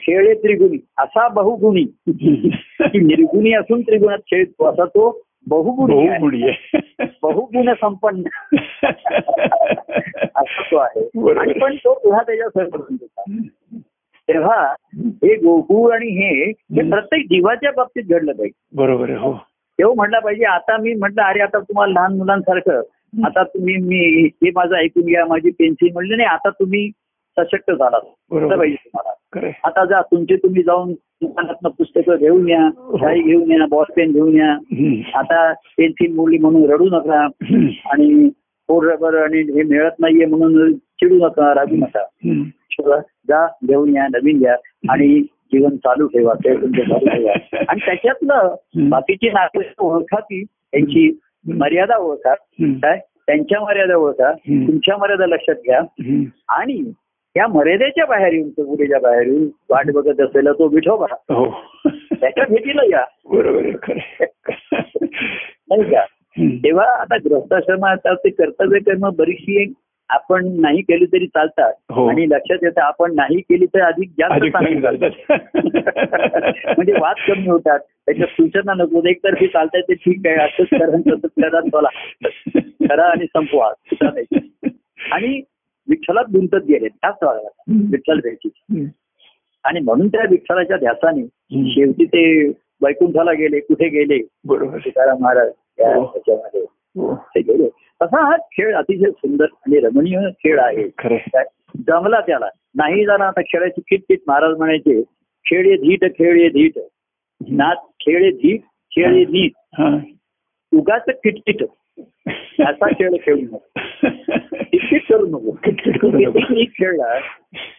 खेळे 0.00 0.34
त्रिगुणी 0.34 0.78
असा 0.98 1.26
बहुगुणी 1.28 1.84
की 2.08 2.98
निर्गुणी 2.98 3.52
असून 3.54 3.80
त्रिगुणात 3.80 4.18
खेळतो 4.30 4.64
असा 4.64 4.84
तो 4.84 5.10
बहुगुणी 5.46 6.50
बहुगुण 7.22 7.72
संपन्न 7.72 8.28
असा 10.34 10.62
तो 10.70 10.76
आहे. 10.76 11.30
आणि 11.32 11.52
पण 11.52 11.76
तो 11.76 11.94
पुन्हा 11.94 12.22
त्याच्या 12.22 12.48
सहकरून 12.48 12.96
तेव्हा 14.28 14.60
हे 14.96 15.34
गोकुळ 15.36 15.92
आणि 15.94 16.08
हे. 16.10 16.52
प्रत्येक 16.90 17.24
जीवाच्या 17.24 17.70
बाबतीत 17.76 18.04
घडलं 18.04 18.32
पाहिजे 18.32 18.76
बरोबर 18.76 19.10
हो 19.10 19.32
तेव्हा 19.78 19.94
म्हटलं 19.94 20.18
पाहिजे 20.18 20.44
आता 20.44 20.76
मी 20.76 20.94
म्हटलं 20.94 21.22
अरे 21.22 21.40
आता 21.40 21.58
तुम्हाला 21.58 21.92
लहान 21.92 22.16
मुलांसारखं 22.16 22.80
आता 23.24 23.42
तुम्ही 23.44 23.74
मी 23.76 23.98
हे 24.26 24.50
माझं 24.50 24.74
ऐकून 24.76 25.04
घ्या 25.04 25.24
माझी 25.26 25.50
पेन्सिल 25.50 25.92
म्हणलं 25.92 26.16
नाही 26.16 26.28
आता 26.28 26.50
तुम्ही 26.50 26.90
सशक्त. 27.38 27.70
असं 27.70 28.56
पाहिजे 28.58 28.76
तुम्हाला. 28.84 29.10
आता 29.64 29.84
जा 29.84 30.00
तुमचे 30.02 30.36
तुम्ही 30.36 30.62
जाऊन 30.62 30.92
दुकानात 30.92 31.70
पुस्तकं 31.70 32.16
घेऊन 32.16 32.48
या 32.48 32.68
शाई 33.00 33.20
घेऊन 33.20 33.50
या 33.50 33.66
बॉस 33.70 33.86
पेन 33.96 34.12
घेऊन 34.12 34.36
या. 34.36 34.50
आता 35.14 35.52
पेन्सिल 35.52 36.14
मोडली 36.14 36.38
म्हणून 36.38 36.70
रडू 36.70 36.84
नका. 36.84 37.26
आणि 37.92 38.28
फोर 38.68 38.92
रबर 38.92 39.22
आणि 39.22 39.38
हे 39.38 39.62
मिळत 39.62 39.90
नाहीये 39.98 40.26
म्हणून 40.26 40.72
चिडू 40.74 41.14
नका 41.26 41.54
रागू 41.54 41.76
नका 41.76 42.04
जा 43.28 43.46
घेऊन 43.64 43.96
या 43.96 44.06
नवीन 44.06 44.38
घ्या 44.38 44.56
आणि 44.90 45.22
जीवन 45.22 45.76
चालू 45.76 46.06
ठेवा 46.06 46.34
ते 46.34 46.62
तुमचे 46.62 46.82
चालू 46.82 47.06
ठेवा 47.06 47.32
आणि 47.68 47.80
त्याच्यातलं. 47.86 48.54
बाकीची 48.88 49.28
नाते 49.28 49.72
ओळखा 49.78 50.20
की 50.20 50.44
त्यांची 50.44 51.18
मर्यादा 51.54 51.96
ओळखा. 51.96 52.34
काय 52.60 53.00
त्यांच्या 53.26 53.60
मर्यादा 53.60 53.96
ओळखा. 53.96 54.32
तुमच्या 54.32 54.96
मर्यादा 54.96 55.26
लक्षात 55.26 55.54
घ्या. 55.54 55.78
आणि 56.48 56.92
या 57.36 57.46
मर्यादेच्या 57.46 58.06
बाहेर 58.06 58.32
येऊन 58.32 58.50
चौगुडीच्या 58.50 58.98
बाहेर 58.98 59.26
येऊन 59.26 59.48
वाट 59.70 59.90
बघत 59.90 60.20
असलेला 60.20 60.52
तो 60.52 60.68
विठोबा 60.68 61.06
हो. 61.12 61.64
त्याच्या 62.20 62.44
भेटीला 62.48 62.82
या. 62.84 63.04
बरोबर. 63.30 63.62
नाही 65.70 65.82
का. 65.82 66.04
तेव्हा 66.38 67.00
आता 67.00 67.16
गृहस्थाश्रमात 67.16 67.96
ते 68.06 68.30
कर्तव्य 68.30 68.78
कर्म 68.78 69.10
बरीचशी 69.16 69.72
आपण 70.08 70.48
नाही 70.60 70.82
केली 70.82 71.04
तरी 71.04 71.26
चालतात. 71.26 71.72
हो. 71.90 72.08
आणि 72.08 72.26
लक्षात 72.30 72.58
येतं 72.62 72.80
आपण 72.80 73.14
नाही 73.14 73.40
केली 73.40 73.66
तर 73.66 73.80
अधिक 73.80 74.10
जास्त 74.18 74.44
चालतात. 74.56 75.10
म्हणजे 76.76 76.92
वाद 76.92 77.16
कमी 77.28 77.48
होतात. 77.48 77.78
त्याच्या 77.78 78.26
सूचना 78.26 78.74
नको. 78.74 79.08
एकतर्फी 79.08 79.46
चालताय 79.46 79.80
ते 79.80 79.94
ठीक 79.94 80.26
आहे. 80.26 80.36
असंच 80.36 80.66
करा 80.80 80.92
आणि 80.92 81.10
तसंच 81.10 81.30
करा 81.42 81.60
करा 82.88 83.04
आणि 83.04 83.26
संपवा. 83.26 83.72
आणि 85.12 85.42
विठ्ठलात 85.88 86.24
गुंतत 86.32 86.64
गेले 86.68 86.88
त्याच 86.88 87.24
विठ्ठल 87.90 88.20
भेटी. 88.20 88.48
आणि 89.64 89.80
म्हणून 89.80 90.08
त्या 90.08 90.24
विठ्ठलाच्या 90.30 90.76
ध्यासाने. 90.76 91.26
शेवटी 91.70 92.04
ते 92.04 92.24
वैकुंठाला 92.82 93.32
गेले 93.32 93.60
कुठे 93.60 93.88
गेले 93.88 94.18
बरोबर. 94.44 94.78
तुकाराम 94.78 95.18
महाराज 95.20 95.50
या 95.78 95.94
हो. 95.96 96.04
त्याच्यामध्ये 96.06 96.60
हो. 96.96 97.14
ते 97.34 97.40
गेले 97.40 97.68
तसा 98.00 98.24
हा 98.24 98.36
खेळ 98.52 98.74
अतिशय 98.76 99.10
सुंदर 99.10 99.44
आणि 99.44 99.78
रमणीय 99.80 100.18
खेळ 100.44 100.58
आहे 100.60 100.88
खरं 100.98 101.14
आहे. 101.14 101.30
काय? 101.30 101.44
जमला 101.88 102.20
त्याला 102.20 102.48
नाही 102.74 103.04
झाला 103.06 103.24
आता 103.24 103.40
खेळाची 103.42 103.80
किटकिट 103.80 104.20
महाराज 104.26 104.56
म्हणायचे 104.58 105.00
खेळ 105.46 105.74
धीट 105.80 106.04
खेळ 106.18 106.48
धीट 106.52 106.78
नाच 107.40 107.78
खेळ 108.00 108.30
धीट 108.32 108.60
खेळ 108.92 109.24
नीट 109.30 109.52
हा. 109.78 109.96
उगाच 110.72 111.04
किटकिट 111.24 111.62
असा 112.68 112.88
खेळ 112.88 113.10
खेळू 113.20 113.40
नको. 113.40 113.58
करू 115.08 115.26
नको. 115.26 116.54
नीट 116.54 116.68
खेळला 116.68 117.18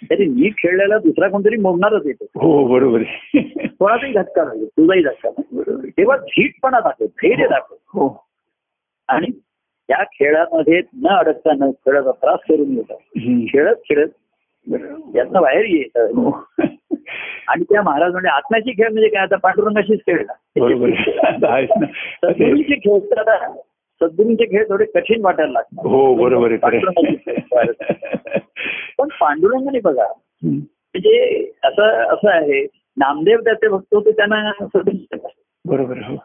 तरी 0.10 0.26
नीट 0.26 0.54
खेळल्याला 0.58 0.98
दुसरा 0.98 1.28
कोणतरी 1.28 1.56
मोडणारच 1.58 2.06
येतो. 2.06 2.26
हो 2.36 2.68
बरोबर. 2.68 3.02
कोणाचाही 3.80 4.14
धक्का 4.14 4.44
नाही 4.44 4.66
तुझाही 4.66 5.04
धक्का 5.04 5.30
नाही. 5.38 5.90
तेव्हा 5.90 6.18
धीटपणा 6.18 6.80
दाखव 6.80 7.06
धैर्य 7.06 7.48
दाखव. 7.48 7.76
हो. 8.00 8.26
आणि 9.08 9.28
त्या 9.88 10.04
खेळामध्ये 10.04 10.82
न 11.04 11.08
अडकता 11.08 11.52
न 11.54 11.72
खेळाचा 11.72 12.12
त्रास 12.12 12.40
करून 12.50 12.78
हम्म. 12.78 13.46
खेळत 13.46 13.76
खेळत. 13.76 14.10
यातनं 15.16 15.42
बाहेर 15.42 15.66
येत 15.66 15.98
हो. 15.98 16.48
आणि 17.48 17.64
त्या 17.64 17.82
महाराज 17.82 18.12
म्हणजे 18.12 18.30
आत्म्याची 18.30 18.72
खेळ 18.72 18.90
म्हणजे 18.90 19.10
काय? 19.10 19.22
आता 19.22 19.36
पांडुरंगाशीच 19.36 20.00
खेळला 20.00 20.34
ना. 23.20 23.56
सद्गुरूंचे 24.02 24.46
खेळ 24.46 24.70
थोडे 24.70 24.86
कठीण 24.86 25.26
वाटायला 25.26 25.52
लागतात 25.52 25.86
हो 25.86 26.16
बरोबर. 26.16 26.56
पण 28.98 29.08
पांडुरंगाने 29.08 29.80
बघा. 29.80 30.06
म्हणजे 30.44 31.46
असं 31.64 32.14
असं 32.14 32.30
आहे 32.30 32.68
नामदेव 32.98 33.40
त्याचे 33.40 33.68
भक्त 33.68 33.94
होते 33.94 34.12
त्यांना. 34.12 34.52
बरोबर. 35.66 35.98
हो 35.98 36.16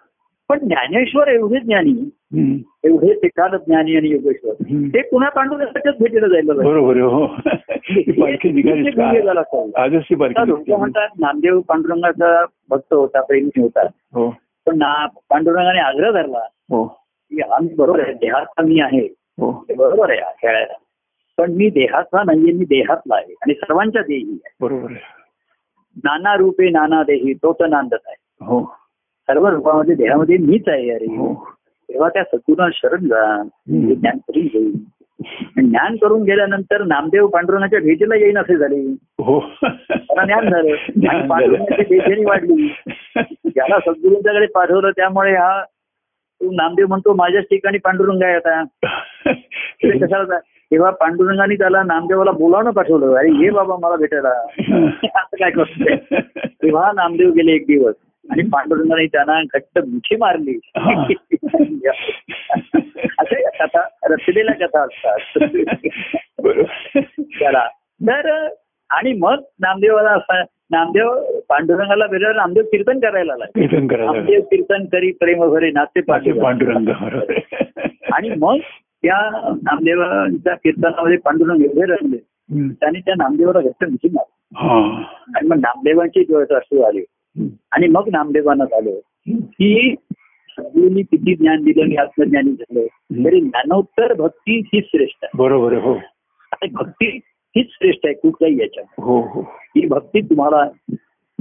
पण 0.49 0.59
ज्ञानेश्वर 0.59 1.29
एवढे 1.29 1.61
ज्ञानी. 1.61 2.11
एवढे 2.85 3.14
ते 3.14 3.29
ज्ञानी 3.29 3.97
आणि 3.97 4.09
योगेश्वर. 4.09 4.53
ते 4.95 5.03
पुन्हा 5.03 5.31
पांडुरंगाच्याच 5.31 5.95
भेटीला 6.01 6.29
जायला. 6.29 6.53
बरोबर. 6.53 6.97
हो. 6.97 7.27
म्हणतात 10.77 11.09
नामदेव 11.18 11.61
पांडुरंगाचा 11.61 12.45
भक्त 12.70 12.95
होता 12.95 13.20
प्रेमी 13.20 13.61
होता 13.61 13.87
हो 14.14 14.35
पण 14.66 14.79
ना 14.79 15.07
पांडुरंगाने 15.07 15.79
आग्रह 15.79 16.11
धरला 16.11 16.39
हो 16.39 17.02
की 17.33 17.41
हा 17.41 17.59
मी 17.59 17.74
बरोबर 17.74 18.01
आहे 18.01 18.12
देहातला 18.12 18.62
मी 18.62 18.80
आहे. 18.80 19.07
हो. 19.39 19.64
ते 19.68 19.74
बरोबर 19.74 20.11
आहे 20.11 20.20
खेळायला. 20.43 20.74
पण 21.39 21.53
मी 21.53 21.68
देहातला 21.70 22.22
नाहीये 22.26 22.53
मी 22.53 22.64
देहातला 22.64 23.14
आहे 23.16 23.33
आणि 23.43 23.55
सर्वांच्या 23.55 24.03
देही 24.03 24.33
आहे. 24.33 24.55
बरोबर 24.61 24.91
नाना 26.05 26.35
रूपे 26.37 26.68
नाना 26.70 27.03
देही 27.03 27.35
तोच 27.35 27.57
नांदत 27.70 28.03
आहे. 28.07 28.45
हो. 28.45 28.64
सर्व 29.26 29.47
रूपामध्ये 29.49 29.95
देहामध्ये 29.95 30.37
मीच 30.37 30.68
आहे 30.68 30.91
अरे. 30.91 31.05
हो. 31.05 31.35
तेव्हा 31.89 32.09
त्या 32.09 32.24
सद्गुणा 32.24 32.68
शरण 32.72 33.07
जा 33.09 33.43
ज्ञान 33.66 34.18
करून 34.18 34.43
घेईल 34.43 34.72
ज्ञान 35.57 35.97
करून 35.97 36.22
गेल्यानंतर 36.22 36.83
नामदेव 36.83 37.26
पांडुरंगाच्या 37.26 37.80
भेटीला 37.80 38.16
येईन 38.16 38.39
असे 38.39 38.57
झाले. 38.57 38.76
हो. 39.24 39.41
ज्ञान 40.24 40.51
झालं. 40.51 41.28
पांडुरंगाची 41.28 41.83
बेचैनी 41.83 42.24
वाढली. 42.24 42.74
ज्याला 43.45 43.78
सद्गुरूंच्याकडे 43.78 44.47
पाठवलं 44.47 44.91
त्यामुळे 44.91 45.33
हा 45.33 45.64
तो 46.43 46.51
नामदेव 46.51 46.86
म्हणतो 46.86 47.14
माझ्याच 47.14 47.45
ठिकाणी 47.45 47.78
पांडुरंग 47.78 48.22
आहे 48.22 48.34
आता. 48.34 48.64
ते 49.82 49.99
कशाला 49.99 50.38
तेव्हा 50.40 50.90
पांडुरंगाने 50.90 51.55
त्याला 51.55 51.82
नामदेवाला 51.82 52.30
बोलावणं 52.30 52.70
पाठवलं. 52.70 53.14
अरे 53.14 53.45
ये 53.45 53.51
बाबा 53.51 53.76
मला 53.76 53.97
भेटायला. 53.97 54.28
असं 55.18 55.36
काय 55.36 55.51
करतोय? 55.51 56.20
तेव्हा 56.47 56.93
नामदेव 56.95 57.30
गेले 57.30 57.53
एक 57.53 57.66
दिवस 57.66 57.95
आणि 58.30 58.43
पांडुरंगाने 58.43 59.07
त्यांना 59.07 59.43
घट्ट 59.43 59.78
मिठी 59.78 60.16
मारली. 60.16 60.59
असं 63.18 63.34
कथा 63.61 63.82
रचलेल्या 64.05 64.66
कथा 64.66 64.80
असतात. 64.82 65.18
त्याला 67.20 67.66
तर 68.03 68.49
आणि 68.90 69.12
मग 69.12 69.43
नामदेवाला 69.61 70.11
असा 70.11 70.43
नामदेव 70.73 71.41
पांडुरंगाला 71.49 72.05
वेळेवर 72.11 72.37
नामदेव 72.37 72.62
कीर्तन 72.62 72.99
करायला 72.99 73.37
लागले. 73.37 73.66
कीर्तन 73.66 73.87
करायला 73.87 74.12
नामदेव 74.12 74.41
कीर्तन 74.41 74.85
करी 74.85 75.12
प्रेम 75.12 75.47
भरे 75.47 75.70
नाते 75.70 76.01
पांडुरंग. 76.01 76.89
आणि 78.12 78.31
मग 78.39 78.57
त्या 79.03 79.51
नामदेवांच्या 79.62 80.55
कीर्तनामध्ये 80.55 81.16
पांडुरंग 81.16 81.62
एवढे 81.62 81.93
रंगले. 81.93 82.16
त्याने 82.81 83.01
त्या 83.01 83.14
नामदेवाला 83.18 83.61
घट्ट 83.61 83.85
मिठी 83.91 84.09
मारली. 84.09 84.55
हा. 84.57 85.03
आणि 85.37 85.49
मग 85.49 85.57
नामदेवांची 85.57 86.20
डोळ्यात 86.20 86.57
अश्रू 86.57 86.81
आले. 86.81 87.05
आणि 87.73 87.87
मग 87.87 88.09
नामदेवांना 88.12 88.64
झालं 88.64 88.91
की 89.37 89.95
सद्गुरूंनी 90.49 91.03
किती 91.03 91.35
ज्ञान 91.35 91.62
दिलं 91.62 91.83
आणि 91.83 91.97
आत्मज्ञानी 91.97 92.53
झालं. 92.53 92.81
तरी 93.25 93.41
ज्ञानोत्तर 93.41 94.14
भक्ती 94.14 94.61
हीच 94.66 94.85
श्रेष्ठ 94.87 95.18
आहे. 95.23 95.31
बरोबर 95.35 95.73
हो. 95.73 95.95
भक्ती 96.73 97.18
हीच 97.57 97.67
श्रेष्ठ 97.71 98.01
आहे 98.05 98.15
कुठल्याही 98.15 98.61
याच्या 98.61 98.85
हो 99.03 99.21
हो. 99.21 99.41
ही 99.41 99.87
भक्ती 99.87 100.21
तुम्हाला 100.21 100.69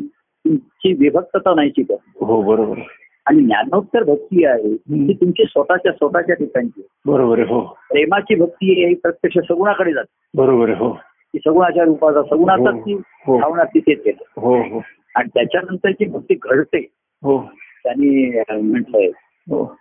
तुमची 0.05 0.93
विभक्तता 0.93 1.55
नाही 1.55 1.70
शिकत. 1.70 1.95
हो 2.22 2.41
बरोबर. 2.41 2.80
आणि 3.26 3.43
ज्ञानोत्तर 3.43 4.03
भक्ती 4.03 4.45
आहे 4.45 4.76
ती 4.78 5.14
तुमची 5.14 5.43
स्वतःच्या 5.43 5.91
स्वतःच्या 5.91 6.36
ठिकाणची. 6.36 6.88
बरोबर 7.05 7.39
हो. 7.39 7.62
प्रेमाची 7.62 8.36
भक्ती 8.36 8.88
ही 8.88 8.95
प्रत्यक्ष 8.95 9.38
सगुणाकडे 9.38 9.93
जाते. 9.93 10.38
बरोबर 10.38 10.70
हो. 10.70 10.93
ती 11.34 11.39
सगुणाच्या 11.39 11.84
रूपाचा 11.84 12.24
सगुणाचाच 12.24 12.76
ती 12.76 12.93
हो. 13.26 13.39
भावना 13.39 13.64
तिथेच 13.64 14.01
येते. 14.05 14.24
हो 14.38 14.55
हो. 14.55 14.82
आणि 15.16 15.30
त्याच्यानंतरची 15.34 16.05
भक्ती 16.05 16.36
घडते. 16.41 16.78
हो. 17.24 17.41
त्यांनी 17.84 18.41
म्हटलंय. 18.72 19.07
हो. 19.49 19.76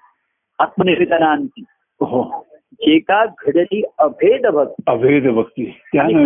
आत्मनिवेदना 0.59 1.26
आणखी 1.26 1.64
हो. 2.01 2.47
जे 2.72 2.98
का 2.98 3.26
घडली 3.26 3.82
अभेद 3.98 4.46
भक्ती. 4.46 4.82
अभेद 4.86 5.28
भक्ती. 5.30 5.64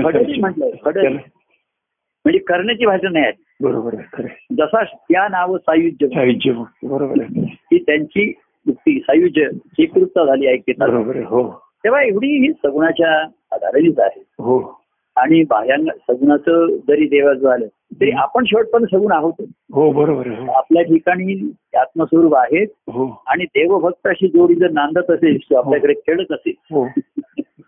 घडली 0.02 0.40
त्याला- 1.02 1.28
म्हणजे 2.24 2.38
करण्याची 2.38 2.86
भाषा 2.86 3.08
नाही 3.08 3.24
आहे. 3.24 3.44
बरोबर 3.60 3.94
आहे 3.94 4.22
आहे. 4.22 4.54
जसा 4.56 4.84
त्या 4.84 5.28
नाव 5.28 5.56
सायुज्य 5.56 6.06
भक्ती. 6.52 6.86
बरोबर 6.86 7.14
आहे. 7.20 7.40
ही 7.72 7.78
त्यांची 7.78 8.32
मुक्ती 8.66 9.00
सायुज्य 9.00 9.48
स्वीकृतता 9.50 10.26
झाली 10.26 10.46
ऐकतात 10.46 10.88
बरोबर 10.88 11.16
आहे 11.16 11.24
हो. 11.24 11.64
तेव्हा 11.84 12.02
एवढी 12.02 12.46
ही 12.46 12.52
सगुणाच्या 12.52 13.20
आधारेच 13.52 13.98
आहे. 13.98 14.24
हो. 14.38 14.83
आणि 15.16 15.42
बाह्यांग 15.50 15.86
सगुणाचं 15.86 16.76
जरी 16.88 17.06
देवाचं 17.08 17.40
झालं 17.40 17.66
तरी 17.66 18.10
आपण 18.10 18.44
शेवटपर्यंत 18.44 18.96
सगुण 18.96 19.12
आहोत. 19.12 19.32
हो 19.72 19.92
बरोबर 19.92 20.26
हो. 20.26 20.52
आपल्या 20.52 20.82
ठिकाणी 20.82 21.52
आत्मस्वरूप 21.76 22.34
आहे 22.34 22.62
हो. 22.62 23.22
आणि 23.26 23.44
देवभक्ताशी 23.44 24.28
जोडी 24.28 24.54
जर 24.54 24.70
नांदत 24.70 25.10
असेल 25.10 25.36
तो 25.36 25.56
आपल्याकडे 25.56 25.94
खेळत 25.94 26.32
असेल. 26.32 26.52
हो. 26.72 26.88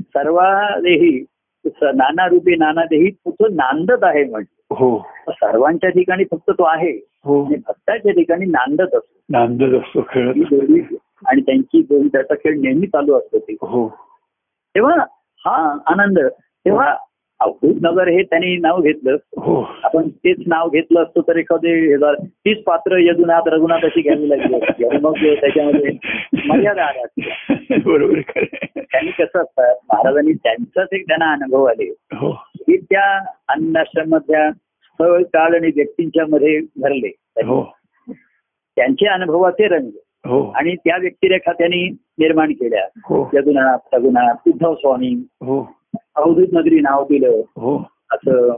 सर्वादेही 0.00 1.24
स- 1.66 1.68
नाना 1.82 2.26
रूपी 2.26 2.56
नाना 2.56 2.84
देही 2.84 3.10
कुठं 3.10 3.54
नांदत 3.54 4.04
आहे 4.04 4.24
म्हणजे 4.24 4.74
हो. 4.74 5.06
सर्वांच्या 5.28 5.90
ठिकाणी 5.90 6.24
फक्त 6.30 6.50
तो 6.50 6.64
आहे. 6.64 7.06
हो. 7.24 7.44
भक्ताच्या 7.44 8.12
ठिकाणी 8.12 8.46
नांदत 8.46 8.94
असतो. 8.94 9.20
नांदत 9.30 9.74
असतो 9.74 10.00
ही 10.00 10.44
खेळत 10.44 10.94
आणि 11.26 11.40
त्यांची 11.40 12.08
त्याचा 12.08 12.34
खेळ 12.34 12.60
नेहमी 12.60 12.86
चालू 12.86 13.14
असतो 13.14 13.38
ते. 13.38 13.52
हो. 13.52 13.88
तेव्हा 14.74 14.96
हा 15.46 15.78
आनंद 15.86 16.18
तेव्हा 16.64 16.96
अवधूत 17.40 17.74
नगर 17.82 18.08
हे 18.08 18.22
त्यांनी 18.22 18.56
नाव 18.56 18.80
घेतलं. 18.80 19.16
हो. 19.36 19.68
आपण 19.82 20.08
तेच 20.08 20.36
नाव 20.46 20.68
घेतलं 20.68 21.02
असतं 21.02 21.20
तर 21.20 21.36
एखादे 21.36 21.96
तीच 22.24 22.62
पात्र 22.62 22.96
यदुनाथ 22.98 23.40
रघुनाथ 23.46 23.84
अशी 23.84 24.00
घ्यावी 24.00 24.28
लागली 24.28 24.54
असती. 24.54 24.84
आणि 24.86 24.98
मग 24.98 25.14
त्याच्यामध्ये 25.14 25.90
मर्यादा 26.46 26.84
आल्या 26.84 27.02
असत्या. 27.04 27.54
बरोबर. 27.84 28.44
त्यांनी 28.76 29.10
कसं 29.10 29.38
असतं 29.38 29.62
महाराजांनी 29.72 30.32
त्यांचाच 30.32 30.88
एक 30.92 31.02
त्यांना 31.02 31.32
अनुभव 31.32 31.64
आले. 31.64 31.94
हो. 32.12 32.32
की 32.54 32.76
त्या 32.76 33.18
अन्नाश्रमातल्या 33.48 34.52
स्थळ 34.52 35.22
काळ 35.22 35.54
आणि 35.54 35.70
व्यक्तींच्या 35.76 36.24
मध्ये 36.28 36.60
भरले. 36.60 37.10
हो. 37.36 37.72
त्यांचे 38.76 39.06
अनुभवाचे 39.06 39.68
रंग. 39.68 39.90
आणि 40.54 40.76
त्या 40.76 40.96
व्यक्तिरेखा 40.96 41.52
त्यांनी 41.52 41.88
निर्माण 41.92 42.52
केल्या. 42.52 43.00
यदुनाथ 43.34 43.78
रघुनाथ 43.92 44.34
उद्धव 44.46 44.74
स्वामी 44.74 45.26
अवधूत 45.94 46.46
नगरी 46.52 46.80
नाव 46.80 47.04
दिलं. 47.04 47.40
हो. 47.56 47.90
असं 48.10 48.56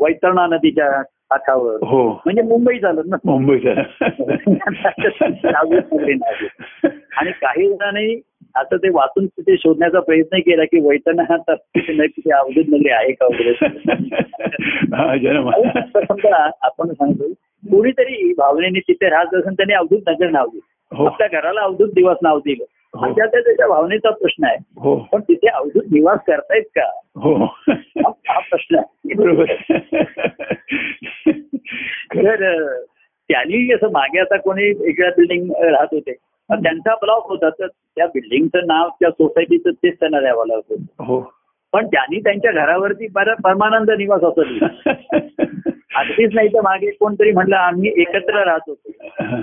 वैतरणा 0.00 0.46
नदीच्या 0.46 1.02
काठावर. 1.02 1.74
हो. 1.74 2.08
म्हणजे 2.08 2.42
मुंबई 2.42 2.78
झालं 2.78 3.02
ना. 3.06 3.16
मुंबईचा 3.24 5.58
अवधूत 5.58 5.92
नगरी 5.92 6.14
नाव 6.14 6.32
दिलं. 6.32 6.62
आणि 7.16 7.30
काही 7.30 7.68
जणांनी 7.68 8.20
असं 8.56 8.76
ते 8.76 8.88
वाचून 8.88 9.26
तिथे 9.26 9.56
शोधण्याचा 9.56 10.00
प्रयत्न 10.00 10.38
केला 10.38 10.64
की 10.64 10.80
वैतरणा 10.80 11.54
तिथे 11.76 12.30
अवधूत 12.30 12.64
नगरी 12.68 12.88
आहे 12.88 13.12
का 13.12 13.26
वगैरे? 13.26 13.54
समजा 16.06 16.50
आपण 16.62 16.92
सांगतो 16.92 17.32
कोणीतरी 17.70 18.32
भावनेने 18.32 18.78
तिथे 18.78 19.08
राहत 19.08 19.24
असेल 19.24 19.42
त्यांनी 19.42 19.74
अवधूत 19.74 20.00
नगर 20.06 20.30
नाव 20.30 20.46
दिलं. 20.46 20.96
हो. 20.96 21.04
आपल्या 21.04 21.28
घराला 21.32 21.60
अवधूत 21.60 21.88
दिवस 21.88 22.16
नाव 22.22 22.38
दिलं. 22.38 22.64
हो. 22.94 23.04
आणि 23.04 23.14
त्याच्या 23.14 23.40
त्याच्या 23.40 23.66
भावनेचा 23.66 24.10
प्रश्न 24.10 24.44
आहे. 24.46 24.56
हो. 24.76 24.96
पण 25.12 25.20
तिथे 25.20 25.48
अवधूत 25.48 25.82
निवास 25.92 26.18
करतायत 26.26 26.62
का? 26.62 27.00
हो. 27.16 27.44
हा 27.68 28.38
प्रश्न 28.38 28.76
आहे. 28.78 29.14
बरोबर. 29.14 29.44
तर 32.16 32.74
त्यांनी 33.28 33.72
असं 33.72 33.92
मागे 33.92 34.20
आता 34.20 34.36
कोणी 34.36 34.62
वेगळ्या 34.62 35.10
बिल्डिंग 35.10 35.50
राहत 35.50 35.88
होते. 35.92 36.12
त्यांचा 36.50 36.94
ब्लॉक 36.94 37.26
होता 37.26 37.48
तर 37.48 37.66
त्या 37.66 38.06
बिल्डिंगचं 38.06 38.58
नाव 38.66 38.88
त्या 38.88 39.10
सोसायटीचं 39.10 39.70
तेच 39.70 40.00
त्यांना 40.00 40.20
द्यावं 40.20 40.46
लागत 40.46 40.62
होतं. 40.68 41.04
हो. 41.04 41.33
पण 41.74 41.86
त्यांनी 41.86 42.18
त्यांच्या 42.18 42.52
घरावरती 42.52 43.06
बरं 43.12 43.34
परमानंद 43.34 43.90
निवास 43.90 44.22
असं 44.22 44.42
लिहिलं 44.46 44.92
अगदीच 45.96 46.30
नाही 46.34 46.48
तर 46.48 46.60
मागे 46.60 46.90
कोणतरी 46.90 47.32
म्हणलं 47.32 47.56
आम्ही 47.56 47.92
एकत्र 47.96 48.44
राहत 48.44 48.60
होतो. 48.66 48.90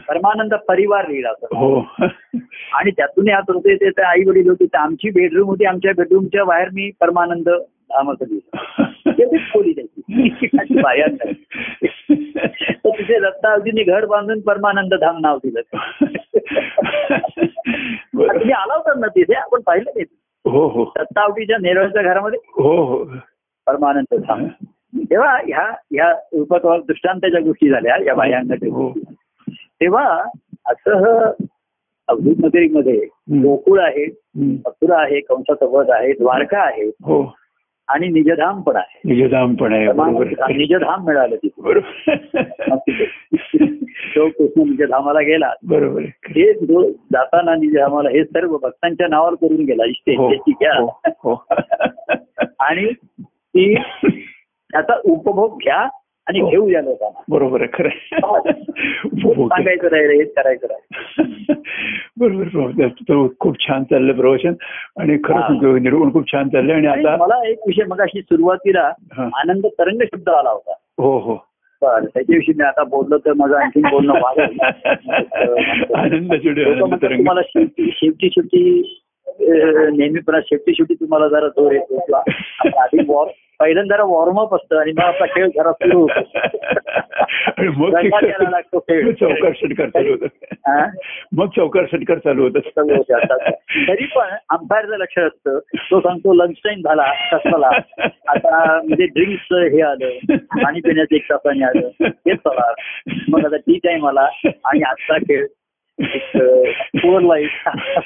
परमानंद 0.08 0.54
परिवार 0.54 1.08
लिहिला 1.08 1.30
होता. 1.30 1.58
हो. 1.60 1.80
आणि 2.74 2.92
त्यातून 2.92 3.28
यात 3.28 3.52
होते 3.52 3.76
ते 3.76 4.02
आई 4.02 4.24
वडील 4.28 4.50
होते 4.50 4.66
तर 4.66 4.78
आमची 4.78 5.10
बेडरूम 5.10 5.48
होती 5.48 5.66
आमच्या 5.66 5.92
बेडरूमच्या 5.98 6.44
बाहेर 6.44 6.70
मी 6.74 6.92
परमानंद 7.00 7.50
धामाचं 7.50 8.26
लिहिलं 8.30 8.84
ते 9.12 9.26
खूप 9.26 9.40
खोली 9.54 9.74
त्याची 9.74 10.82
बाहेर 10.82 11.08
नाही. 11.08 11.34
तर 12.74 12.90
तिथे 12.90 13.20
दत्तावजींनी 13.20 13.84
घर 13.84 14.06
बांधून 14.06 14.40
परमानंद 14.40 14.94
धाम 14.94 15.18
नाव 15.22 15.38
दिलं. 15.38 15.62
तुम्ही 18.16 18.52
आला 18.52 18.74
होता 18.74 19.00
ना 19.00 19.08
तिथे? 19.08 19.34
आपण 19.34 19.62
पाहिलं 19.62 19.92
नाही. 19.96 20.06
हो 20.52 20.68
हो. 20.68 20.86
दत्तावटीच्या 20.86 21.58
नेरळच्या 21.62 22.02
घरामध्ये? 22.02 22.40
हो 22.46 22.86
हो. 22.86 23.06
परमानंद 23.68 24.16
धाम 24.16 24.46
तेव्हा 24.98 25.38
ह्या 25.38 25.70
ह्या 25.70 26.12
रूपात 26.12 26.82
दृष्टांताच्या 26.88 27.42
गोष्टी 27.42 27.70
झाल्या 27.70 28.04
या 28.06 28.14
बाह्यांच्या 28.14 28.58
हो. 28.64 28.94
तेव्हा 29.50 30.24
असं 30.66 31.32
अवधूत 32.08 32.36
नगरीमध्ये 32.44 33.06
गोकुळ 33.32 33.80
आहे. 33.80 34.06
मथुरा 34.36 35.02
आहे 35.02 35.20
कंसाचा 35.20 35.66
वध 35.66 35.90
आहे 35.90 36.14
द्वारका 36.14 36.60
आहे. 36.60 36.88
हो. 36.88 37.36
आणि 37.92 38.08
निजधाम 38.08 38.62
पण 38.62 38.76
आहे. 38.76 39.02
निजधाम 39.06 39.56
पण 39.56 39.74
आहे 39.74 39.88
परमानंद- 39.88 40.24
निजधाम 40.50 41.06
मिळालं 41.06 41.36
तिथे 41.36 41.62
बरोबर. 41.62 42.16
तो 44.16 44.30
कृष्ण 44.30 44.62
निजधामाला 44.62 45.22
गेला. 45.22 45.54
बरोबर. 45.64 46.02
हे 46.02 46.54
जाताना 46.88 47.56
निजधामाला 47.56 48.10
हे 48.10 48.24
सर्व 48.26 48.58
भक्तांच्या 48.58 49.08
नावावर 49.08 49.34
करून 49.34 49.64
गेला 49.66 49.86
इष्टे 49.86 50.16
हो 50.16 50.30
घ्या 50.30 50.82
हो, 50.82 51.00
हो. 51.06 51.46
आणि 52.60 52.94
ती 53.24 53.76
त्याचा 54.72 54.94
उपभोग 55.06 55.58
घ्या 55.58 55.88
आणि 56.28 56.40
हो. 56.40 56.50
घेऊ 56.50 56.68
या 56.70 56.82
लोकांना 56.82 57.22
बरोबर 57.30 57.62
आहे 57.62 57.70
खरं 57.74 57.90
आहे. 57.90 58.52
उपभोग. 59.06 59.48
सांगायचं 59.48 59.88
राहिलं 59.88 60.14
हेच 60.14 60.34
करायचं 60.34 60.68
राहिलं 60.68 61.54
बरोबर 62.20 63.28
खूप 63.40 63.56
छान 63.60 63.84
चाललं 63.84 64.14
प्रवचन 64.14 64.54
आणि 65.00 65.14
हा. 65.14 65.20
खरंच 65.24 65.82
निर्गुण 65.82 66.12
खूप 66.14 66.32
छान 66.32 66.50
चाललंय 66.50 66.76
आणि 66.76 66.88
आता 66.88 67.16
मला 67.18 67.40
एक 67.48 67.68
विषय 67.68 67.84
मग 67.88 68.02
अशी 68.02 68.22
सुरुवातीला 68.22 68.92
हा. 69.14 69.30
आनंद 69.34 69.66
तरंग 69.80 70.02
शब्द 70.14 70.30
आला 70.30 70.50
होता 70.50 70.74
हो 71.00 71.18
हो 71.20 71.36
बरं 71.82 72.06
त्याच्याविषयी 72.06 72.54
मी 72.58 72.64
आता 72.64 72.84
बोललो 72.84 73.18
तर 73.18 73.34
माझं 73.34 73.56
आणखी 73.56 73.82
बोलणं 73.82 74.14
आनंद 75.96 76.34
तुम्हाला 76.34 77.42
शेवटी 77.42 78.30
शेवटी 78.30 78.62
नेहमीपणा 79.40 80.40
शेवटी 80.42 80.74
शेवटी 80.74 80.94
तुम्हाला 80.94 81.28
जरा 81.28 81.48
जोर 81.48 81.72
येतो 81.72 82.00
किंवा 82.00 82.22
आधी 82.82 83.06
वॉर 83.08 83.28
पहिल्यांदा 83.62 84.04
वॉर्मअप 84.04 84.56
असतं 84.56 84.80
आणि 84.80 84.92
मग 84.92 85.04
आपला 85.04 85.26
खेळ 85.26 85.48
जरा 85.48 85.72
सुरू 85.72 86.02
होतो. 86.02 86.22
लागतो 88.50 88.80
खेळ. 88.80 89.06
मग 89.06 89.12
चौकार 89.12 89.52
षटकार 89.56 89.90
चालू 89.90 90.12
होत. 90.12 90.30
हा? 90.54 90.86
मग 91.32 91.48
चौकार 91.56 91.84
षटकार 91.86 92.18
चालू 92.18 92.44
होत. 92.44 92.52
सगळं 92.52 92.98
होतं 92.98 93.16
आता. 93.16 93.50
तरी 93.88 94.06
पण 94.06 94.28
अंपायरचं 94.50 94.98
लक्ष 94.98 95.18
असतं. 95.18 95.60
तो 95.76 96.00
सांगतो 96.00 96.34
लंच 96.34 96.56
टाइम 96.64 96.80
झाला 96.80 97.06
कसला 97.34 97.70
आता 98.28 98.82
म्हणजे 98.84 99.06
ड्रिंक्स 99.06 99.48
हे 99.52 99.82
आलं 99.82 100.10
पाणी 100.38 100.80
पिण्याचं 100.80 101.16
एक 101.16 101.24
तासाने 101.30 101.66
आलं. 101.66 101.90
हे 102.02 102.34
चला 102.34 102.74
मग 103.30 103.46
आता 103.46 103.58
टी 103.58 103.78
टाइम 103.78 104.08
आला 104.08 104.28
आणि 104.46 104.82
आजचा 104.82 105.18
खेळ. 105.18 105.46
पुअर 107.02 107.22
लाइट 107.22 107.50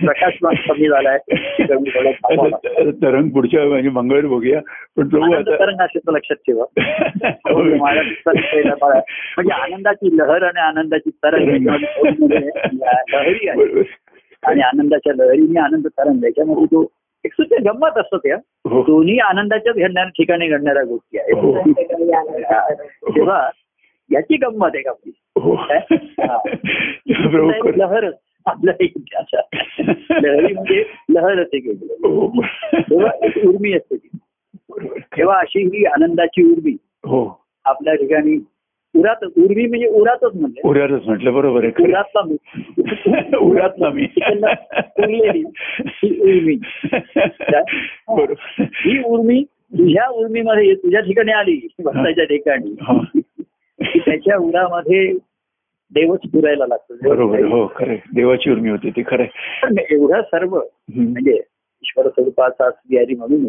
प्रकाश 0.06 0.38
पण 0.41 0.56
कमी 0.56 0.88
झालाय. 0.89 1.18
तरंग 2.91 3.30
पुढच्या 3.30 3.66
म्हणजे 3.66 3.89
मंगळवारी 3.89 4.28
बघूया 4.28 4.60
पण 4.98 5.34
आता 5.34 5.56
तरंग 5.56 5.82
असेल 5.82 6.14
लक्षात 6.16 6.36
ठेवा 6.36 6.66
पाढा. 8.76 9.00
म्हणजे 9.38 9.54
आनंदाची 9.54 10.18
लहर 10.18 10.43
आणि 10.43 10.60
आनंदाची 10.60 11.10
तरंग 11.10 11.68
लहरी 13.14 13.48
आहे. 13.50 13.84
आणि 14.43 14.62
आनंदाच्या 14.62 15.14
लहरीने 15.14 15.60
आनंद 15.60 15.88
तरंग 15.88 16.24
याच्यामध्ये 16.24 16.66
तो 16.66 16.91
एक 17.26 17.34
सुद्धा 17.34 17.72
गंमत 17.72 17.98
असतो 17.98 18.18
त्या 18.18 18.36
हो. 18.70 18.82
दोन्ही 18.82 19.20
आनंदाच्याच 19.20 19.76
घडणाऱ्या 19.76 20.10
ठिकाणी 20.10 20.48
घडणाऱ्या 20.48 20.84
गोष्टी 20.84 21.18
हो. 21.18 21.54
आहेत 21.56 22.74
तेव्हा 23.16 23.50
याची 24.12 24.38
गंमत 24.38 24.70
आहे 24.74 24.84
का 24.84 24.89
आपली 24.89 25.12
हो 25.12 25.14
हा. 25.14 25.25
लहरच 27.78 28.14
आपल्या 28.46 28.74
एक 28.80 28.94
अशा. 29.16 29.42
लहरी 30.10 30.54
म्हणजे 30.54 30.84
लहरच 31.10 31.48
एक 31.54 31.68
वेगळं. 31.68 32.08
हो. 32.08 32.42
तेव्हा 32.74 33.26
एक 33.26 33.46
उर्मी 33.46 33.74
असते 33.74 33.96
ती. 33.96 34.10
तेव्हा 35.18 35.40
अशी 35.40 35.66
ही 35.66 35.86
आनंदाची 35.86 36.44
उर्मी. 36.44 36.78
हो. 37.04 37.46
आपल्या 37.66 37.96
ठिकाणी 37.96 38.40
उरात 38.96 39.24
उर्मी 39.24 39.68
म्हणजे 39.68 39.88
उरातच 39.88 40.36
म्हणजे 40.36 40.62
उऱ्यातच 40.64 41.06
म्हटलं 41.06 41.34
बरोबर 41.34 41.64
आहे. 41.64 41.82
उरातला 41.82 42.22
मी. 42.26 42.36
ना 44.18 44.24
मी. 44.24 44.24
उरलेली 44.98 45.44
ही 45.86 46.22
उर्मी. 46.22 46.58
बरोबर. 48.18 48.34
ही 48.60 49.02
उर्मी 49.06 49.44
तुझ्या 49.54 50.10
उर्मीमध्ये 50.10 50.76
तुझ्या 50.76 51.02
ठिकाणी 51.02 51.32
आली 51.32 51.68
भक्ताच्या 51.84 52.26
ठिकाणी. 52.26 52.76
हा. 52.82 53.20
त्याच्या 53.96 54.38
उरामध्ये 54.38 55.12
देवच 55.94 56.20
पुरायला 56.20 56.66
लागतो. 56.68 56.94
बरोबर. 57.10 57.40
हो 57.40 57.72
खरे 57.76 57.96
देवाची 58.16 58.52
उर्मी 58.52 58.70
होती 58.70 58.90
ती 58.90 59.04
खरं 59.08 59.24
एवढं 59.90 60.22
सर्व. 60.22 60.60
म्हणजे 60.96 61.36
ईश्वर 61.82 62.08
स्वरूपाचा 62.08 62.70
बिहारी 62.70 63.16
म्हणून 63.16 63.46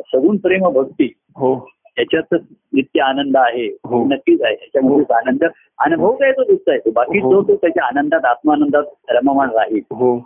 सगुण 0.00 0.36
प्रेम 0.36 0.68
भक्ती. 0.68 1.12
हो. 1.36 1.68
त्याच्यातच 1.96 2.40
नित्य 2.72 3.00
आनंद 3.00 3.36
आहे. 3.36 3.66
हो. 3.84 4.04
नक्कीच 4.04 4.42
आहे. 4.42 4.54
त्याच्यामध्ये 4.54 5.14
आनंद 5.14 5.44
अनुभव 5.78 6.12
काय 6.12 6.32
तो 6.32 6.42
दुसरा 6.42 6.72
आहे. 6.72 6.80
तो 6.84 6.90
बाकी 6.90 7.18
हो. 7.18 7.32
जो 7.32 7.42
तो 7.42 7.56
त्याच्या 7.56 7.84
आनंदात 7.84 8.24
आत्मानंदात 8.24 8.82
रममाण 9.10 9.50
राहील. 9.50 9.80
हो. 9.90 10.18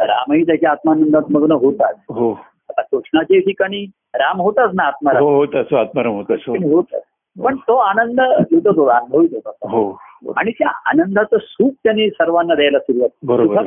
रामही 0.00 0.42
त्याच्या 0.42 0.70
आत्मानंदात 0.70 1.22
मग्न 1.30 1.52
होतात. 1.52 1.94
हो. 2.08 2.32
आता 2.68 2.82
कृष्णाच्या 2.82 3.38
ठिकाणी 3.38 3.86
राम 4.14 4.40
होताच 4.40 4.70
ना 4.74 4.82
आत्माराम. 4.82 5.22
हो 5.22 5.34
होत 5.36 5.54
असो 5.54 5.76
आत्माराम 5.76 6.12
होत 6.12 6.30
असो. 6.30 6.52
होत 6.76 6.96
पण 7.44 7.56
तो 7.56 7.74
आनंद 7.74 8.20
लुटत 8.20 8.78
होता 8.78 8.96
अनुभवित 8.96 9.28
होता. 9.34 9.50
हो. 9.50 10.00
आणि 10.36 10.50
त्या 10.50 10.68
आनंदाचं 10.86 11.36
सुख 11.42 11.70
त्यांनी 11.84 12.10
सर्वांना 12.10 12.54
द्यायला 12.54 12.78
सुरुवात 12.78 13.08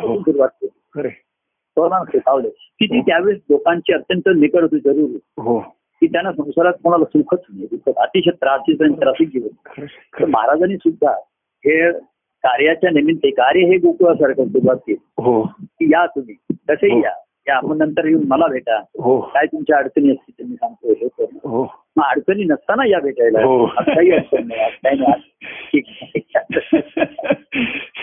हो. 0.01 0.19
सुरुवात 0.19 0.49
केली. 0.49 1.09
सर्वांना 1.09 2.03
शिकावले 2.03 2.49
की 2.49 2.86
ती. 2.86 3.01
त्यावेळेस 3.01 3.41
लोकांची 3.49 3.93
अत्यंत 3.93 4.30
निकट 4.38 4.61
होती 4.61 4.80
जरूर 4.80 5.09
हो. 5.41 5.59
की 6.01 6.07
त्यांना 6.07 6.32
संसारात 6.32 6.74
कोणाला 6.84 7.05
सुखच 7.05 7.39
नाही 7.49 7.91
अतिशय 7.97 8.32
त्रासिक 8.32 8.82
आणि 8.82 8.93
त्रासिक 8.93 9.28
जीवन. 9.28 9.84
तर. 9.86 10.26
महाराजांनी 10.26 10.78
सुद्धा 10.78 11.11
हे 11.65 11.91
कार्याच्या 12.43 12.89
निमित्त 12.89 13.19
कार्य 13.24 13.59
हे 13.59 13.78
गोकुळासारखं 13.78 14.45
सुरुवात 14.45 14.76
केली. 14.76 15.24
हो. 15.24 15.43
की 15.59 15.86
या 15.86 16.05
तुम्ही 16.05 16.34
कसेही 16.69 16.93
हो. 16.93 17.03
या. 17.03 17.11
या 17.48 17.56
आपण 17.56 17.78
नंतर 17.78 18.06
येऊन 18.06 18.24
मला 18.28 18.48
भेटा. 18.48 18.78
हो. 18.78 19.22
काय 19.22 19.46
तुमच्या 19.46 19.78
अडचणी 19.78 20.12
असतील 20.12 20.39
ते 20.39 20.44
मी 20.44 20.56
सांगतो 20.56 20.88
हे 20.89 21.08
करू 21.08 21.50
हो. 21.50 21.64
मग 21.96 22.04
अडचणी 22.04 22.44
नसताना 22.44 22.88
या 22.88 23.00
भेटायला. 23.00 23.46
हो. 23.46 23.66
आज 23.66 23.86
काही 23.86 24.12
अडचण 24.12 24.48
नाही. 24.48 24.62
आज 24.62 24.72
काही 24.72 25.00
नाही. 25.00 25.12
आज 25.12 25.20
ठीक 25.74 25.84
आहे. 25.88 26.20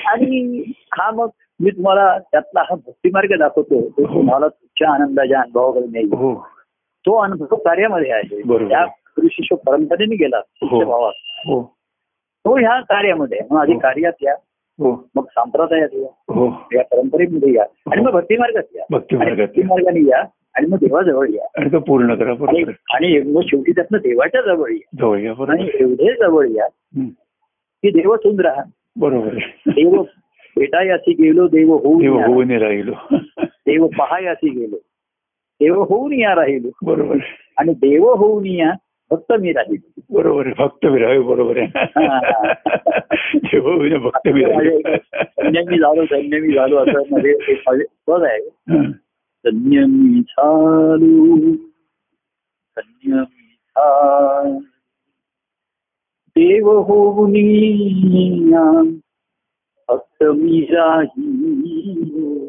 आणि 0.07 0.62
हा 0.68 1.11
मग 1.11 1.28
मी 1.61 1.70
तुम्हाला 1.70 2.18
त्यातला 2.18 2.61
हा 2.61 2.74
भक्तिमार्ग 2.74 3.39
दाखवतो. 3.39 3.89
तो 3.89 4.07
हो. 4.07 4.14
तुम्हाला 4.14 4.49
तुमच्या 4.49 4.91
आनंदाच्या 4.91 5.41
अनुभवाकडे 5.41 5.86
नेईल. 5.93 6.12
हो. 6.12 6.47
तो 7.07 7.14
अनुभव 7.14 7.57
कार्यामध्ये 7.57 8.11
आहे. 8.12 8.43
बरोबर. 8.43 8.68
त्या 8.68 8.86
शिष्य 9.24 9.57
परंपरेने 9.57 10.16
गेला. 10.16 10.41
शिष्य 10.41 10.84
भावात. 10.84 11.12
हो. 11.47 11.62
तो 12.45 12.57
ह्या 12.57 12.80
कार्यामध्ये 12.80 13.39
आहे. 13.39 13.55
मग 13.55 13.61
आधी 13.61 13.72
हो. 13.72 13.78
कार्यात 13.78 14.12
या. 14.22 14.32
हो 14.32 14.47
मग 14.81 15.24
संप्रदायात 15.24 15.89
या 15.93 16.35
हो. 16.35 16.47
या 16.74 16.83
परंपरेमध्ये 16.85 17.55
या. 17.55 17.64
आणि 17.93 18.03
मग 18.03 18.11
भक्ती 18.11 18.37
मार्गात 18.37 18.62
या. 18.74 18.85
भक्ती 18.91 19.16
मार्गाने 19.62 20.01
या. 20.01 20.24
आणि 20.55 20.66
मग 20.66 20.79
देवाजवळ 20.79 21.26
या. 21.29 21.47
आणि 21.57 21.72
तो 21.72 21.79
पूर्ण 21.79 22.14
करा 22.14 22.31
आणि 22.95 23.33
मग 23.33 23.41
शेवटी 23.47 23.72
त्यातनं 23.72 23.99
देवाच्या 23.99 24.41
जवळ 24.41 24.70
या. 24.70 24.97
जवळ 24.99 25.18
या 25.18 25.33
बरोबर. 25.33 25.51
आणि. 25.51 25.70
एवढे 25.74 26.14
जवळ 26.14 26.49
या 26.49 26.64
हं. 26.97 27.07
की 27.83 27.91
देव 27.91 28.14
राहा 28.41 28.62
बरोबर. 28.97 29.35
देव 29.66 30.03
भेटायासी 30.57 31.12
गेलो 31.12 31.49
देव 31.49 31.72
होऊन. 31.72 32.07
होऊन 32.09 32.51
राहिलो. 32.51 32.93
देव 33.43 33.87
पहायासी 33.87 34.49
गेलो. 34.49 34.76
देव 35.61 35.83
होऊन 35.83 36.12
या 36.12 36.35
राहिलो. 36.35 36.68
बरोबर. 36.83 37.16
आणि 37.57 37.72
देव 37.74 38.14
होऊन 38.14 38.47
या 38.47 38.72
फक्त 39.11 39.32
मी 39.32 39.52
राहिलो. 39.52 40.00
बरोबर 40.11 40.46
आहे 40.46 40.54
भक्त 40.59 40.84
विराय 40.84 41.18
बरोबर 41.18 41.56
आहे. 41.56 41.66
विराय 44.32 44.78
धन्य 45.14 45.61
मी 45.61 45.78
झालो 45.78 46.04
धन्य 46.04 46.40
मी 46.40 46.54
झालो 46.54 46.76
असं 46.76 47.02
मध्ये 47.11 47.34
माझे 47.52 47.84
पद 48.06 48.22
आहे. 48.22 48.48
हं. 48.70 48.90
धन्य 49.44 49.84
मी 49.86 50.20
झालो 50.20 51.36
धन्य 52.76 53.12
मी 53.12 53.54
झालो. 53.54 54.59
देव 56.36 56.70
होऊन 56.70 57.32
फक्त 59.88 60.22
मी 60.22 60.68
झालो 60.72 62.46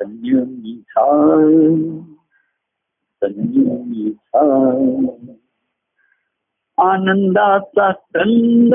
धन्य 0.00 0.32
मी 0.32 0.82
झालो. 0.88 2.19
आनंदाचा 6.78 7.90
कंद 7.92 8.74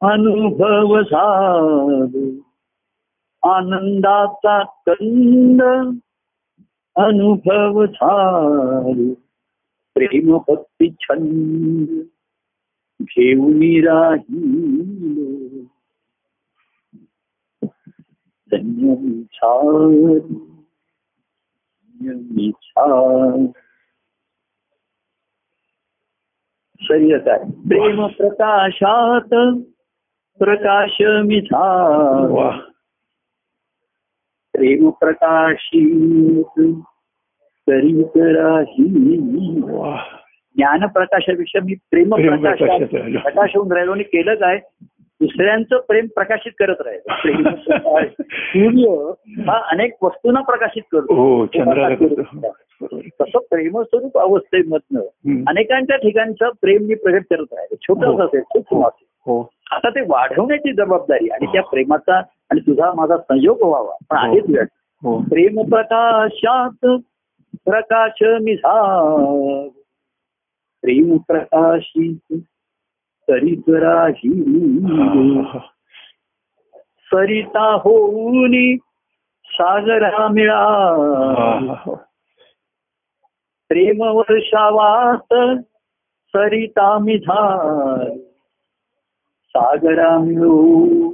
अनुभव 0.00 1.02
झालो 1.02 2.30
आनंदाचा 3.54 4.62
कंद 4.64 5.62
अनुभव 6.96 7.84
झालो 7.86 9.14
प्रेम 9.94 10.36
भक्ती 10.36 10.90
छंद 10.90 12.02
घेऊन 13.02 13.86
राहिलो। 13.86 15.62
धन्य 18.50 18.94
मी 19.00 19.22
शरीरच 26.80 27.28
आहे 27.28 27.50
प्रेम 27.68 28.06
प्रकाशात 28.06 29.34
प्रकाश 30.40 30.96
मी 31.00 31.40
झालो 31.40 32.34
वा 32.34 32.50
प्रेम 34.52 34.90
प्रकाशित 34.90 36.60
करीत 37.66 38.16
राही 38.16 39.18
वा 39.60 39.96
ज्ञान 40.56 40.86
प्रकाशापेक्षा 40.86 41.58
मी 41.64 41.74
प्रेम 41.74 42.14
प्रकाशात. 42.14 42.78
प्रकाश 43.22 43.56
होऊन 43.56 43.72
राहिलो 43.72 43.92
आणि 43.92 44.02
केलं 44.02 44.34
काय 44.34 44.58
दुसऱ्यांचं 45.20 45.80
प्रेम 45.88 46.06
प्रकाशित 46.06 46.52
करत 46.58 46.80
राहिलो 46.80 47.14
प्रकाश. 47.22 48.06
सूर्य 48.22 49.12
हा 49.50 49.60
अनेक 49.70 49.92
वस्तूंना 50.02 50.40
प्रकाशित 50.40 50.82
करतो. 50.92 51.14
हो. 51.14 51.46
तसं 53.20 53.38
प्रेमस्वरूप 53.38 54.18
अवस्थेमधनं. 54.18 55.00
अनेकांच्या 55.48 55.96
ठिकाणचं 55.96 56.50
प्रेम 56.60 56.82
मी 56.82 56.94
प्रगट 56.94 57.22
करत 57.30 57.52
राहिलो 57.52 57.76
छोटंच 57.82 58.04
हो. 58.04 58.22
असेल 58.22 58.40
सूक्ष्म 58.40 58.86
असेल 58.86 59.06
हो. 59.26 59.50
आता 59.70 59.88
ते 59.88 60.00
वाढवण्याची 60.00 60.72
जबाबदारी 60.72 61.28
आणि 61.28 61.46
त्या 61.46 61.62
प्रेमाचा 61.62 62.18
आणि 62.50 62.60
तुझा 62.60 62.92
माझा 62.94 63.16
संयोग 63.16 63.62
व्हावा. 63.62 63.94
पण 64.10 64.16
आहे. 64.16 64.40
तुझ्या 64.40 64.64
हो. 65.02 65.18
प्रेम 65.18 65.62
प्रकाशात 65.62 66.86
प्रकाश 67.54 68.22
मिझा 68.22 68.76
प्रेम 70.82 71.16
प्रकाशित 71.16 72.36
राही 73.30 74.28
हा, 74.84 75.42
हा, 75.42 75.58
सरिता 77.04 77.72
होऊन 77.72 78.76
सागरा 79.44 80.22
हा, 80.22 80.28
मिळा. 80.28 80.68
हा, 81.34 81.72
हा. 81.72 81.94
प्रेम 83.68 84.00
वर्षावात 84.00 85.34
सरिता 86.36 86.98
मिझाल. 86.98 88.18
सागरा 89.48 90.18
मिळू. 90.18 91.10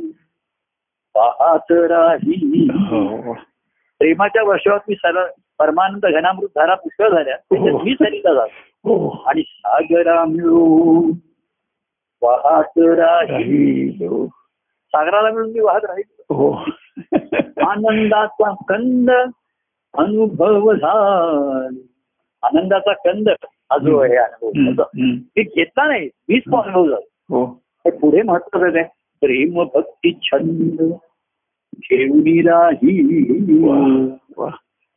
पाहत 1.15 1.73
राही. 1.73 2.69
हो. 2.71 3.35
प्रेमाच्या 3.99 4.43
वर्षावर 4.43 4.79
मी 4.89 4.95
सर 4.95 5.27
परमानंद 5.59 6.07
घनामृत 6.07 6.49
धारा 6.49 6.75
पुष्कळ 6.75 7.09
झाल्या. 7.09 7.37
त्याच्यात 7.37 7.85
मी 7.85 7.95
सरिता 7.95 8.35
जातो 8.35 8.95
हो. 8.95 9.23
आणि 9.27 9.43
सागरा 9.43 10.25
मिळू. 10.25 11.13
वाहत 12.23 12.79
राही 12.79 13.33
राहील. 13.33 14.09
हो. 14.09 14.27
सागराला 14.93 15.31
मिळून 15.31 15.53
मी 15.53 15.61
वाहत 15.61 15.85
राहील. 15.85 16.35
हो. 16.35 16.53
आनंदाचा 17.67 18.55
कंद 18.69 19.11
अनुभव 19.95 20.73
झाला. 20.73 21.69
आनंदाचा 22.43 22.93
कंद 22.93 23.29
हा 23.45 23.79
जो 23.79 23.99
आहे 23.99 24.17
अनुभव. 24.17 24.85
मी 24.97 25.43
घेतला 25.43 25.87
नाही 25.87 26.09
मीच 26.29 26.43
तो 26.43 26.57
अनुभव 26.57 26.85
झाला 26.85 27.35
हो. 27.35 27.45
हे 27.85 27.91
पुढे 27.91 28.23
महत्वाचं 28.23 28.79
आहे. 28.79 28.87
प्रेम 29.21 29.65
भक्ती 29.75 30.19
छंद 30.23 30.93
घेऊन 31.81 32.49
राही 32.49 33.03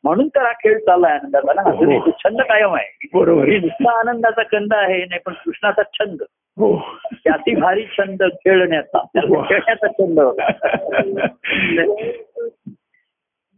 म्हणून 0.03 0.28
तर 0.28 0.45
हा 0.45 0.51
खेळ 0.51 0.80
चाललाय 0.80 1.11
आनंदाचा 1.11 1.53
ना. 1.53 1.61
तो 2.05 2.11
छंद 2.11 2.41
कायम 2.41 2.74
आहे. 2.74 3.07
बरोबर 3.13 3.47
हे. 3.47 3.59
नुसता 3.59 3.99
आनंदाचा 3.99 4.43
कंद 4.43 4.74
आहे 4.74 5.05
नाही 5.05 5.19
पण 5.26 5.34
कृष्णाचा 5.34 5.82
छंद. 5.93 6.17
हो 6.21 6.26
त्याची 6.60 7.56
भारी 7.56 7.84
छंद 7.84 8.24
खेळण्याचा. 8.24 9.04
खेळण्याचा 9.16 9.88
छंद 9.88 10.20
होता. 10.20 10.51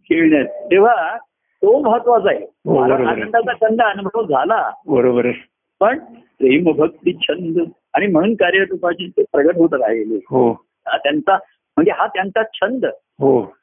खेळण्यात. 0.09 0.45
तेव्हा 0.71 1.17
तो 1.61 1.79
महत्त्वाचा 1.79 2.29
आहे. 2.29 2.39
हो. 2.39 2.77
आनंदाचा 2.77 3.53
कंद 3.53 3.81
अनुभव 3.81 4.23
झाला. 4.23 4.71
बरोबर 4.87 5.31
पण 5.79 5.99
प्रेम 6.39 6.71
भक्ती 6.71 7.13
छंद 7.13 7.61
आणि 7.93 8.07
म्हणून 8.07 8.33
कार्यरूपाची 8.33 9.07
ते 9.07 9.23
प्रगट 9.23 9.55
होत 9.55 9.73
राहिले. 9.73 10.15
हो. 10.15 10.51
हा 10.87 10.97
त्यांचा 10.97 11.35
म्हणजे 11.77 11.91
हा 11.91 12.07
त्यांचा 12.07 12.43
छंद. 12.53 12.85
हो. 13.19 13.55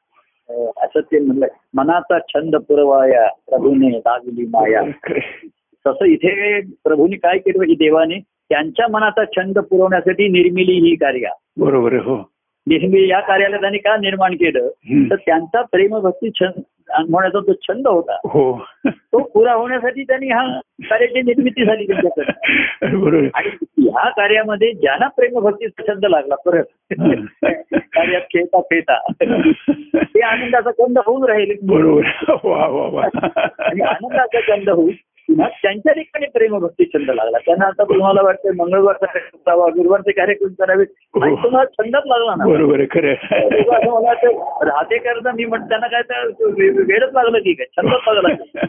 असं 0.77 0.99
ते 0.99 1.19
म्हणलंय 1.19 1.49
मनाचा 1.73 2.19
छंद 2.19 2.55
पुरवाया 2.55 3.27
प्रभूने 3.27 3.99
दाविली 3.99 4.45
माया. 4.45 4.81
तसं 5.87 6.05
इथे 6.05 6.61
प्रभूने 6.61 7.15
काय 7.15 7.37
केलं? 7.37 7.63
की 7.63 7.75
देवाने 7.75 8.19
त्यांच्या 8.53 8.87
मनाचा 8.87 9.23
छंद 9.25 9.59
पुरवण्यासाठी 9.59 10.27
निर्मिली 10.27 10.71
ही 10.71 10.95
कार्य. 10.95 11.27
बरोबर 11.57 11.93
हो. 11.93 12.29
निर्मिली 12.67 13.09
या 13.09 13.19
कार्याला 13.19 13.57
त्यांनी 13.57 13.77
का 13.77 13.97
निर्माण 13.97 14.33
केलं. 14.33 14.67
तर 15.09 15.15
त्यांचा 15.15 15.61
प्रेमभक्ती 15.61 16.29
छंद 16.35 16.61
होण्याचा 16.89 17.39
जो 17.39 17.53
छंद 17.53 17.87
होता. 17.87 18.15
हो. 18.25 18.65
तो 18.87 19.23
पुरा 19.23 19.53
होण्यासाठी 19.53 20.03
त्यांनी 20.03 20.27
हा 20.27 20.59
कार्याची 20.81 21.21
निर्मिती 21.21 21.65
झाली 21.65 21.87
त्यांच्याकडे. 21.87 22.31
आणि 23.33 23.49
ह्या 23.77 24.09
कार्यामध्ये 24.09 24.71
ज्यांना 24.73 25.07
प्रेमभक्तीचा 25.07 25.83
छंद 25.87 26.05
लागला 26.05 26.35
परत 26.35 26.63
कार्यात 27.73 28.21
खेळता 28.21 28.61
खेळता 28.61 29.07
ते 29.95 30.21
आनंदाचा 30.21 30.71
कंद 30.71 30.97
होऊन 30.97 31.29
राहिले. 31.29 31.53
बरोबर. 31.63 32.01
वा 32.29 32.67
वा 32.67 32.87
वा. 32.87 33.29
आणि 33.59 33.81
आनंदाचा 33.81 34.39
कंद 34.39 34.69
होऊन 34.69 34.91
पुन्हा 34.91 35.12
त्यांच्या 35.31 35.93
ठिकाणी 35.93 36.25
प्रेमभक्ती 36.25 36.85
छंद 36.85 37.11
लागला. 37.11 37.37
त्यांना 37.37 37.65
आता 37.65 37.83
तुम्हाला 37.83 38.21
वाटतं 38.23 38.55
मंगळवारचा 38.55 39.05
कार्यक्रम 39.05 39.39
करावा 39.45 39.67
गुरुवारचे 39.67 40.11
कार्यक्रम 40.11 40.49
करावे 40.49 40.83
आणि 41.21 41.35
तुम्हाला 41.35 41.65
छंदच 41.65 42.01
लागला 42.05 42.35
ना. 42.37 42.45
बरोबर 42.45 42.79
आहे 42.79 42.87
खरं 42.91 43.13
मला 44.01 44.13
राहते 44.65 44.97
करता 44.97 45.31
मी 45.31 45.45
म्हण 45.45 45.59
त्यांना 45.59 45.87
काय 45.87 46.01
तर 46.01 46.27
वेळच 46.87 47.13
लागलं 47.13 47.37
की 47.37 47.53
काय? 47.53 47.65
छंदच 47.77 47.99
लागला. 48.07 48.65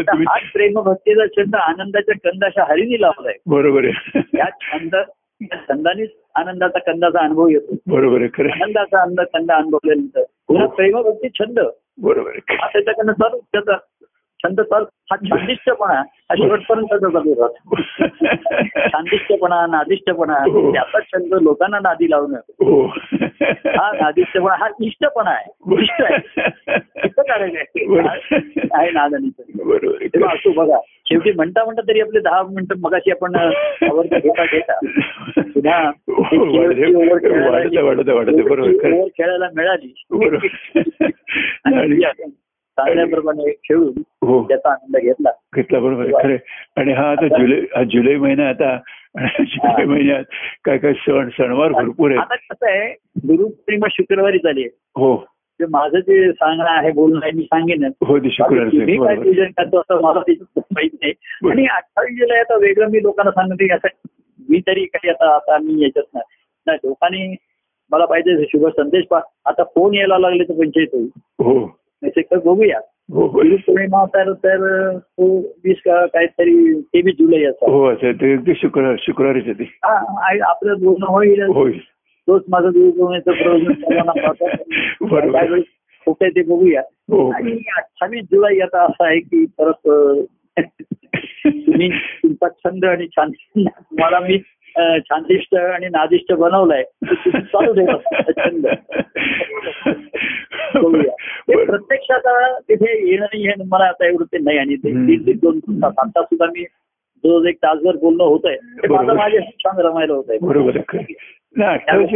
तुम्ही. 0.00 0.24
हाच 0.28 0.52
प्रेमभक्तीचा 0.52 1.26
छंद 1.26 1.54
आनंदाच्या 1.54 2.30
कंदाच्या 2.30 2.64
हरिणी 2.68 3.00
लावलाय. 3.00 3.34
बरोबर 3.46 3.84
आहे. 3.84 4.20
या 4.38 4.48
छंद 4.62 4.96
छंदानेच 5.42 6.10
आनंदाचा 6.34 6.78
कंदाचा 6.78 7.24
अनुभव 7.24 7.48
येतो. 7.48 7.74
बरोबर 7.86 8.20
आहे 8.20 8.28
खरं. 8.34 8.48
आनंदाचा 8.48 9.02
अंद 9.02 9.20
कंद 9.20 9.50
अनुभवल्यानंतर. 9.50 10.22
पुन्हा 10.48 10.66
प्रेमभक्ती 10.66 11.28
छंद. 11.28 11.60
बरोबर 11.98 12.30
आहे. 12.30 12.56
हा 12.56 12.66
त्याच्याकडनं 12.66 13.12
चालू 13.12 13.40
त्याचा 13.52 13.76
छंद 14.46 14.60
चालू 14.60 14.84
हा 15.12 15.16
छांदिष्टपणा 15.16 15.94
हा 15.94 16.34
शेवटपर्यंत 16.34 16.94
चालू 16.94 17.34
राहतो. 17.34 17.76
छांदिष्टपणा 18.88 19.66
नादिष्टपणा 19.66 20.32
हो. 20.32 20.72
त्याचा 20.72 21.00
छंद 21.00 21.34
लोकांना 21.42 21.78
नादी 21.78 22.10
लावणं 22.10 22.36
हो. 22.36 22.86
हा 23.66 23.90
नादिष्टपणा 23.92 24.54
हा 24.58 24.68
इष्टपणा 24.80 25.30
आहे. 25.30 25.74
इष्ट 25.82 26.02
आहे. 28.72 28.90
नादनीचं. 28.90 29.42
असो 30.26 30.52
बघा. 30.52 30.78
शेवटी 31.04 31.32
म्हणता 31.32 31.64
म्हणता 31.64 31.82
तरी 31.88 32.00
आपले 32.00 32.20
दहा 32.20 32.42
मिनिटं 32.42 32.74
मगाशी 32.80 33.10
आपण 33.10 33.34
आवडतं 33.34 34.18
घेता 34.18 34.44
घेता. 34.44 34.78
पुन्हा 35.38 35.90
खेळायला 39.18 39.48
मिळाली. 39.56 39.94
आपण 42.78 42.94
चांगल्याप्रमाणे 42.94 43.50
खेळून 43.50 44.02
हो. 44.24 44.48
त्याचा 44.48 44.70
आनंद 44.70 44.96
घेतला. 44.96 45.30
घेतला 45.56 45.78
बरोबर 45.78 46.02
आहे, 46.02 46.12
खरं 46.12 46.32
आहे. 46.32 46.38
आणि 46.76 46.92
हा 46.92 47.10
आता 47.10 47.26
जुलै 47.38 47.60
हा 47.76 47.82
जुलै 47.82 48.16
महिना 48.16 48.48
आता. 48.48 48.76
जुलै 49.38 49.84
महिन्यात 49.84 50.24
काय 50.64 50.78
काय 50.78 50.92
सण 50.92 51.28
सणवार 51.28 51.72
भरपूर 51.72 52.10
आहेत. 52.10 52.20
आता 52.20 52.34
कसं 52.34 52.70
आहे 52.70 52.92
गुरुपौर्णिमा 53.26 53.86
शुक्रवारी 53.90 54.38
झाली 54.38 54.60
आहे. 54.60 54.70
हो. 54.96 55.16
ते 55.60 55.64
माझं 55.70 55.98
जे 55.98 56.32
सांगणं 56.32 56.70
आहे 56.70 56.90
बोलणं 56.92 57.20
आहे 57.22 57.32
मी 57.32 57.42
सांगेन. 57.42 57.84
हो 57.84 58.16
मी 58.16 58.28
आहे, 58.38 58.96
काय 58.96 59.16
पूजन 59.16 59.44
करतो 59.44 59.78
असं 59.78 60.02
मला 60.02 60.20
माहीत 60.56 60.90
नाही. 61.02 61.12
आणि 61.50 61.66
अठ्ठावीस 61.66 62.18
जुलै 62.18 62.38
आता 62.38 62.56
वेगळं 62.56 62.90
मी 62.90 63.02
लोकांना 63.02 63.30
सांगते 63.30 63.72
असं 63.74 63.88
मी 64.48 64.60
तरी 64.60 64.84
काही 64.84 65.10
आता 65.10 65.34
आता 65.34 65.58
मी 65.58 65.82
याच्यात 65.82 66.04
नाही. 66.14 66.24
नाही 66.66 66.78
लोकांनी 66.84 67.34
मला 67.90 68.04
पाहिजे 68.04 68.44
शुभ 68.44 68.66
संदेश 68.68 69.04
पा. 69.10 69.20
आता 69.46 69.62
फोन 69.64 69.94
यायला 69.94 70.18
लागले 70.18 70.44
तर 70.44 70.52
पंचायत 70.52 70.88
होईल. 70.92 71.08
हो 72.06 72.12
नाही 72.16 72.22
तर 72.22 72.38
बघूया. 72.38 72.78
हो 73.12 73.20
हो. 73.20 73.28
गुरुपौर्णिमा 73.28 74.04
तर 74.04 74.32
तर 74.32 74.90
तो 74.98 75.38
वीस 75.38 75.76
काहीतरी 75.86 76.80
तेवीस 76.80 77.14
जुलै 77.14 77.44
असा. 77.44 77.70
हो 77.70 77.84
असं 77.84 78.12
ते 78.12 78.54
शुक्रवार 78.54 78.94
शुक्रवारीच 78.98 79.44
आहे 79.44 79.52
ते. 79.52 79.64
हा, 79.64 80.24
आहे, 80.28 80.38
आपलं 80.38 80.74
बोलणं 80.82 81.06
होईल. 81.06 81.42
होईल. 81.42 81.78
तोच 82.28 82.42
माझं 82.48 82.70
पाहतो 84.10 84.46
बरोबर. 85.06 85.60
कुठे 86.06 86.28
ते 86.30 86.42
बघूया. 86.42 86.80
हो 86.80 87.30
आणि 87.30 87.52
अठ्ठावीस 87.52 88.22
जुलै 88.22 88.60
आता 88.60 88.84
असं 88.84 89.04
आहे 89.04 89.20
की 89.20 89.46
परत 89.46 89.88
तुम्ही 91.46 91.90
तुमचा 91.90 92.48
छंद 92.48 92.84
आणि 92.84 93.06
छान 93.06 93.30
तुम्हाला 93.30 94.20
मी 94.20 94.38
छानदिष्ट 94.98 95.54
आणि 95.54 95.86
नादिष्ट 95.86 96.32
बनवलाय 96.32 96.82
चालू 97.38 97.72
ठेवा 97.72 98.20
छंद. 98.30 98.66
प्रत्यक्षात 101.48 102.60
तिथे 102.68 103.10
येणं 103.10 103.24
नाही 103.24 103.46
हे 103.46 103.52
मला 103.68 103.84
आता 103.84 104.06
एवढं 104.06 104.44
नाही 104.44 104.58
आणि 104.58 104.76
ते. 104.76 105.06
दीड 105.06 105.24
दीड 105.24 105.38
दोन 105.42 105.58
तास 105.58 105.94
आता 105.98 106.22
सुद्धा 106.22 106.46
मी 106.46 106.64
जो 107.24 107.46
एक 107.48 107.56
तासभर 107.56 107.96
बोलणं 107.96 108.24
होत 108.24 108.40
आहे 108.44 108.56
माझं. 108.88 109.14
माझ्या 109.14 109.40
छान 109.40 109.80
रमायला 109.80 110.14
होत 110.14 110.24
आहे 110.28 110.38
बरोबर 110.42 110.76
अठ्ठावीस 111.62 112.08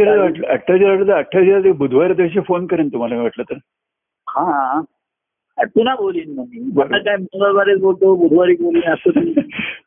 अठ्ठावीस 0.47 1.09
अठ्ठावीस 1.09 1.75
बुधवार 1.75 2.13
दिवशी 2.13 2.39
फोन 2.39 2.65
करेन 2.65 2.87
तुम्हाला 2.87 3.21
वाटलं 3.21 3.43
तर 3.43 3.55
हा 4.27 4.81
पुन्हा 5.67 5.95
बोलीन 5.95 6.35
मग 6.37 6.45
मी. 6.53 6.81
आता 6.81 6.97
काय 6.97 7.17
मंगळवारी 7.17 7.75
बोलतो 7.75 8.15
बुधवारी 8.15 8.53
बोलीन 8.53 8.83
असं 8.83 9.09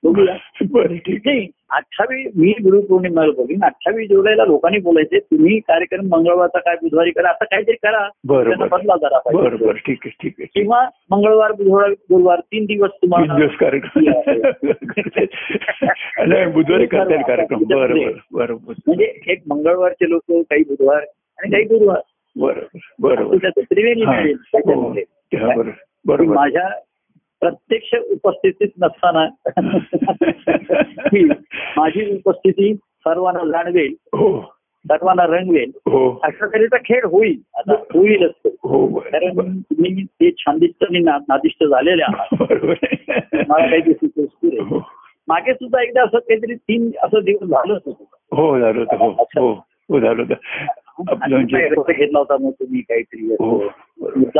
बघूया. 0.04 0.36
बरं 0.70 0.96
ठीक 0.96 1.20
नाही 1.24 1.48
अठ्ठावीस 1.70 2.32
मी 2.36 2.50
गुरुपौर्णिमेला 2.50 3.30
बोलीन. 3.30 3.64
अठ्ठावीस 3.64 4.08
जुलैला 4.08 4.44
लोकांनी 4.44 4.78
बोलायचे 4.78 5.18
तुम्ही 5.18 5.58
कार्यक्रम 5.58 6.08
मंगळवारचा 6.08 6.58
काय 6.58 6.74
बुधवारी 6.74 7.10
करा 7.10 7.30
असं 7.30 7.44
काहीतरी 7.44 7.74
करा. 7.74 8.08
त्यांना 8.42 8.64
बदला 8.64 8.96
जरा 8.96 9.32
बरं 9.32 9.38
पाहिजे. 9.38 9.64
बरं 9.64 9.74
ठीक 9.74 9.98
आहे 10.04 10.16
ठीक 10.22 10.34
आहे. 10.38 10.46
किंवा 10.54 10.88
मंगळवार 11.10 11.52
बुधवार 11.52 11.90
गुरुवार 11.90 12.40
तीन 12.40 12.64
दिवस 12.64 12.90
तुम्हाला 12.90 13.36
दिवस 13.36 13.50
कार्यक्रम. 13.50 14.04
नाही 16.28 16.46
बुधवारी 16.46 16.86
करता 16.86 17.22
कार्यक्रम. 17.22 17.58
बरं 17.58 17.78
बरं 17.78 18.12
बरं 18.32 18.32
बरं. 18.32 18.72
म्हणजे 18.86 19.18
एक 19.26 19.42
मंगळवारचे 19.50 20.10
लोक 20.10 20.22
काही 20.30 20.62
बुधवार 20.62 21.02
आणि 21.38 21.50
काही 21.50 21.64
गुरुवार. 21.64 22.00
बरं 22.36 22.60
बरं 22.98 23.14
असं 23.14 23.28
बरं 23.28 23.36
त्याचं 23.36 23.60
त्रिवेणी 23.60 24.02
हा. 24.02 24.12
मिळेल 24.12 24.36
हो. 24.52 24.94
त्याच्यामध्ये. 24.94 25.72
बरोबर. 26.06 26.34
माझ्या 26.34 26.68
प्रत्यक्ष 27.40 27.94
उपस्थितीत 28.10 28.68
नसताना 28.82 29.26
माझी 31.76 32.14
उपस्थिती 32.14 32.74
सर्वांना 32.74 33.50
जाणवेल 33.50 33.94
हो. 34.12 34.54
सर्वांना 34.84 35.26
रंगवेल 35.26 35.70
अशा 36.22 36.46
तऱ्हेचा 36.46 36.76
खेळ 36.76 37.04
होईल. 37.04 37.40
आता 37.54 37.72
होईलच. 37.72 38.32
हो 38.46 38.86
कारण. 38.86 39.36
तुम्ही 39.58 40.04
ते 40.04 40.30
छानदिष्ट 40.30 40.84
आणि 40.84 40.98
नादिष्ट 40.98 41.64
झालेले 41.64 42.02
आहात. 42.02 42.26
बरोबर. 42.40 42.74
मला 43.48 43.66
काही 43.66 43.80
दिवशी 43.80 44.46
मागे 45.28 45.54
सुद्धा 45.54 45.82
एकदा 45.82 46.02
असं 46.02 46.18
काहीतरी 46.18 46.54
तीन 46.54 46.90
असं 47.02 47.18
दिवस 47.24 47.48
झालंच 47.48 47.82
होतं. 47.86 48.36
हो 48.36 48.60
झालं 48.60 48.80
होतं. 48.80 49.62
हो 49.90 50.00
झालं 50.00 50.22
होतं. 50.22 50.34
म्हणजे 51.00 51.68
घेतला 51.92 52.18
होता 52.18 52.36
मग 52.40 52.50
तुम्ही 52.50 52.80
काहीतरी 52.80 53.26
हो. 53.40 53.58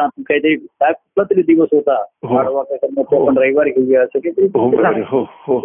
काहीतरी 0.00 0.57
काय 0.57 0.92
कुठला 0.92 1.22
तरी 1.22 1.42
दिवस 1.42 1.68
होता. 1.72 2.02
हो. 2.22 2.36
आपण 2.36 3.38
रविवारी 3.38 3.70
घेऊया 3.70 4.02
असं 4.02 4.18
हो 4.55 4.70
काहीतरी 4.70 5.02
हो 5.09 5.26
हो. 5.30 5.59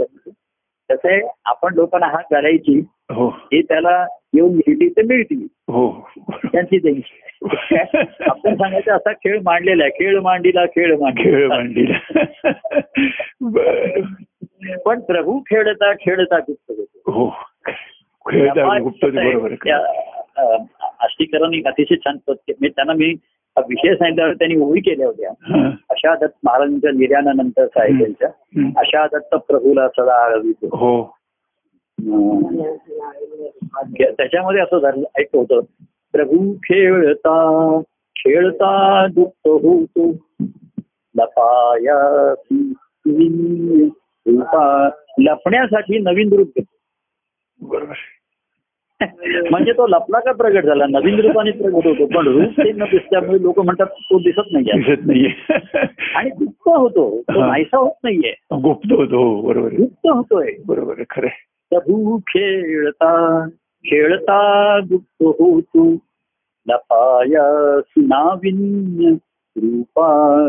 कसं 0.90 1.10
आहे 1.10 1.22
आपण 1.46 1.74
लोकांना 1.74 2.08
हात 2.08 2.24
घालायची. 2.32 2.84
हो. 3.14 3.28
हे 3.28 3.62
त्याला 3.62 4.06
येऊन 4.34 4.54
मिळती 4.54 4.90
तर 4.90 5.02
मिळतील 5.02 5.48
हो. 5.68 6.10
त्यांची 6.30 6.78
त्यांची 6.78 7.76
आपण 8.20 8.56
सांगायचं 8.56 8.92
असा 8.92 9.12
खेळ 9.12 9.40
मांडलेला 9.46 9.84
आहे. 9.84 9.92
खेळ 9.92 10.20
मांडीला 10.20 10.66
खेळ 10.66 10.96
खेळ 11.18 11.48
मांडीला. 11.48 12.20
पण 14.86 15.00
प्रभू 15.00 15.40
खेळता 15.40 15.94
खेळता 15.94 16.40
गुप्त 16.40 16.72
होतो. 16.78 17.12
हो. 17.12 17.30
खेळता 18.32 18.78
गुप्त 18.80 19.06
बरोबर 19.06 19.54
आष्टीकरांनी 20.82 21.62
अतिशय 21.66 21.96
छान 21.96 22.18
के- 22.28 22.56
म्हणजे 22.60 22.70
त्यांना 22.70 22.94
मी 22.94 23.16
विषय 23.58 23.96
सांगितल्यावर 23.96 24.34
त्यांनी 24.34 24.62
ओळी 24.62 24.80
केल्या 24.80 25.08
होत्या. 25.08 25.30
अशा 25.90 26.16
दत्त 26.16 26.40
महाराजांच्या 26.44 26.92
निर्यानानंतर 26.92 27.66
साहेबांच्या. 27.66 28.30
अशा 28.78 29.08
दत्त 29.08 29.36
प्रभूला 29.36 29.88
सदा 29.88 30.28
हो. 30.66 31.18
त्या- 33.98 34.14
त्याच्यामध्ये 34.18 34.62
असं 34.62 34.80
झालं 34.80 35.04
ऐकतो 35.20 35.40
होतं 35.40 35.60
प्रभू 36.12 36.54
खेळता 36.54 37.80
खेळता 38.16 39.06
दुःख 39.08 39.48
होतो. 39.48 40.12
लपाया 41.18 42.34
लपण्यासाठी 45.18 46.00
नवीन 46.00 46.34
रूप 46.34 46.48
घेतो. 46.48 46.76
बरोबर. 47.70 47.94
म्हणजे 49.52 49.72
तो 49.72 49.88
लपला 49.88 50.20
का 50.20 50.32
प्रगट 50.32 50.66
झाला. 50.66 50.86
नवीन 50.90 51.20
रूपाने 51.20 51.52
प्रगट 51.52 51.88
होतो. 51.88 52.06
पण 52.06 52.28
रूप 52.28 52.52
ते 52.58 52.72
न 52.72 52.84
दिसल्यामुळे 52.84 53.42
लोक 53.42 53.60
म्हणतात 53.60 53.86
तो 53.86 54.20
दिसत 54.20 54.52
नाही 54.52 54.66
दिसत 54.66 55.02
नाहीये. 55.06 55.54
आणि 56.16 56.30
गुप्त 56.30 56.68
होतो. 56.68 57.22
तो 57.22 57.40
हा. 57.40 57.48
नाहीसा 57.48 57.78
होत 57.78 57.92
नाहीये. 58.04 58.34
गुप्त 58.62 58.92
होतो. 58.92 59.18
हो 59.18 59.42
बरोबर. 59.42 59.70
गुप्त 59.74 60.08
होतोय. 60.08 60.52
बरोबर 60.68 60.94
खरं. 61.10 61.28
प्रभू 61.70 62.18
खेळता 62.18 63.46
खेळता 63.86 64.80
गुप्त 64.80 65.24
होतो. 65.24 65.94
लपाया 66.68 67.80
नाविन्य 67.98 69.10
रूपा 69.58 70.48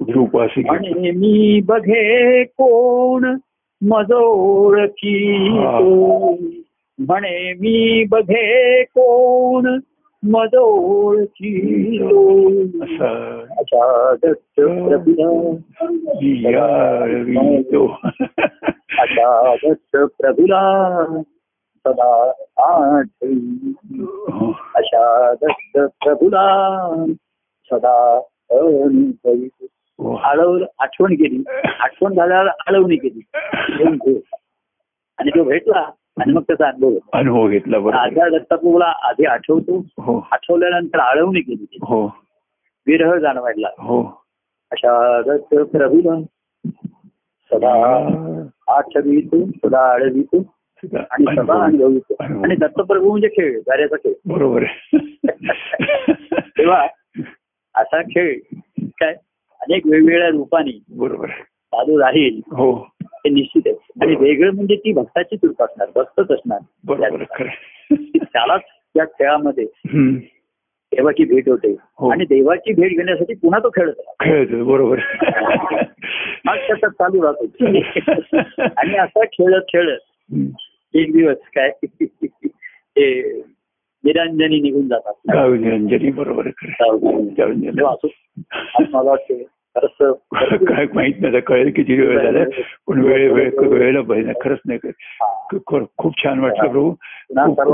रूपासी 0.00 0.62
म्हणे 0.64 1.10
मी 1.10 1.60
बघे 1.64 2.44
कोण 2.44 3.36
मज 3.82 4.12
ओळखी 4.12 5.48
तो. 5.58 6.36
म्हणे 7.08 7.52
मी 7.52 8.04
बघे 8.04 8.84
कोण 8.84 9.78
मज 10.22 10.54
ओळखी 10.54 11.98
अशा 19.00 19.34
दत्त 19.42 19.96
प्रभुला 19.96 21.22
सदा 21.86 22.32
आठवी. 22.58 23.72
अशा 24.74 25.32
दत्त 25.32 25.78
प्रभुला 25.78 27.04
सदा 27.72 28.16
अनुभवी. 28.50 29.48
हो. 29.98 30.16
आळव 30.16 30.58
आठवण 30.78 31.14
केली. 31.14 31.44
आठवण 31.64 32.14
झाल्यावर 32.14 32.46
आळवणी 32.46 32.96
केली. 32.96 33.20
आणि 35.18 35.30
तो 35.30 35.44
भेटला. 35.44 35.90
आणि 36.20 36.32
मग 36.32 36.42
त्याचा 36.42 36.68
अनुभव. 36.68 36.98
अनुभव 37.12 37.48
घेतला 37.48 37.78
बरोबर. 37.78 37.94
राजा 37.94 38.28
दत्तप्रभूला 38.28 38.92
आधी 39.02 39.24
आठवतो. 39.24 39.78
हो. 39.78 40.28
आठवल्यानंतर 40.32 40.98
आळवणी 40.98 41.40
केली 41.40 41.78
हो. 41.82 42.06
विरह 42.86 43.16
जाणवायला 43.16 43.68
हो. 43.78 44.02
अशा 44.70 45.22
दत्त 45.22 45.54
प्रभूला 45.54 46.20
सदा 47.52 47.72
आठवीतो 48.68 49.46
सदा 49.46 49.92
आळवितो 49.92 50.38
आणि 50.94 51.24
सदा 51.24 51.64
अनुभवितो 51.64 52.14
अनुभव. 52.20 52.44
आणि 52.44 52.56
दत्तप्रभू 52.56 53.10
म्हणजे 53.10 53.28
खेळ 53.28 53.60
गाऱ्याचा 53.60 53.96
खेळ. 53.96 54.12
बरोबर 54.26 54.64
तेव्हा 56.32 56.86
असा 57.74 58.02
खेळ 58.02 58.38
काय? 58.82 59.14
अनेक 59.60 59.86
वेगवेगळ्या 59.86 60.28
रूपाने 60.28 60.78
बरोबर. 60.98 61.26
चालू 61.72 61.98
राहील 62.00 62.40
हो 62.52 62.72
हे 63.04 63.30
निश्चित 63.30 63.62
आहे 63.66 64.02
आणि 64.02 64.14
वेगळं 64.16 64.50
म्हणजे 64.54 64.76
ती 64.76 64.92
भक्ताची 64.92 65.36
कृपा 65.36 65.64
असणार 65.64 65.88
भक्तच 65.94 66.30
असणार. 66.30 66.58
त्यालाच 68.32 68.60
त्या 68.94 69.04
खेळामध्ये. 69.04 69.64
देवाची 70.92 71.24
भेट 71.24 71.48
होते 71.48 71.72
हो. 71.98 72.10
आणि 72.10 72.24
देवाची 72.24 72.72
भेट 72.72 72.96
घेण्यासाठी 72.96 73.34
पुन्हा 73.34 73.60
तो 73.60 73.68
खेळत. 73.68 73.92
खेळतो 74.20 74.64
बरोबर. 74.64 74.98
हा 76.46 76.56
सतत 76.56 76.86
चालू 76.86 77.22
राहतो 77.22 77.66
आणि 78.76 78.96
असा 78.96 79.24
खेळत 79.24 79.62
खेळत. 79.68 79.98
एक 80.94 81.12
दिवस 81.12 81.36
काय 81.56 81.70
ते 81.86 83.42
निरंजनी 84.04 84.60
निघून 84.60 84.88
जातात 84.88 85.12
निरंजनी 85.50 86.10
बरोबर 86.10 86.46
असो 86.48 88.08
आज 88.48 88.84
मला 88.92 89.10
वाटते 89.10 89.44
खरंच 89.76 90.16
काय 90.68 90.86
माहीत 90.94 91.14
नाही 91.20 91.40
कळेल 91.40 91.72
किती 91.72 92.00
वेळ 92.00 92.24
झाला 92.24 92.44
पण 92.88 93.00
वेळ 93.00 93.32
वेळ 93.32 93.50
वेळेला 93.58 94.00
पाहिजे 94.00 94.32
खरंच 94.44 94.58
नाही 94.66 94.78
हा. 94.88 95.84
खूप 95.98 96.24
छान 96.24 96.38
वाटलं 96.38 96.68
प्रभू. 96.68 96.94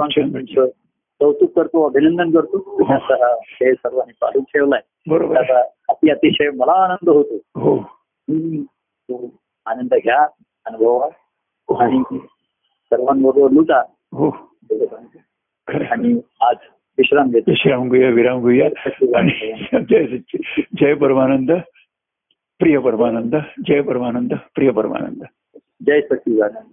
छान 0.09 0.67
कौतुक 1.21 1.57
करतो 1.57 1.83
अभिनंदन 1.89 2.31
करतो. 2.31 2.85
हा. 2.85 3.35
खेळ 3.37 3.75
सर्वांनी 3.75 4.13
चालू 4.13 4.41
ठेवलाय. 4.41 4.81
बरोबर. 5.09 5.37
अति 5.89 6.11
अतिशय 6.11 6.51
मला 6.51 6.73
आनंद 6.73 7.09
होतो. 7.09 7.37
हो. 7.37 7.77
आनंद 9.67 9.95
घ्या 9.95 10.27
अनुभवा. 10.67 11.09
आणि 11.85 12.19
सर्वांबरोबर 12.91 13.51
लुटा. 13.51 13.81
हो. 14.13 14.31
आणि 15.69 16.21
आज 16.41 16.57
विश्राम 16.99 17.31
घेतो. 17.31 17.51
विश्राम 17.51 17.89
घेऊया 17.89 18.11
विराम 18.11 18.49
घेऊया. 18.49 18.69
आणि 19.19 19.53
जय 19.91 20.07
जय 20.81 20.95
परमानंद. 20.95 21.53
प्रिय 22.59 22.79
परमानंद 22.79 23.35
जय 23.61 23.83
परमानंद 23.83 24.35
प्रिय 24.55 24.71
परमानंद 24.71 25.27
जय 25.83 26.01
सच्चिदानंद. 26.01 26.73